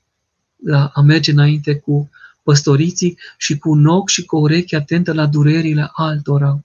la 0.65 0.91
a 0.93 1.01
merge 1.01 1.31
înainte 1.31 1.75
cu 1.75 2.09
păstoriții 2.43 3.17
și 3.37 3.57
cu 3.57 3.69
un 3.69 3.85
ochi 3.85 4.09
și 4.09 4.25
cu 4.25 4.35
o 4.35 4.39
ureche 4.39 4.75
atentă 4.75 5.13
la 5.13 5.25
durerile 5.25 5.89
altora. 5.93 6.63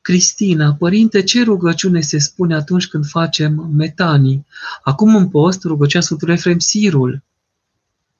Cristina, 0.00 0.74
părinte, 0.74 1.22
ce 1.22 1.42
rugăciune 1.42 2.00
se 2.00 2.18
spune 2.18 2.54
atunci 2.54 2.86
când 2.86 3.06
facem 3.06 3.70
metanii? 3.72 4.46
Acum 4.82 5.16
în 5.16 5.28
post, 5.28 5.64
rugăciunea 5.64 6.06
Sfântului 6.06 6.34
Efrem 6.34 6.58
Sirul. 6.58 7.22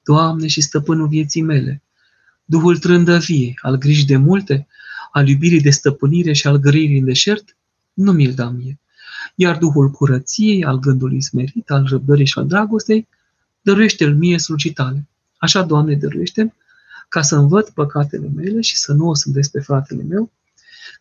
Doamne 0.03 0.47
și 0.47 0.61
stăpânul 0.61 1.07
vieții 1.07 1.41
mele, 1.41 1.81
Duhul 2.45 2.77
trândăvie, 2.77 3.53
al 3.61 3.75
griji 3.77 4.05
de 4.05 4.17
multe, 4.17 4.67
al 5.11 5.27
iubirii 5.27 5.61
de 5.61 5.69
stăpânire 5.69 6.33
și 6.33 6.47
al 6.47 6.57
găririi 6.57 6.99
în 6.99 7.05
deșert, 7.05 7.57
nu 7.93 8.11
mi-l 8.11 8.33
da 8.33 8.49
mie. 8.49 8.79
Iar 9.35 9.57
Duhul 9.57 9.91
curăției, 9.91 10.63
al 10.63 10.79
gândului 10.79 11.21
smerit, 11.21 11.69
al 11.69 11.85
răbdării 11.89 12.25
și 12.25 12.39
al 12.39 12.47
dragostei, 12.47 13.07
dăruiește-l 13.61 14.15
mie 14.15 14.37
slujitale. 14.37 15.07
Așa, 15.37 15.61
Doamne, 15.63 15.95
dăruiește 15.95 16.53
ca 17.09 17.21
să 17.21 17.35
învăț 17.35 17.69
păcatele 17.69 18.27
mele 18.35 18.61
și 18.61 18.77
să 18.77 18.93
nu 18.93 19.07
o 19.07 19.13
sândesc 19.13 19.51
pe 19.51 19.59
fratele 19.59 20.03
meu, 20.03 20.31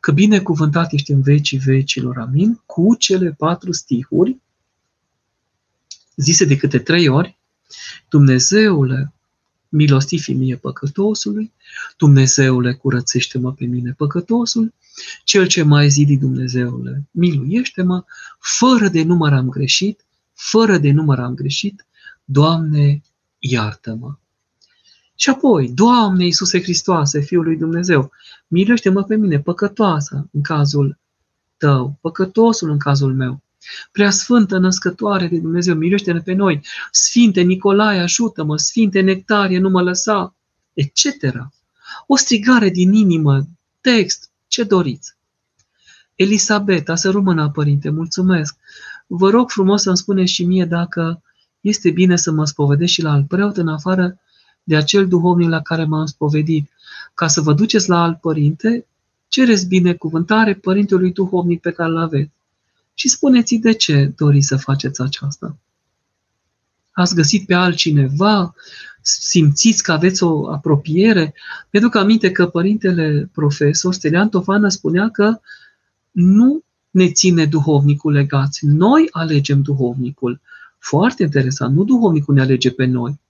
că 0.00 0.12
binecuvântat 0.12 0.92
ești 0.92 1.12
în 1.12 1.22
vecii 1.22 1.58
vecilor, 1.58 2.18
amin, 2.18 2.62
cu 2.66 2.94
cele 2.94 3.34
patru 3.38 3.72
stihuri, 3.72 4.40
zise 6.16 6.44
de 6.44 6.56
câte 6.56 6.78
trei 6.78 7.08
ori, 7.08 7.38
Dumnezeule, 8.08 9.12
milostifi 9.68 10.32
mie 10.32 10.56
păcătosului, 10.56 11.52
Dumnezeule, 11.96 12.74
curățește-mă 12.74 13.52
pe 13.52 13.64
mine 13.64 13.92
păcătosul, 13.92 14.74
cel 15.24 15.46
ce 15.46 15.62
mai 15.62 15.88
zidi 15.88 16.16
Dumnezeule, 16.16 17.08
miluiește-mă, 17.10 18.04
fără 18.38 18.88
de 18.88 19.02
număr 19.02 19.32
am 19.32 19.48
greșit, 19.48 20.04
fără 20.34 20.78
de 20.78 20.90
număr 20.90 21.18
am 21.18 21.34
greșit, 21.34 21.86
Doamne, 22.30 23.02
iartă-mă. 23.38 24.14
Și 25.14 25.30
apoi, 25.30 25.68
Doamne 25.68 26.24
Iisuse 26.24 26.62
Hristoase, 26.62 27.20
Fiul 27.20 27.44
lui 27.44 27.56
Dumnezeu, 27.56 28.10
miluiește-mă 28.46 29.02
pe 29.02 29.16
mine, 29.16 29.40
păcătoasă 29.40 30.28
în 30.32 30.42
cazul 30.42 30.98
tău, 31.56 31.98
păcătosul 32.00 32.70
în 32.70 32.78
cazul 32.78 33.14
meu. 33.14 33.42
Prea 33.92 34.10
Sfântă 34.10 34.58
Născătoare 34.58 35.26
de 35.26 35.38
Dumnezeu, 35.38 35.74
miluiește-ne 35.74 36.20
pe 36.20 36.32
noi. 36.32 36.60
Sfinte 36.90 37.40
Nicolae, 37.40 37.98
ajută-mă. 37.98 38.56
Sfinte 38.56 39.00
Nectarie, 39.00 39.58
nu 39.58 39.68
mă 39.68 39.82
lăsa. 39.82 40.34
Etc. 40.72 41.04
O 42.06 42.16
strigare 42.16 42.68
din 42.68 42.92
inimă, 42.92 43.48
text, 43.80 44.30
ce 44.48 44.62
doriți. 44.64 45.16
Elisabeta, 46.14 46.94
să 46.94 47.10
rămână, 47.10 47.50
părinte, 47.50 47.90
mulțumesc. 47.90 48.56
Vă 49.06 49.30
rog 49.30 49.50
frumos 49.50 49.82
să-mi 49.82 49.96
spuneți 49.96 50.32
și 50.32 50.44
mie 50.44 50.64
dacă 50.64 51.22
este 51.68 51.90
bine 51.90 52.16
să 52.16 52.30
mă 52.30 52.44
spovedesc 52.44 52.92
și 52.92 53.02
la 53.02 53.12
alt 53.12 53.28
preot 53.28 53.56
în 53.56 53.68
afară 53.68 54.20
de 54.62 54.76
acel 54.76 55.08
duhovnic 55.08 55.48
la 55.48 55.62
care 55.62 55.84
m-am 55.84 56.06
spovedit. 56.06 56.70
Ca 57.14 57.26
să 57.26 57.40
vă 57.40 57.52
duceți 57.52 57.88
la 57.88 58.02
alt 58.02 58.20
părinte, 58.20 58.86
cereți 59.28 59.66
binecuvântare 59.66 60.54
părintelui 60.54 61.12
duhovnic 61.12 61.60
pe 61.60 61.70
care 61.70 61.90
îl 61.90 61.98
aveți. 61.98 62.30
Și 62.94 63.08
spuneți 63.08 63.54
de 63.54 63.72
ce 63.72 64.12
doriți 64.16 64.46
să 64.46 64.56
faceți 64.56 65.00
aceasta. 65.00 65.56
Ați 66.92 67.14
găsit 67.14 67.46
pe 67.46 67.54
altcineva? 67.54 68.54
Simțiți 69.02 69.82
că 69.82 69.92
aveți 69.92 70.22
o 70.22 70.50
apropiere? 70.50 71.34
Pentru 71.70 71.88
că 71.88 71.98
aminte 71.98 72.30
că 72.30 72.46
părintele 72.46 73.30
profesor 73.32 73.94
Stelian 73.94 74.28
Tofană 74.28 74.68
spunea 74.68 75.08
că 75.10 75.40
nu 76.10 76.62
ne 76.90 77.10
ține 77.12 77.46
duhovnicul 77.46 78.12
legați. 78.12 78.66
Noi 78.66 79.08
alegem 79.10 79.62
duhovnicul. 79.62 80.40
Foarte 80.78 81.22
interesant. 81.22 81.74
Nu 81.74 81.84
duhovnicul 81.84 82.34
ne 82.34 82.40
alege 82.40 82.70
pe 82.70 82.84
noi. 82.84 83.20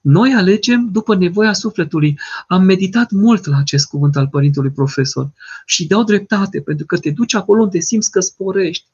Noi 0.00 0.32
alegem 0.32 0.88
după 0.92 1.14
nevoia 1.14 1.52
sufletului. 1.52 2.18
Am 2.46 2.62
meditat 2.62 3.10
mult 3.10 3.46
la 3.46 3.56
acest 3.56 3.86
cuvânt 3.86 4.16
al 4.16 4.28
părintelui 4.28 4.70
profesor 4.70 5.30
și 5.66 5.86
dau 5.86 6.04
dreptate, 6.04 6.60
pentru 6.60 6.86
că 6.86 6.98
te 6.98 7.10
duci 7.10 7.34
acolo 7.34 7.62
unde 7.62 7.80
simți 7.80 8.10
că 8.10 8.20
sporești. 8.20 8.86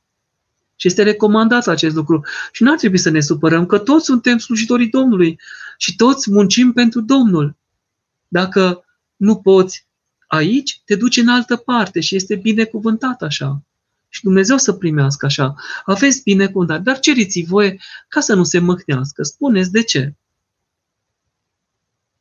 Și 0.76 0.86
este 0.86 1.02
recomandat 1.02 1.66
acest 1.66 1.94
lucru. 1.94 2.24
Și 2.52 2.62
nu 2.62 2.70
ar 2.70 2.76
trebui 2.76 2.98
să 2.98 3.10
ne 3.10 3.20
supărăm, 3.20 3.66
că 3.66 3.78
toți 3.78 4.04
suntem 4.04 4.38
slujitorii 4.38 4.88
Domnului 4.88 5.38
și 5.76 5.96
toți 5.96 6.30
muncim 6.30 6.72
pentru 6.72 7.00
Domnul. 7.00 7.56
Dacă 8.28 8.84
nu 9.16 9.36
poți 9.36 9.86
aici, 10.26 10.80
te 10.84 10.96
duci 10.96 11.16
în 11.16 11.28
altă 11.28 11.56
parte 11.56 12.00
și 12.00 12.16
este 12.16 12.34
binecuvântat 12.34 13.22
așa. 13.22 13.62
Și 14.08 14.22
Dumnezeu 14.22 14.56
să 14.56 14.72
primească 14.72 15.26
așa. 15.26 15.54
Aveți 15.84 16.22
binecuvântat, 16.22 16.82
dar 16.82 16.98
ceriți 16.98 17.42
voie 17.42 17.78
ca 18.08 18.20
să 18.20 18.34
nu 18.34 18.44
se 18.44 18.58
măhnească. 18.58 19.22
Spuneți 19.22 19.70
de 19.70 19.82
ce. 19.82 20.14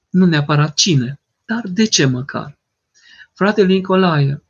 Nu 0.10 0.26
neapărat 0.26 0.74
cine, 0.74 1.20
dar 1.46 1.62
de 1.68 1.86
ce 1.86 2.06
măcar. 2.06 2.58
Fratele 3.34 3.74
Nicolae, 3.74 4.44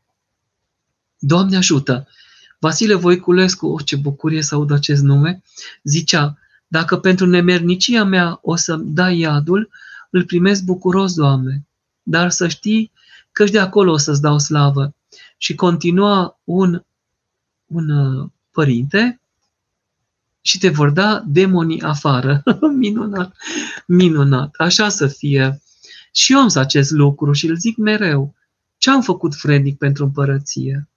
Doamne 1.19 1.57
ajută! 1.57 2.07
Vasile 2.59 2.93
Voiculescu, 2.93 3.67
oh, 3.67 3.85
ce 3.85 3.95
bucurie 3.95 4.41
să 4.41 4.55
aud 4.55 4.71
acest 4.71 5.01
nume, 5.01 5.41
zicea, 5.83 6.37
dacă 6.67 6.97
pentru 6.97 7.25
nemernicia 7.25 8.03
mea 8.03 8.39
o 8.41 8.55
să-mi 8.55 8.93
dai 8.93 9.19
iadul, 9.19 9.69
îl 10.09 10.23
primesc 10.23 10.63
bucuros, 10.63 11.13
Doamne, 11.13 11.67
dar 12.03 12.29
să 12.29 12.47
știi 12.47 12.91
că 13.31 13.45
și 13.45 13.51
de 13.51 13.59
acolo 13.59 13.91
o 13.91 13.97
să-ți 13.97 14.21
dau 14.21 14.39
slavă. 14.39 14.95
Și 15.37 15.55
continua 15.55 16.39
un, 16.43 16.83
un 17.75 17.89
uh, 17.89 18.29
părinte 18.51 19.19
și 20.41 20.57
te 20.57 20.69
vor 20.69 20.89
da 20.89 21.23
demonii 21.25 21.81
afară. 21.81 22.43
minunat, 22.83 23.35
minunat. 23.87 24.55
Așa 24.57 24.89
să 24.89 25.07
fie. 25.07 25.61
Și 26.11 26.31
eu 26.33 26.39
am 26.39 26.47
să 26.47 26.59
acest 26.59 26.91
lucru 26.91 27.33
și 27.33 27.47
îl 27.47 27.55
zic 27.55 27.77
mereu. 27.77 28.33
Ce 28.77 28.89
am 28.89 29.01
făcut 29.01 29.35
vrednic 29.35 29.77
pentru 29.77 30.03
împărăție? 30.03 30.87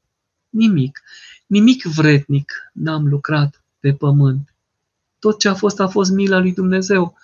Nimic. 0.49 1.03
Nimic 1.47 1.83
vrednic 1.83 2.53
n-am 2.73 3.07
lucrat 3.07 3.63
pe 3.81 3.93
pământ. 3.93 4.55
Tot 5.19 5.39
ce 5.39 5.49
a 5.49 5.55
fost, 5.55 5.81
a 5.81 5.89
fost 5.89 6.11
mila 6.11 6.39
lui 6.39 6.53
Dumnezeu. 6.53 7.17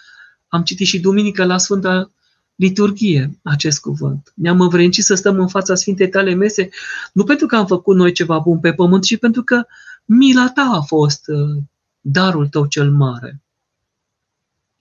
Am 0.48 0.62
citit 0.62 0.86
și 0.86 1.00
duminică 1.00 1.44
la 1.44 1.59
Sfânta 1.59 2.11
Liturghie 2.55 3.38
acest 3.42 3.80
cuvânt. 3.80 4.32
Ne-am 4.34 4.61
învrednicit 4.61 5.05
să 5.05 5.14
stăm 5.14 5.38
în 5.40 5.48
fața 5.48 5.74
Sfintei 5.74 6.09
tale 6.09 6.34
mese, 6.34 6.68
nu 7.12 7.24
pentru 7.24 7.46
că 7.46 7.57
am 7.57 7.66
făcut 7.66 7.96
noi 7.96 8.12
ceva 8.12 8.38
bun 8.38 8.61
pe 8.61 8.72
pământ, 8.72 9.02
ci 9.02 9.18
pentru 9.18 9.42
că 9.42 9.66
mila 10.05 10.50
ta 10.50 10.70
a 10.72 10.80
fost 10.80 11.28
uh, 11.28 11.62
darul 12.00 12.48
tău 12.48 12.66
cel 12.66 12.90
mare. 12.90 13.42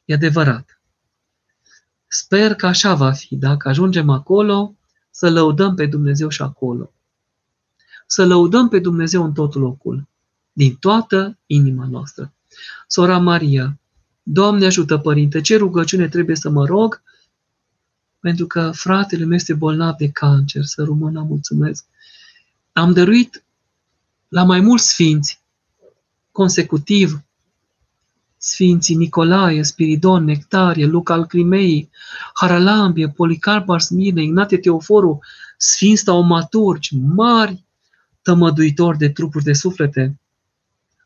E 0.05 0.13
adevărat. 0.13 0.81
Sper 2.07 2.53
că 2.53 2.65
așa 2.65 2.93
va 2.93 3.11
fi. 3.11 3.35
Dacă 3.35 3.69
ajungem 3.69 4.09
acolo, 4.09 4.75
să 5.11 5.29
lăudăm 5.29 5.75
pe 5.75 5.85
Dumnezeu 5.85 6.29
și 6.29 6.41
acolo 6.41 6.93
să 8.13 8.25
lăudăm 8.25 8.69
pe 8.69 8.79
Dumnezeu 8.79 9.23
în 9.23 9.33
tot 9.33 9.53
locul, 9.53 10.07
din 10.51 10.75
toată 10.75 11.37
inima 11.45 11.87
noastră. 11.89 12.33
Sora 12.87 13.17
Maria, 13.17 13.77
Doamne 14.23 14.65
ajută, 14.65 14.97
Părinte, 14.97 15.41
ce 15.41 15.57
rugăciune 15.57 16.07
trebuie 16.07 16.35
să 16.35 16.49
mă 16.49 16.65
rog? 16.65 17.01
Pentru 18.23 18.47
că 18.47 18.71
fratele 18.73 19.25
meu 19.25 19.35
este 19.35 19.53
bolnav 19.53 19.95
de 19.95 20.09
cancer, 20.09 20.63
să 20.63 20.83
rămână, 20.83 21.21
mulțumesc. 21.21 21.85
Am 22.71 22.93
dăruit 22.93 23.43
la 24.27 24.43
mai 24.43 24.59
mulți 24.59 24.87
sfinți, 24.87 25.41
consecutiv, 26.31 27.23
Sfinții 28.37 28.95
Nicolae, 28.95 29.63
Spiridon, 29.63 30.23
Nectarie, 30.23 30.85
Luca 30.85 31.13
al 31.13 31.25
Crimei, 31.25 31.89
Haralambie, 32.33 33.09
Policarp 33.09 33.69
Arsmine, 33.69 34.23
Ignate 34.23 34.57
Teoforu, 34.57 35.19
Sfinți 35.57 36.03
taumaturgi, 36.03 36.95
mari 36.95 37.63
tămăduitor 38.21 38.95
de 38.95 39.09
trupuri 39.09 39.43
de 39.43 39.53
suflete. 39.53 40.19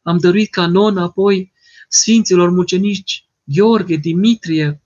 Am 0.01 0.17
dăruit 0.17 0.49
canon 0.49 0.97
apoi 0.97 1.53
sfinților 1.89 2.49
mucenici 2.49 3.27
Gheorghe, 3.43 3.95
Dimitrie, 3.95 4.81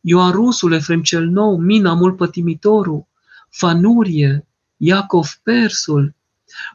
Ioan 0.00 0.30
Rusul, 0.30 0.72
Efrem 0.72 1.02
cel 1.02 1.26
Nou, 1.26 1.56
Mina 1.56 1.94
mult 1.94 2.16
pătimitorul, 2.16 3.06
Fanurie, 3.50 4.46
Iacov 4.76 5.40
Persul, 5.42 6.14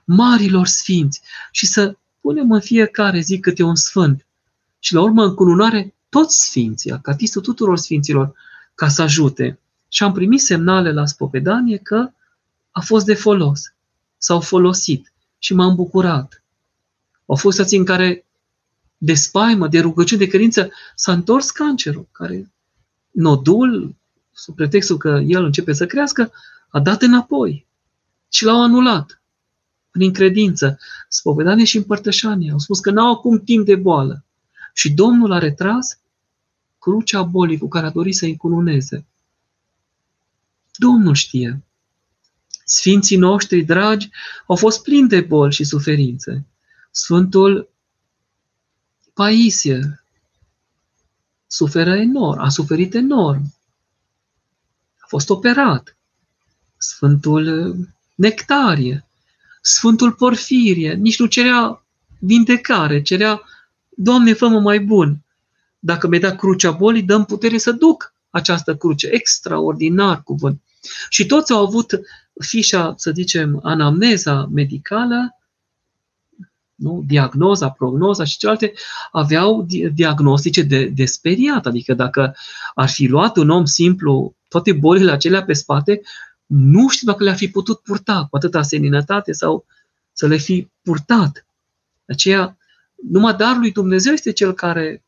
marilor 0.03 0.67
sfinți 0.67 1.21
și 1.51 1.65
să 1.65 1.97
punem 2.21 2.51
în 2.51 2.59
fiecare 2.59 3.19
zi 3.19 3.39
câte 3.39 3.63
un 3.63 3.75
sfânt 3.75 4.25
și 4.79 4.93
la 4.93 5.01
urmă 5.01 5.23
în 5.23 5.33
cununare 5.33 5.95
toți 6.09 6.45
sfinții, 6.45 6.91
acatistul 6.91 7.41
tuturor 7.41 7.77
sfinților, 7.77 8.35
ca 8.75 8.87
să 8.87 9.01
ajute. 9.01 9.59
Și 9.89 10.03
am 10.03 10.13
primit 10.13 10.41
semnale 10.41 10.91
la 10.91 11.05
spovedanie 11.05 11.77
că 11.77 12.09
a 12.71 12.79
fost 12.79 13.05
de 13.05 13.13
folos 13.13 13.61
s-au 14.17 14.39
folosit 14.39 15.13
și 15.37 15.53
m-am 15.53 15.75
bucurat. 15.75 16.43
Au 17.25 17.35
fost 17.35 17.57
stații 17.57 17.77
în 17.77 17.85
care 17.85 18.25
de 18.97 19.13
spaimă, 19.13 19.67
de 19.67 19.79
rugăciune, 19.79 20.23
de 20.23 20.29
credință, 20.29 20.69
s-a 20.95 21.11
întors 21.11 21.51
cancerul, 21.51 22.07
care 22.11 22.51
nodul, 23.15 23.95
sub 24.31 24.55
pretextul 24.55 24.97
că 24.97 25.21
el 25.25 25.43
începe 25.43 25.73
să 25.73 25.85
crească, 25.85 26.31
a 26.69 26.79
dat 26.79 27.01
înapoi 27.01 27.67
și 28.29 28.43
l-au 28.43 28.63
anulat 28.63 29.21
prin 29.91 30.13
credință, 30.13 30.79
spovedanie 31.09 31.65
și 31.65 31.77
împărtășanie. 31.77 32.51
Au 32.51 32.59
spus 32.59 32.79
că 32.79 32.91
n-au 32.91 33.11
acum 33.11 33.39
timp 33.39 33.65
de 33.65 33.75
boală. 33.75 34.23
Și 34.73 34.91
Domnul 34.91 35.31
a 35.31 35.37
retras 35.37 35.99
crucea 36.79 37.23
bolii 37.23 37.57
cu 37.57 37.67
care 37.67 37.85
a 37.85 37.89
dorit 37.89 38.15
să-i 38.15 38.29
încununeze. 38.29 39.05
Domnul 40.75 41.13
știe. 41.13 41.63
Sfinții 42.63 43.17
noștri 43.17 43.63
dragi 43.63 44.09
au 44.47 44.55
fost 44.55 44.83
plini 44.83 45.07
de 45.07 45.21
boli 45.21 45.53
și 45.53 45.63
suferințe. 45.63 46.45
Sfântul 46.91 47.69
Paisie 49.13 50.04
suferă 51.55 51.95
enorm, 51.95 52.39
a 52.39 52.49
suferit 52.49 52.93
enorm. 52.93 53.53
A 54.99 55.05
fost 55.07 55.29
operat. 55.29 55.97
Sfântul 56.77 57.75
Nectarie, 58.15 59.05
Sfântul 59.61 60.11
Porfirie, 60.11 60.93
nici 60.93 61.19
nu 61.19 61.25
cerea 61.25 61.83
vindecare, 62.19 63.01
cerea, 63.01 63.41
Doamne, 63.89 64.33
fă 64.33 64.47
mai 64.47 64.79
bun. 64.79 65.17
Dacă 65.79 66.07
mi-ai 66.07 66.21
dat 66.21 66.37
crucea 66.37 66.71
bolii, 66.71 67.03
dăm 67.03 67.25
putere 67.25 67.57
să 67.57 67.71
duc 67.71 68.13
această 68.29 68.75
cruce. 68.75 69.07
Extraordinar 69.07 70.23
cuvânt. 70.23 70.61
Și 71.09 71.25
toți 71.25 71.51
au 71.51 71.65
avut 71.65 71.99
fișa, 72.39 72.93
să 72.97 73.11
zicem, 73.11 73.59
anamneza 73.63 74.49
medicală, 74.53 75.34
nu? 76.75 77.03
diagnoza, 77.07 77.69
prognoza 77.69 78.23
și 78.23 78.37
celelalte, 78.37 78.73
aveau 79.11 79.67
diagnostice 79.93 80.61
de, 80.61 80.85
de 80.85 81.05
speriat. 81.05 81.65
Adică 81.65 81.93
dacă 81.93 82.35
ar 82.73 82.89
fi 82.89 83.07
luat 83.07 83.37
un 83.37 83.49
om 83.49 83.65
simplu 83.65 84.35
toate 84.47 84.73
bolile 84.73 85.11
acelea 85.11 85.43
pe 85.43 85.53
spate, 85.53 86.01
nu 86.45 86.89
știu 86.89 87.07
dacă 87.07 87.23
le-ar 87.23 87.35
fi 87.35 87.47
putut 87.47 87.79
purta 87.79 88.27
cu 88.29 88.35
atâta 88.35 88.61
seninătate 88.61 89.31
sau 89.31 89.65
să 90.11 90.27
le 90.27 90.37
fi 90.37 90.67
purtat. 90.81 91.45
De 92.05 92.13
aceea, 92.13 92.57
numai 93.09 93.35
darul 93.35 93.59
lui 93.59 93.71
Dumnezeu 93.71 94.13
este 94.13 94.31
cel 94.31 94.53
care 94.53 95.03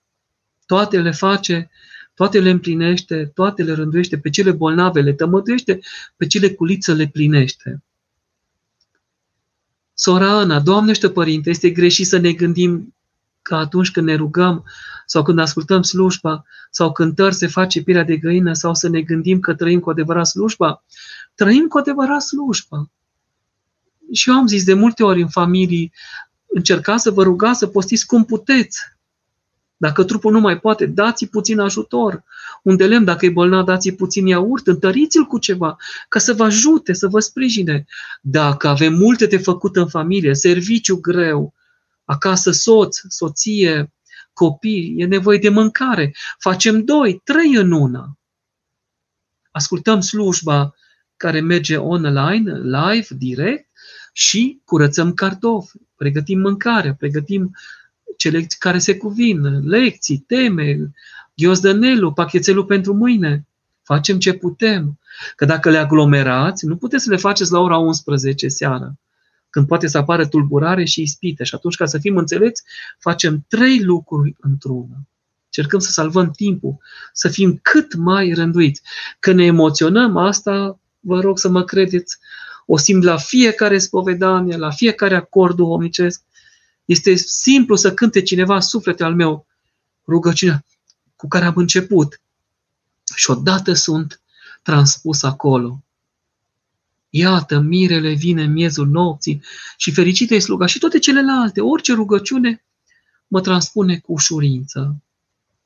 toate 0.66 1.02
le 1.02 1.12
face 1.12 1.70
toate 2.18 2.40
le 2.40 2.50
împlinește, 2.50 3.32
toate 3.34 3.64
le 3.64 3.74
rânduiește, 3.74 4.18
pe 4.18 4.30
cele 4.30 4.52
bolnave 4.52 5.02
le 5.02 5.14
tămăduiește, 5.14 5.80
pe 6.16 6.28
cele 6.28 6.50
culiță 6.50 6.94
le 6.94 7.08
plinește. 7.08 7.84
Sora 10.00 10.30
Ana, 10.30 10.60
Doamnește 10.60 11.10
Părinte, 11.10 11.50
este 11.50 11.70
greșit 11.70 12.08
să 12.08 12.18
ne 12.18 12.32
gândim 12.32 12.96
că 13.42 13.56
atunci 13.56 13.92
când 13.92 14.06
ne 14.08 14.16
rugăm 14.16 14.64
sau 15.06 15.24
când 15.24 15.40
ascultăm 15.40 15.82
slujba 15.82 16.44
sau 16.72 16.92
când 16.92 17.16
tăr 17.16 17.32
se 17.32 17.48
face 17.48 17.82
pirea 17.82 18.04
de 18.04 18.18
găină 18.18 18.54
sau 18.54 18.74
să 18.74 18.90
ne 18.90 19.02
gândim 19.02 19.40
că 19.40 19.54
trăim 19.56 19.80
cu 19.80 19.90
adevărat 19.90 20.28
slujba, 20.28 20.84
trăim 21.36 21.68
cu 21.68 21.78
adevărat 21.78 22.22
slujba. 22.22 22.90
Și 24.12 24.30
eu 24.30 24.36
am 24.36 24.48
zis 24.48 24.64
de 24.64 24.74
multe 24.74 25.04
ori 25.04 25.22
în 25.22 25.30
familii, 25.30 25.94
încercați 26.46 27.04
să 27.04 27.12
vă 27.12 27.24
rugați 27.24 27.60
să 27.60 27.68
postiți 27.68 28.06
cum 28.06 28.26
puteți. 28.26 28.80
Dacă 29.78 30.04
trupul 30.04 30.32
nu 30.32 30.40
mai 30.40 30.60
poate, 30.60 30.86
dați 30.86 31.26
puțin 31.26 31.60
ajutor. 31.60 32.24
Un 32.64 32.76
de 32.76 32.88
lemn, 32.88 33.06
dacă 33.06 33.26
e 33.26 33.30
bolnav, 33.30 33.66
dați 33.66 33.92
puțin 33.92 34.26
iaurt, 34.26 34.68
întăriți-l 34.68 35.24
cu 35.24 35.40
ceva, 35.40 35.78
ca 36.10 36.20
să 36.20 36.34
vă 36.34 36.44
ajute, 36.44 36.94
să 36.94 37.08
vă 37.08 37.20
sprijine. 37.20 37.86
Dacă 38.22 38.68
avem 38.68 38.94
multe 38.94 39.26
de 39.26 39.38
făcut 39.38 39.76
în 39.76 39.88
familie, 39.88 40.34
serviciu 40.34 41.00
greu, 41.00 41.54
acasă 42.06 42.52
soț, 42.52 43.00
soție, 43.08 43.94
copii, 44.34 44.96
e 44.98 45.06
nevoie 45.06 45.38
de 45.38 45.50
mâncare. 45.50 46.16
Facem 46.40 46.84
doi, 46.84 47.22
trei 47.24 47.56
în 47.56 47.72
una. 47.72 48.18
Ascultăm 49.52 50.02
slujba 50.02 50.76
care 51.16 51.40
merge 51.40 51.78
online, 51.78 52.60
live, 52.60 53.08
direct 53.10 53.70
și 54.14 54.62
curățăm 54.66 55.14
cartofi, 55.14 55.72
pregătim 55.96 56.40
mâncare, 56.40 56.96
pregătim 57.00 57.56
cele 58.18 58.48
care 58.60 58.80
se 58.80 58.98
cuvin, 58.98 59.68
lecții, 59.68 60.18
teme, 60.18 60.92
ghiozdănelul, 61.38 62.14
pachetelul 62.14 62.66
pentru 62.66 62.94
mâine. 62.94 63.48
Facem 63.84 64.20
ce 64.20 64.34
putem. 64.34 65.00
Că 65.36 65.46
dacă 65.46 65.70
le 65.70 65.78
aglomerați, 65.78 66.66
nu 66.66 66.78
puteți 66.78 67.04
să 67.04 67.10
le 67.10 67.16
faceți 67.18 67.52
la 67.52 67.60
ora 67.60 67.78
11 67.78 68.48
seara, 68.48 68.94
când 69.50 69.68
poate 69.68 69.88
să 69.88 69.98
apară 69.98 70.28
tulburare 70.28 70.86
și 70.86 71.02
ispite. 71.02 71.44
Și 71.44 71.56
atunci, 71.56 71.76
ca 71.76 71.86
să 71.86 71.98
fim 71.98 72.18
înțelepți, 72.18 72.64
facem 73.00 73.46
trei 73.48 73.84
lucruri 73.84 74.36
într-una. 74.40 74.96
Cercăm 75.50 75.80
să 75.80 75.92
salvăm 75.92 76.32
timpul, 76.32 76.78
să 77.14 77.28
fim 77.28 77.60
cât 77.62 77.96
mai 77.96 78.34
rânduiți. 78.34 78.82
Că 79.20 79.32
ne 79.32 79.46
emoționăm, 79.46 80.18
asta 80.18 80.80
vă 81.00 81.20
rog 81.20 81.40
să 81.40 81.50
mă 81.50 81.64
credeți, 81.64 82.18
o 82.66 82.78
simt 82.78 83.04
la 83.04 83.18
fiecare 83.18 83.78
spovedanie, 83.78 84.58
la 84.58 84.70
fiecare 84.70 85.16
acord 85.16 85.56
duhovnicesc. 85.56 86.22
Este 86.86 87.16
simplu 87.16 87.76
să 87.76 87.94
cânte 87.94 88.22
cineva 88.22 88.60
sufletul 88.60 89.06
al 89.06 89.16
meu 89.16 89.46
rugăciunea 90.08 90.66
cu 91.18 91.28
care 91.28 91.46
am 91.46 91.54
început. 91.56 92.22
Și 93.16 93.30
odată 93.30 93.74
sunt 93.74 94.22
transpus 94.64 95.24
acolo. 95.24 95.82
Iată, 97.10 97.60
mirele 97.60 98.14
vine 98.14 98.44
în 98.44 98.52
miezul 98.52 98.88
nopții 98.88 99.42
și 99.78 99.92
fericită 99.92 100.34
e 100.34 100.40
sluga 100.40 100.66
și 100.66 100.80
toate 100.80 101.00
celelalte, 101.00 101.62
orice 101.62 101.94
rugăciune 101.94 102.66
mă 103.28 103.42
transpune 103.42 103.98
cu 103.98 104.12
ușurință. 104.12 105.02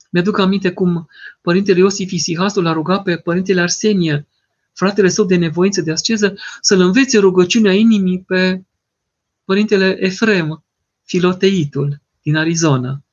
Mi-aduc 0.09 0.37
aminte 0.37 0.71
cum 0.71 1.09
părintele 1.41 1.79
Iosif 1.79 2.11
Isihasul 2.11 2.67
a 2.67 2.71
rugat 2.71 3.03
pe 3.03 3.17
părintele 3.17 3.61
Arsenie, 3.61 4.27
fratele 4.73 5.09
său 5.09 5.25
de 5.25 5.35
nevoință 5.35 5.81
de 5.81 5.91
asceză, 5.91 6.37
să-l 6.61 6.79
învețe 6.79 7.17
rugăciunea 7.17 7.73
inimii 7.73 8.19
pe 8.19 8.63
părintele 9.45 9.97
Efrem, 9.99 10.63
filoteitul 11.03 12.01
din 12.21 12.35
Arizona. 12.35 13.03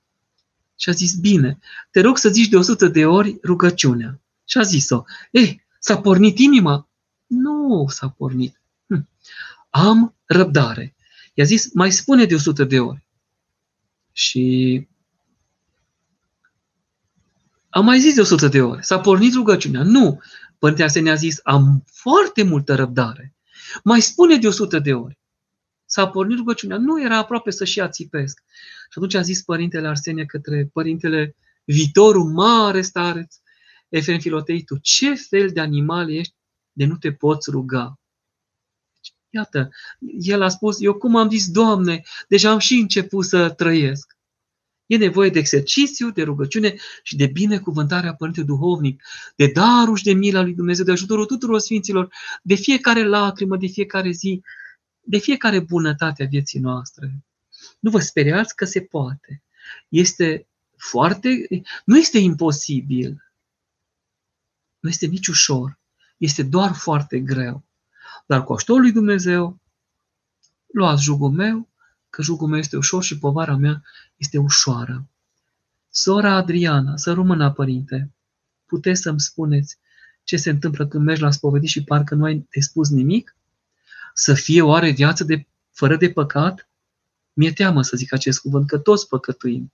Și 0.79 0.89
a 0.89 0.93
zis, 0.93 1.15
bine, 1.15 1.59
te 1.91 2.01
rog 2.01 2.19
să 2.19 2.29
zici 2.29 2.49
de 2.49 2.57
100 2.57 2.89
de 2.89 3.07
ori 3.07 3.39
rugăciunea. 3.45 4.21
Și 4.45 4.59
a 4.59 4.63
zis-o, 4.63 5.05
ei, 5.31 5.67
s-a 5.79 6.01
pornit 6.01 6.39
inima? 6.39 6.89
Nu 7.27 7.87
s-a 7.89 8.09
pornit. 8.09 8.61
Hm. 8.87 9.09
Am 9.71 10.15
răbdare. 10.25 10.95
I-a 11.35 11.45
zis, 11.45 11.73
mai 11.73 11.93
spune 11.93 12.25
de 12.25 12.35
100 12.35 12.65
de 12.65 12.81
ori. 12.81 13.07
Și 14.13 14.87
am 17.69 17.85
mai 17.85 18.01
zis 18.01 18.15
de 18.15 18.21
100 18.21 18.49
de 18.49 18.63
ori. 18.63 18.85
S-a 18.85 19.01
pornit 19.01 19.35
rugăciunea. 19.35 19.83
Nu. 19.83 20.21
Părintele 20.59 20.87
Arsenie 20.87 21.11
a 21.11 21.15
zis, 21.15 21.41
am 21.43 21.85
foarte 21.87 22.43
multă 22.43 22.75
răbdare. 22.75 23.35
Mai 23.85 24.01
spune 24.01 24.37
de 24.37 24.47
100 24.47 24.79
de 24.79 24.95
ori. 24.95 25.19
S-a 25.91 26.09
pornit 26.09 26.37
rugăciunea. 26.37 26.79
Nu 26.79 27.03
era 27.03 27.17
aproape 27.17 27.51
să-și 27.51 27.79
ia 27.79 27.89
țipesc. 27.89 28.43
Și 28.91 28.99
atunci 28.99 29.15
a 29.15 29.21
zis 29.21 29.43
părintele 29.43 29.89
Arsenie 29.89 30.25
către 30.25 30.71
părintele 30.73 31.37
viitorul 31.65 32.25
mare 32.25 32.81
stareț, 32.81 33.37
Efrem 33.89 34.19
Filotei, 34.19 34.65
tu 34.65 34.77
ce 34.77 35.15
fel 35.15 35.51
de 35.51 35.61
animal 35.61 36.11
ești 36.11 36.35
de 36.73 36.85
nu 36.85 36.97
te 36.97 37.13
poți 37.13 37.51
ruga? 37.51 38.01
Iată, 39.31 39.71
el 40.19 40.43
a 40.43 40.49
spus, 40.49 40.81
eu 40.81 40.95
cum 40.95 41.17
am 41.17 41.31
zis, 41.31 41.51
Doamne, 41.51 42.03
deja 42.29 42.51
am 42.51 42.59
și 42.59 42.75
început 42.75 43.25
să 43.25 43.51
trăiesc. 43.51 44.17
E 44.87 44.97
nevoie 44.97 45.31
de 45.31 45.39
exercițiu, 45.39 46.11
de 46.11 46.23
rugăciune 46.23 46.75
și 47.03 47.17
de 47.17 47.27
binecuvântarea 47.27 48.15
Părintelui 48.15 48.49
Duhovnic, 48.49 49.03
de 49.37 49.51
darul 49.55 49.97
și 49.97 50.05
de 50.05 50.13
mila 50.13 50.43
lui 50.43 50.55
Dumnezeu, 50.55 50.85
de 50.85 50.91
ajutorul 50.91 51.25
tuturor 51.25 51.59
Sfinților, 51.59 52.09
de 52.43 52.55
fiecare 52.55 53.05
lacrimă, 53.05 53.57
de 53.57 53.67
fiecare 53.67 54.11
zi, 54.11 54.43
de 55.09 55.19
fiecare 55.19 55.61
bunătate 55.61 56.23
a 56.23 56.27
vieții 56.27 56.61
noastre. 56.61 57.25
Nu 57.81 57.91
vă 57.91 58.01
speriați 58.01 58.57
că 58.57 58.65
se 58.65 58.81
poate. 58.81 59.43
Este 59.89 60.49
foarte, 60.77 61.49
nu 61.85 61.99
este 61.99 62.19
imposibil. 62.19 63.33
Nu 64.81 64.89
este 64.89 65.07
nici 65.07 65.27
ușor. 65.27 65.79
Este 66.17 66.43
doar 66.43 66.73
foarte 66.73 67.21
greu. 67.21 67.65
Dar 68.27 68.45
cu 68.45 68.53
ajutorul 68.53 68.83
lui 68.83 68.93
Dumnezeu, 68.93 69.61
luați 70.67 71.03
jugul 71.03 71.31
meu, 71.31 71.69
că 72.11 72.23
jugul 72.23 72.49
meu 72.49 72.59
este 72.59 72.77
ușor 72.77 73.03
și 73.03 73.19
povara 73.19 73.57
mea 73.57 73.83
este 74.17 74.39
ușoară. 74.39 75.09
Sora 75.91 76.33
Adriana, 76.33 76.97
să 76.97 77.13
rămână, 77.13 77.53
părinte, 77.53 78.13
puteți 78.67 79.01
să-mi 79.01 79.21
spuneți 79.21 79.79
ce 80.25 80.37
se 80.37 80.51
întâmplă 80.51 80.87
când 80.87 81.05
mergi 81.05 81.23
la 81.23 81.31
spovedit 81.31 81.69
și 81.69 81.85
parcă 81.85 82.15
nu 82.15 82.25
ai 82.25 82.47
de 82.51 82.61
spus 82.61 82.91
nimic? 82.91 83.38
Să 84.21 84.35
fie 84.35 84.63
oare 84.63 84.91
viață 84.91 85.25
de, 85.25 85.47
fără 85.73 85.97
de 85.97 86.11
păcat? 86.11 86.69
Mi-e 87.33 87.53
teamă 87.53 87.83
să 87.83 87.97
zic 87.97 88.13
acest 88.13 88.41
cuvânt, 88.41 88.67
că 88.67 88.79
toți 88.79 89.09
păcătuim. 89.09 89.73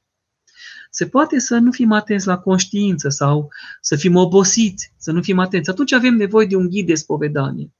Se 0.90 1.08
poate 1.08 1.38
să 1.38 1.56
nu 1.56 1.72
fim 1.72 1.92
atenți 1.92 2.26
la 2.26 2.38
conștiință 2.38 3.08
sau 3.08 3.52
să 3.80 3.96
fim 3.96 4.16
obosiți, 4.16 4.92
să 4.96 5.12
nu 5.12 5.22
fim 5.22 5.38
atenți. 5.38 5.70
Atunci 5.70 5.92
avem 5.92 6.14
nevoie 6.14 6.46
de 6.46 6.56
un 6.56 6.68
ghid 6.68 6.86
de 6.86 6.94
spovedanie. 6.94 7.72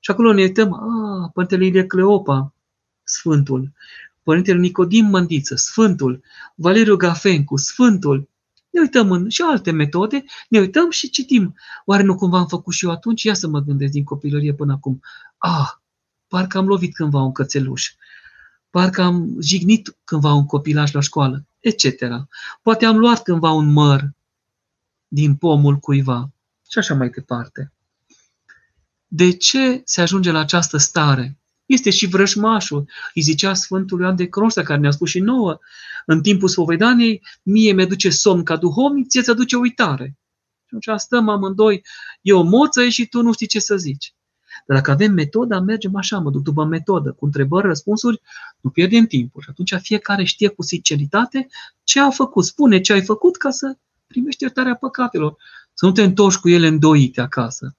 Și 0.00 0.10
acolo 0.10 0.32
ne 0.32 0.42
uităm, 0.42 0.72
a, 0.72 1.30
Părintele 1.34 1.66
Ilie 1.66 1.86
Cleopa, 1.86 2.54
Sfântul, 3.02 3.72
Părintele 4.22 4.58
Nicodim 4.58 5.04
Mândiță, 5.04 5.54
Sfântul, 5.54 6.22
Valeriu 6.54 6.96
Gafencu, 6.96 7.56
Sfântul. 7.56 8.28
Ne 8.70 8.80
uităm 8.80 9.10
în 9.10 9.28
și 9.28 9.42
alte 9.42 9.70
metode, 9.70 10.24
ne 10.48 10.58
uităm 10.58 10.90
și 10.90 11.10
citim. 11.10 11.54
Oare 11.84 12.02
nu 12.02 12.14
cumva 12.14 12.38
am 12.38 12.46
făcut 12.46 12.74
și 12.74 12.84
eu 12.84 12.90
atunci? 12.90 13.22
Ia 13.22 13.34
să 13.34 13.48
mă 13.48 13.60
gândesc 13.60 13.92
din 13.92 14.04
copilărie 14.04 14.54
până 14.54 14.72
acum. 14.72 15.00
Ah, 15.38 15.82
parcă 16.28 16.58
am 16.58 16.66
lovit 16.66 16.94
cândva 16.94 17.22
un 17.22 17.32
cățeluș. 17.32 17.92
Parcă 18.70 19.02
am 19.02 19.36
jignit 19.40 19.96
cândva 20.04 20.32
un 20.32 20.46
copilaj 20.46 20.92
la 20.92 21.00
școală, 21.00 21.46
etc. 21.60 21.84
Poate 22.62 22.84
am 22.84 22.96
luat 22.96 23.22
cândva 23.22 23.50
un 23.50 23.72
măr 23.72 24.10
din 25.08 25.36
pomul 25.36 25.76
cuiva 25.76 26.32
și 26.70 26.78
așa 26.78 26.94
mai 26.94 27.08
departe. 27.08 27.72
De 29.06 29.36
ce 29.36 29.82
se 29.84 30.00
ajunge 30.00 30.30
la 30.30 30.38
această 30.38 30.76
stare? 30.76 31.38
Este 31.66 31.90
și 31.90 32.06
vrăjmașul. 32.06 32.90
Îi 33.14 33.22
zicea 33.22 33.54
Sfântul 33.54 34.00
Ioan 34.00 34.16
de 34.16 34.28
Cronșta, 34.28 34.62
care 34.62 34.80
ne-a 34.80 34.90
spus 34.90 35.08
și 35.08 35.18
nouă, 35.18 35.58
în 36.06 36.22
timpul 36.22 36.48
spovedaniei, 36.48 37.22
mie 37.42 37.72
mi-aduce 37.72 38.10
somn 38.10 38.42
ca 38.42 38.56
duhovnic, 38.56 39.08
ție 39.08 39.22
ți-aduce 39.22 39.56
uitare. 39.56 40.16
Și 40.66 40.74
atunci 40.74 41.00
stăm 41.00 41.28
amândoi, 41.28 41.84
eu 42.20 42.42
moță 42.42 42.88
și 42.88 43.06
tu 43.06 43.22
nu 43.22 43.32
știi 43.32 43.46
ce 43.46 43.60
să 43.60 43.76
zici. 43.76 44.13
Dar 44.66 44.76
dacă 44.76 44.90
avem 44.90 45.12
metoda, 45.12 45.60
mergem 45.60 45.96
așa, 45.96 46.18
mă 46.18 46.30
duc 46.30 46.42
după 46.42 46.64
metodă, 46.64 47.12
cu 47.12 47.24
întrebări, 47.24 47.66
răspunsuri, 47.66 48.20
nu 48.60 48.70
pierdem 48.70 49.06
timpul. 49.06 49.42
Și 49.42 49.48
atunci 49.50 49.74
fiecare 49.74 50.24
știe 50.24 50.48
cu 50.48 50.62
sinceritate 50.62 51.48
ce 51.84 52.00
a 52.00 52.10
făcut. 52.10 52.44
Spune 52.44 52.80
ce 52.80 52.92
ai 52.92 53.02
făcut 53.02 53.36
ca 53.36 53.50
să 53.50 53.76
primești 54.06 54.42
iertarea 54.42 54.74
păcatelor. 54.74 55.36
Să 55.74 55.86
nu 55.86 55.92
te 55.92 56.02
întorci 56.02 56.36
cu 56.36 56.48
ele 56.48 56.66
îndoite 56.66 57.20
acasă. 57.20 57.76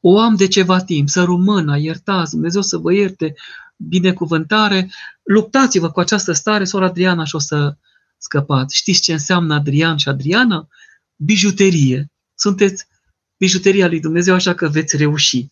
O 0.00 0.18
am 0.18 0.34
de 0.34 0.48
ceva 0.48 0.80
timp, 0.80 1.08
să 1.08 1.22
rămână, 1.22 1.78
iertați, 1.78 2.30
Dumnezeu 2.30 2.62
să 2.62 2.76
vă 2.76 2.92
ierte, 2.92 3.34
binecuvântare, 3.76 4.90
luptați-vă 5.22 5.90
cu 5.90 6.00
această 6.00 6.32
stare, 6.32 6.64
sora 6.64 6.86
Adriana 6.86 7.24
și 7.24 7.34
o 7.34 7.38
să 7.38 7.76
scăpați. 8.18 8.76
Știți 8.76 9.00
ce 9.00 9.12
înseamnă 9.12 9.54
Adrian 9.54 9.96
și 9.96 10.08
Adriana? 10.08 10.68
Bijuterie. 11.16 12.10
Sunteți 12.34 12.86
bijuteria 13.44 13.88
lui 13.88 14.00
Dumnezeu, 14.00 14.34
așa 14.34 14.54
că 14.54 14.68
veți 14.68 14.96
reuși. 14.96 15.48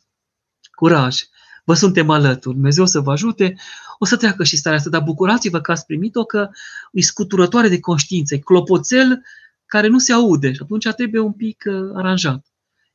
Curaj! 0.74 1.16
Vă 1.64 1.74
suntem 1.74 2.10
alături. 2.10 2.54
Dumnezeu 2.54 2.86
să 2.86 3.00
vă 3.00 3.12
ajute. 3.12 3.54
O 3.98 4.04
să 4.04 4.16
treacă 4.16 4.44
și 4.44 4.56
starea 4.56 4.78
asta, 4.78 4.90
dar 4.90 5.02
bucurați-vă 5.02 5.60
că 5.60 5.70
ați 5.70 5.86
primit-o, 5.86 6.24
că 6.24 6.48
e 6.92 7.00
scuturătoare 7.00 7.68
de 7.68 7.80
conștiință, 7.80 8.34
e 8.34 8.38
clopoțel 8.38 9.22
care 9.66 9.88
nu 9.88 9.98
se 9.98 10.12
aude 10.12 10.52
și 10.52 10.60
atunci 10.62 10.88
trebuie 10.88 11.20
un 11.20 11.32
pic 11.32 11.64
uh, 11.66 11.90
aranjat. 11.94 12.46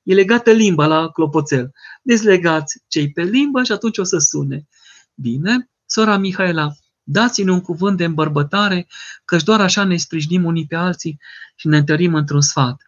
E 0.03 0.13
legată 0.13 0.51
limba 0.51 0.85
la 0.85 1.09
clopoțel. 1.09 1.71
Dezlegați 2.01 2.83
cei 2.87 3.11
pe 3.11 3.23
limbă 3.23 3.63
și 3.63 3.71
atunci 3.71 3.97
o 3.97 4.03
să 4.03 4.17
sune. 4.17 4.67
Bine, 5.13 5.69
sora 5.85 6.17
Mihaela, 6.17 6.71
dați-ne 7.03 7.51
un 7.51 7.61
cuvânt 7.61 7.97
de 7.97 8.03
îmbărbătare, 8.03 8.87
căci 9.25 9.43
doar 9.43 9.61
așa 9.61 9.83
ne 9.83 9.97
sprijinim 9.97 10.43
unii 10.43 10.67
pe 10.67 10.75
alții 10.75 11.19
și 11.55 11.67
ne 11.67 11.77
întărim 11.77 12.13
într-un 12.13 12.41
sfat. 12.41 12.86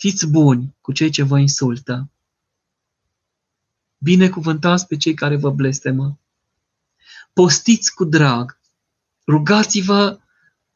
Fiți 0.00 0.26
buni 0.26 0.74
cu 0.80 0.92
cei 0.92 1.10
ce 1.10 1.22
vă 1.22 1.38
insultă. 1.38 2.10
Binecuvântați 3.98 4.86
pe 4.86 4.96
cei 4.96 5.14
care 5.14 5.36
vă 5.36 5.50
blestemă. 5.50 6.18
Postiți 7.32 7.94
cu 7.94 8.04
drag. 8.04 8.58
Rugați-vă 9.26 10.20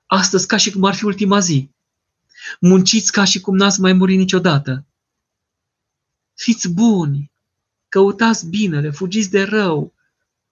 astăzi 0.07 0.47
ca 0.47 0.57
și 0.57 0.71
cum 0.71 0.85
ar 0.85 0.95
fi 0.95 1.05
ultima 1.05 1.39
zi. 1.39 1.71
Munciți 2.61 3.13
ca 3.13 3.25
și 3.25 3.41
cum 3.41 3.57
n-ați 3.57 3.81
mai 3.81 3.93
murit 3.93 4.19
niciodată. 4.19 4.85
Fiți 6.35 6.69
buni, 6.69 7.31
căutați 7.89 8.47
binele, 8.47 8.91
fugiți 8.91 9.31
de 9.31 9.43
rău, 9.43 9.93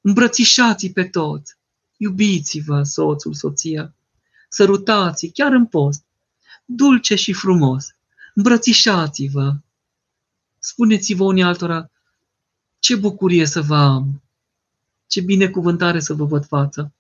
îmbrățișați 0.01 0.89
pe 0.89 1.05
toți, 1.05 1.57
iubiți-vă 1.97 2.83
soțul, 2.83 3.35
soția, 3.35 3.95
sărutați 4.49 5.27
chiar 5.27 5.53
în 5.53 5.67
post, 5.67 6.05
dulce 6.65 7.15
și 7.15 7.33
frumos, 7.33 7.95
îmbrățișați-vă, 8.35 9.57
spuneți-vă 10.59 11.25
unii 11.25 11.43
altora, 11.43 11.91
ce 12.79 12.97
bucurie 12.97 13.47
să 13.47 13.61
vă 13.61 13.77
am, 13.77 14.23
ce 15.07 15.21
binecuvântare 15.21 16.01
să 16.01 16.15
vă 16.15 16.25
văd 16.25 16.47
față. 16.47 16.93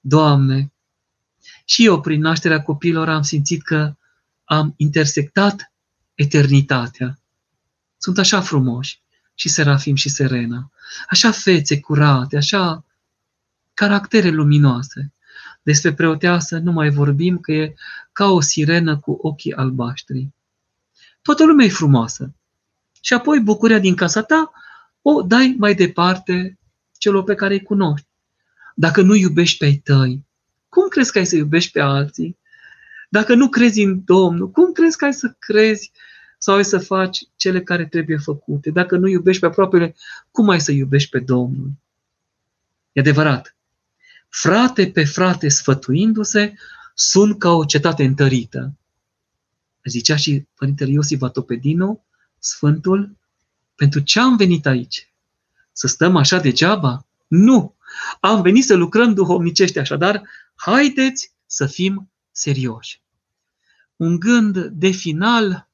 Doamne, 0.00 0.72
și 1.64 1.84
eu 1.84 2.00
prin 2.00 2.20
nașterea 2.20 2.62
copiilor 2.62 3.08
am 3.08 3.22
simțit 3.22 3.62
că 3.62 3.94
am 4.44 4.74
intersectat 4.76 5.72
eternitatea. 6.14 7.18
Sunt 7.96 8.18
așa 8.18 8.40
frumoși 8.40 9.00
și 9.34 9.48
Serafim 9.48 9.94
și 9.94 10.08
Serena, 10.08 10.70
așa 11.08 11.30
fețe 11.30 11.80
curate, 11.80 12.36
așa 12.36 12.84
caractere 13.74 14.28
luminoase. 14.28 15.12
Despre 15.62 15.94
preoteasă 15.94 16.58
nu 16.58 16.72
mai 16.72 16.90
vorbim 16.90 17.38
că 17.38 17.52
e 17.52 17.74
ca 18.12 18.26
o 18.26 18.40
sirenă 18.40 18.98
cu 18.98 19.18
ochii 19.22 19.54
albaștri. 19.54 20.28
Toată 21.24 21.44
lumea 21.44 21.66
e 21.66 21.68
frumoasă. 21.68 22.34
Și 23.00 23.12
apoi 23.12 23.40
bucuria 23.40 23.78
din 23.78 23.94
casa 23.94 24.22
ta 24.22 24.52
o 25.02 25.22
dai 25.22 25.54
mai 25.58 25.74
departe 25.74 26.58
celor 26.98 27.24
pe 27.24 27.34
care 27.34 27.54
îi 27.54 27.62
cunoști. 27.62 28.06
Dacă 28.74 29.02
nu 29.02 29.14
iubești 29.14 29.58
pe 29.58 29.64
ai 29.64 29.74
tăi, 29.84 30.24
cum 30.68 30.88
crezi 30.88 31.12
că 31.12 31.18
ai 31.18 31.26
să 31.26 31.36
iubești 31.36 31.70
pe 31.70 31.80
alții? 31.80 32.38
Dacă 33.08 33.34
nu 33.34 33.48
crezi 33.48 33.82
în 33.82 34.04
Domnul, 34.04 34.50
cum 34.50 34.72
crezi 34.72 34.96
că 34.96 35.04
ai 35.04 35.14
să 35.14 35.34
crezi 35.38 35.92
sau 36.38 36.54
ai 36.54 36.64
să 36.64 36.78
faci 36.78 37.18
cele 37.36 37.62
care 37.62 37.86
trebuie 37.86 38.16
făcute? 38.16 38.70
Dacă 38.70 38.96
nu 38.96 39.06
iubești 39.06 39.40
pe 39.40 39.46
aproapele, 39.46 39.94
cum 40.30 40.48
ai 40.48 40.60
să 40.60 40.72
iubești 40.72 41.10
pe 41.10 41.18
Domnul? 41.18 41.72
E 42.92 43.00
adevărat. 43.00 43.56
Frate 44.28 44.90
pe 44.90 45.04
frate 45.04 45.48
sfătuindu-se, 45.48 46.54
sunt 46.94 47.38
ca 47.38 47.50
o 47.50 47.64
cetate 47.64 48.04
întărită. 48.04 48.72
Zicea 49.84 50.16
și 50.16 50.46
Părintele 50.54 50.90
Iosif 50.90 51.18
Vatopedino, 51.18 52.04
Sfântul, 52.38 53.16
pentru 53.74 54.00
ce 54.00 54.20
am 54.20 54.36
venit 54.36 54.66
aici? 54.66 55.12
Să 55.72 55.86
stăm 55.86 56.16
așa 56.16 56.38
degeaba? 56.38 57.06
Nu! 57.26 57.74
Am 58.20 58.42
venit 58.42 58.64
să 58.64 58.74
lucrăm 58.74 59.14
duhovnicește, 59.14 59.80
așadar, 59.80 60.22
haideți 60.54 61.32
să 61.46 61.66
fim 61.66 62.10
serioși. 62.30 63.02
Un 63.96 64.18
gând 64.18 64.64
de 64.64 64.90
final, 64.90 65.68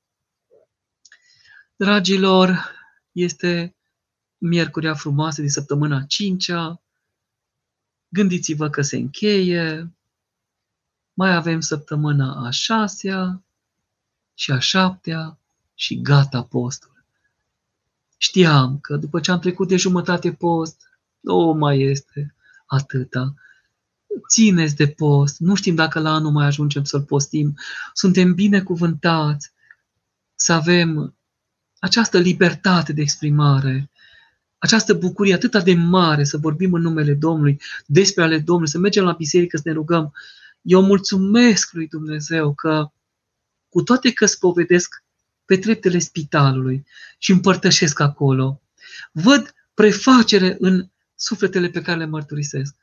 dragilor, 1.76 2.70
este 3.12 3.74
miercurea 4.38 4.94
frumoasă 4.94 5.40
din 5.40 5.50
săptămâna 5.50 6.02
5 6.02 6.50
Gândiți-vă 8.08 8.70
că 8.70 8.82
se 8.82 8.96
încheie, 8.96 9.92
mai 11.12 11.34
avem 11.34 11.60
săptămâna 11.60 12.46
a 12.46 12.50
șasea 12.50 13.42
și 14.40 14.50
a 14.50 14.58
șaptea 14.58 15.38
și 15.74 16.00
gata 16.00 16.42
postul. 16.42 17.04
Știam 18.16 18.78
că 18.78 18.96
după 18.96 19.20
ce 19.20 19.30
am 19.30 19.38
trecut 19.38 19.68
de 19.68 19.76
jumătate 19.76 20.32
post, 20.32 20.98
nu 21.20 21.52
mai 21.58 21.80
este 21.80 22.34
atâta. 22.66 23.34
Țineți 24.28 24.76
de 24.76 24.88
post, 24.88 25.38
nu 25.38 25.54
știm 25.54 25.74
dacă 25.74 26.00
la 26.00 26.12
anul 26.12 26.30
mai 26.30 26.46
ajungem 26.46 26.84
să-l 26.84 27.02
postim. 27.02 27.54
Suntem 27.92 28.34
binecuvântați 28.34 29.52
să 30.34 30.52
avem 30.52 31.16
această 31.78 32.18
libertate 32.18 32.92
de 32.92 33.00
exprimare, 33.00 33.90
această 34.58 34.94
bucurie 34.94 35.34
atât 35.34 35.62
de 35.62 35.74
mare 35.74 36.24
să 36.24 36.38
vorbim 36.38 36.72
în 36.72 36.82
numele 36.82 37.14
Domnului, 37.14 37.60
despre 37.86 38.22
ale 38.22 38.38
Domnului, 38.38 38.70
să 38.70 38.78
mergem 38.78 39.04
la 39.04 39.12
biserică, 39.12 39.56
să 39.56 39.62
ne 39.64 39.72
rugăm. 39.72 40.12
Eu 40.62 40.82
mulțumesc 40.82 41.72
lui 41.72 41.88
Dumnezeu 41.88 42.54
că, 42.54 42.92
cu 43.70 43.82
toate 43.82 44.12
că 44.12 44.26
spovedesc 44.26 45.04
pe 45.44 45.58
treptele 45.58 45.98
spitalului 45.98 46.86
și 47.18 47.30
împărtășesc 47.30 48.00
acolo, 48.00 48.62
văd 49.12 49.54
prefacere 49.74 50.56
în 50.58 50.90
sufletele 51.14 51.68
pe 51.68 51.82
care 51.82 51.98
le 51.98 52.04
mărturisesc. 52.04 52.74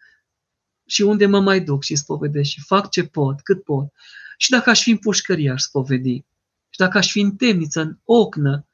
Și 0.85 1.01
unde 1.01 1.25
mă 1.25 1.39
mai 1.39 1.61
duc 1.61 1.83
și 1.83 1.95
spovedesc 1.95 2.49
și 2.49 2.61
fac 2.61 2.89
ce 2.89 3.03
pot, 3.03 3.41
cât 3.41 3.63
pot. 3.63 3.93
Și 4.37 4.49
dacă 4.49 4.69
aș 4.69 4.81
fi 4.81 4.91
în 4.91 4.97
pușcărie, 4.97 5.51
aș 5.51 5.61
spovedi. 5.61 6.23
Și 6.69 6.79
dacă 6.79 6.97
aș 6.97 7.11
fi 7.11 7.19
în 7.19 7.35
temniță, 7.35 7.81
în 7.81 7.97
ocnă, 8.03 8.65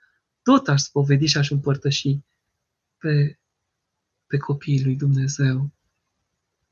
tot 0.41 0.67
aș 0.67 0.81
spovedi 0.81 1.25
și 1.25 1.37
aș 1.37 1.49
împărtăși 1.49 2.19
pe, 2.97 3.39
pe 4.27 4.37
copiii 4.37 4.83
lui 4.83 4.95
Dumnezeu. 4.95 5.71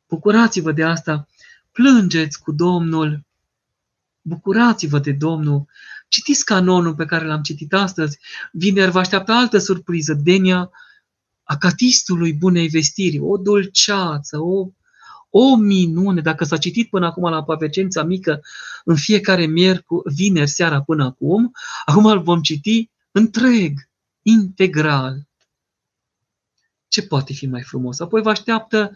Bucurați-vă 0.07 0.71
de 0.71 0.83
asta, 0.83 1.27
plângeți 1.71 2.41
cu 2.41 2.51
Domnul, 2.51 3.25
bucurați-vă 4.21 4.99
de 4.99 5.11
Domnul, 5.11 5.65
citiți 6.07 6.45
canonul 6.45 6.95
pe 6.95 7.05
care 7.05 7.25
l-am 7.25 7.41
citit 7.41 7.73
astăzi, 7.73 8.19
vineri 8.51 8.91
vă 8.91 8.99
așteaptă 8.99 9.31
altă 9.31 9.57
surpriză, 9.57 10.13
Denia 10.13 10.69
acatistului 11.43 12.33
bunei 12.33 12.67
vestiri, 12.67 13.19
o 13.19 13.37
dulceață, 13.37 14.37
o, 14.37 14.67
o 15.29 15.55
minune. 15.55 16.21
Dacă 16.21 16.43
s-a 16.43 16.57
citit 16.57 16.89
până 16.89 17.05
acum 17.05 17.29
la 17.29 17.43
Pavecența 17.43 18.03
mică 18.03 18.41
în 18.83 18.95
fiecare 18.95 19.45
miercuri, 19.45 20.13
vineri 20.13 20.49
seara 20.49 20.81
până 20.81 21.03
acum, 21.03 21.51
acum 21.85 22.05
îl 22.05 22.21
vom 22.21 22.41
citi 22.41 22.89
întreg, 23.11 23.89
integral. 24.21 25.27
Ce 26.87 27.01
poate 27.01 27.33
fi 27.33 27.45
mai 27.45 27.61
frumos? 27.61 27.99
Apoi 27.99 28.21
vă 28.21 28.29
așteaptă 28.29 28.91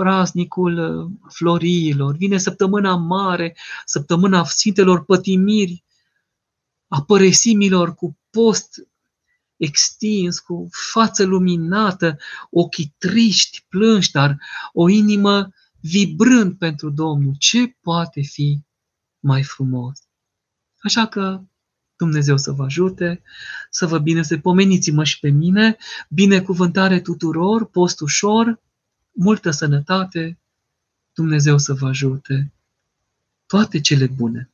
praznicul 0.00 0.78
uh, 0.78 1.30
floriilor, 1.32 2.16
vine 2.16 2.38
săptămâna 2.38 2.96
mare, 2.96 3.56
săptămâna 3.84 4.44
Sfintelor 4.44 5.04
Pătimiri, 5.04 5.84
a 6.88 7.02
păresimilor 7.02 7.94
cu 7.94 8.18
post 8.30 8.88
extins, 9.56 10.38
cu 10.38 10.68
față 10.92 11.24
luminată, 11.24 12.16
ochii 12.50 12.94
triști, 12.98 13.66
plânși, 13.68 14.10
dar 14.10 14.36
o 14.72 14.88
inimă 14.88 15.52
vibrând 15.80 16.58
pentru 16.58 16.90
Domnul. 16.90 17.34
Ce 17.38 17.76
poate 17.80 18.20
fi 18.20 18.60
mai 19.18 19.42
frumos? 19.42 19.98
Așa 20.78 21.06
că 21.06 21.42
Dumnezeu 21.96 22.36
să 22.36 22.52
vă 22.52 22.64
ajute, 22.64 23.22
să 23.70 23.86
vă 23.86 23.98
bine, 23.98 24.22
să 24.22 24.38
pomeniți-mă 24.38 25.04
și 25.04 25.18
pe 25.18 25.28
mine, 25.30 25.76
binecuvântare 26.08 27.00
tuturor, 27.00 27.64
post 27.64 28.00
ușor, 28.00 28.60
multă 29.12 29.50
sănătate, 29.50 30.38
Dumnezeu 31.12 31.58
să 31.58 31.74
vă 31.74 31.88
ajute. 31.88 32.52
Toate 33.46 33.80
cele 33.80 34.06
bune. 34.06 34.49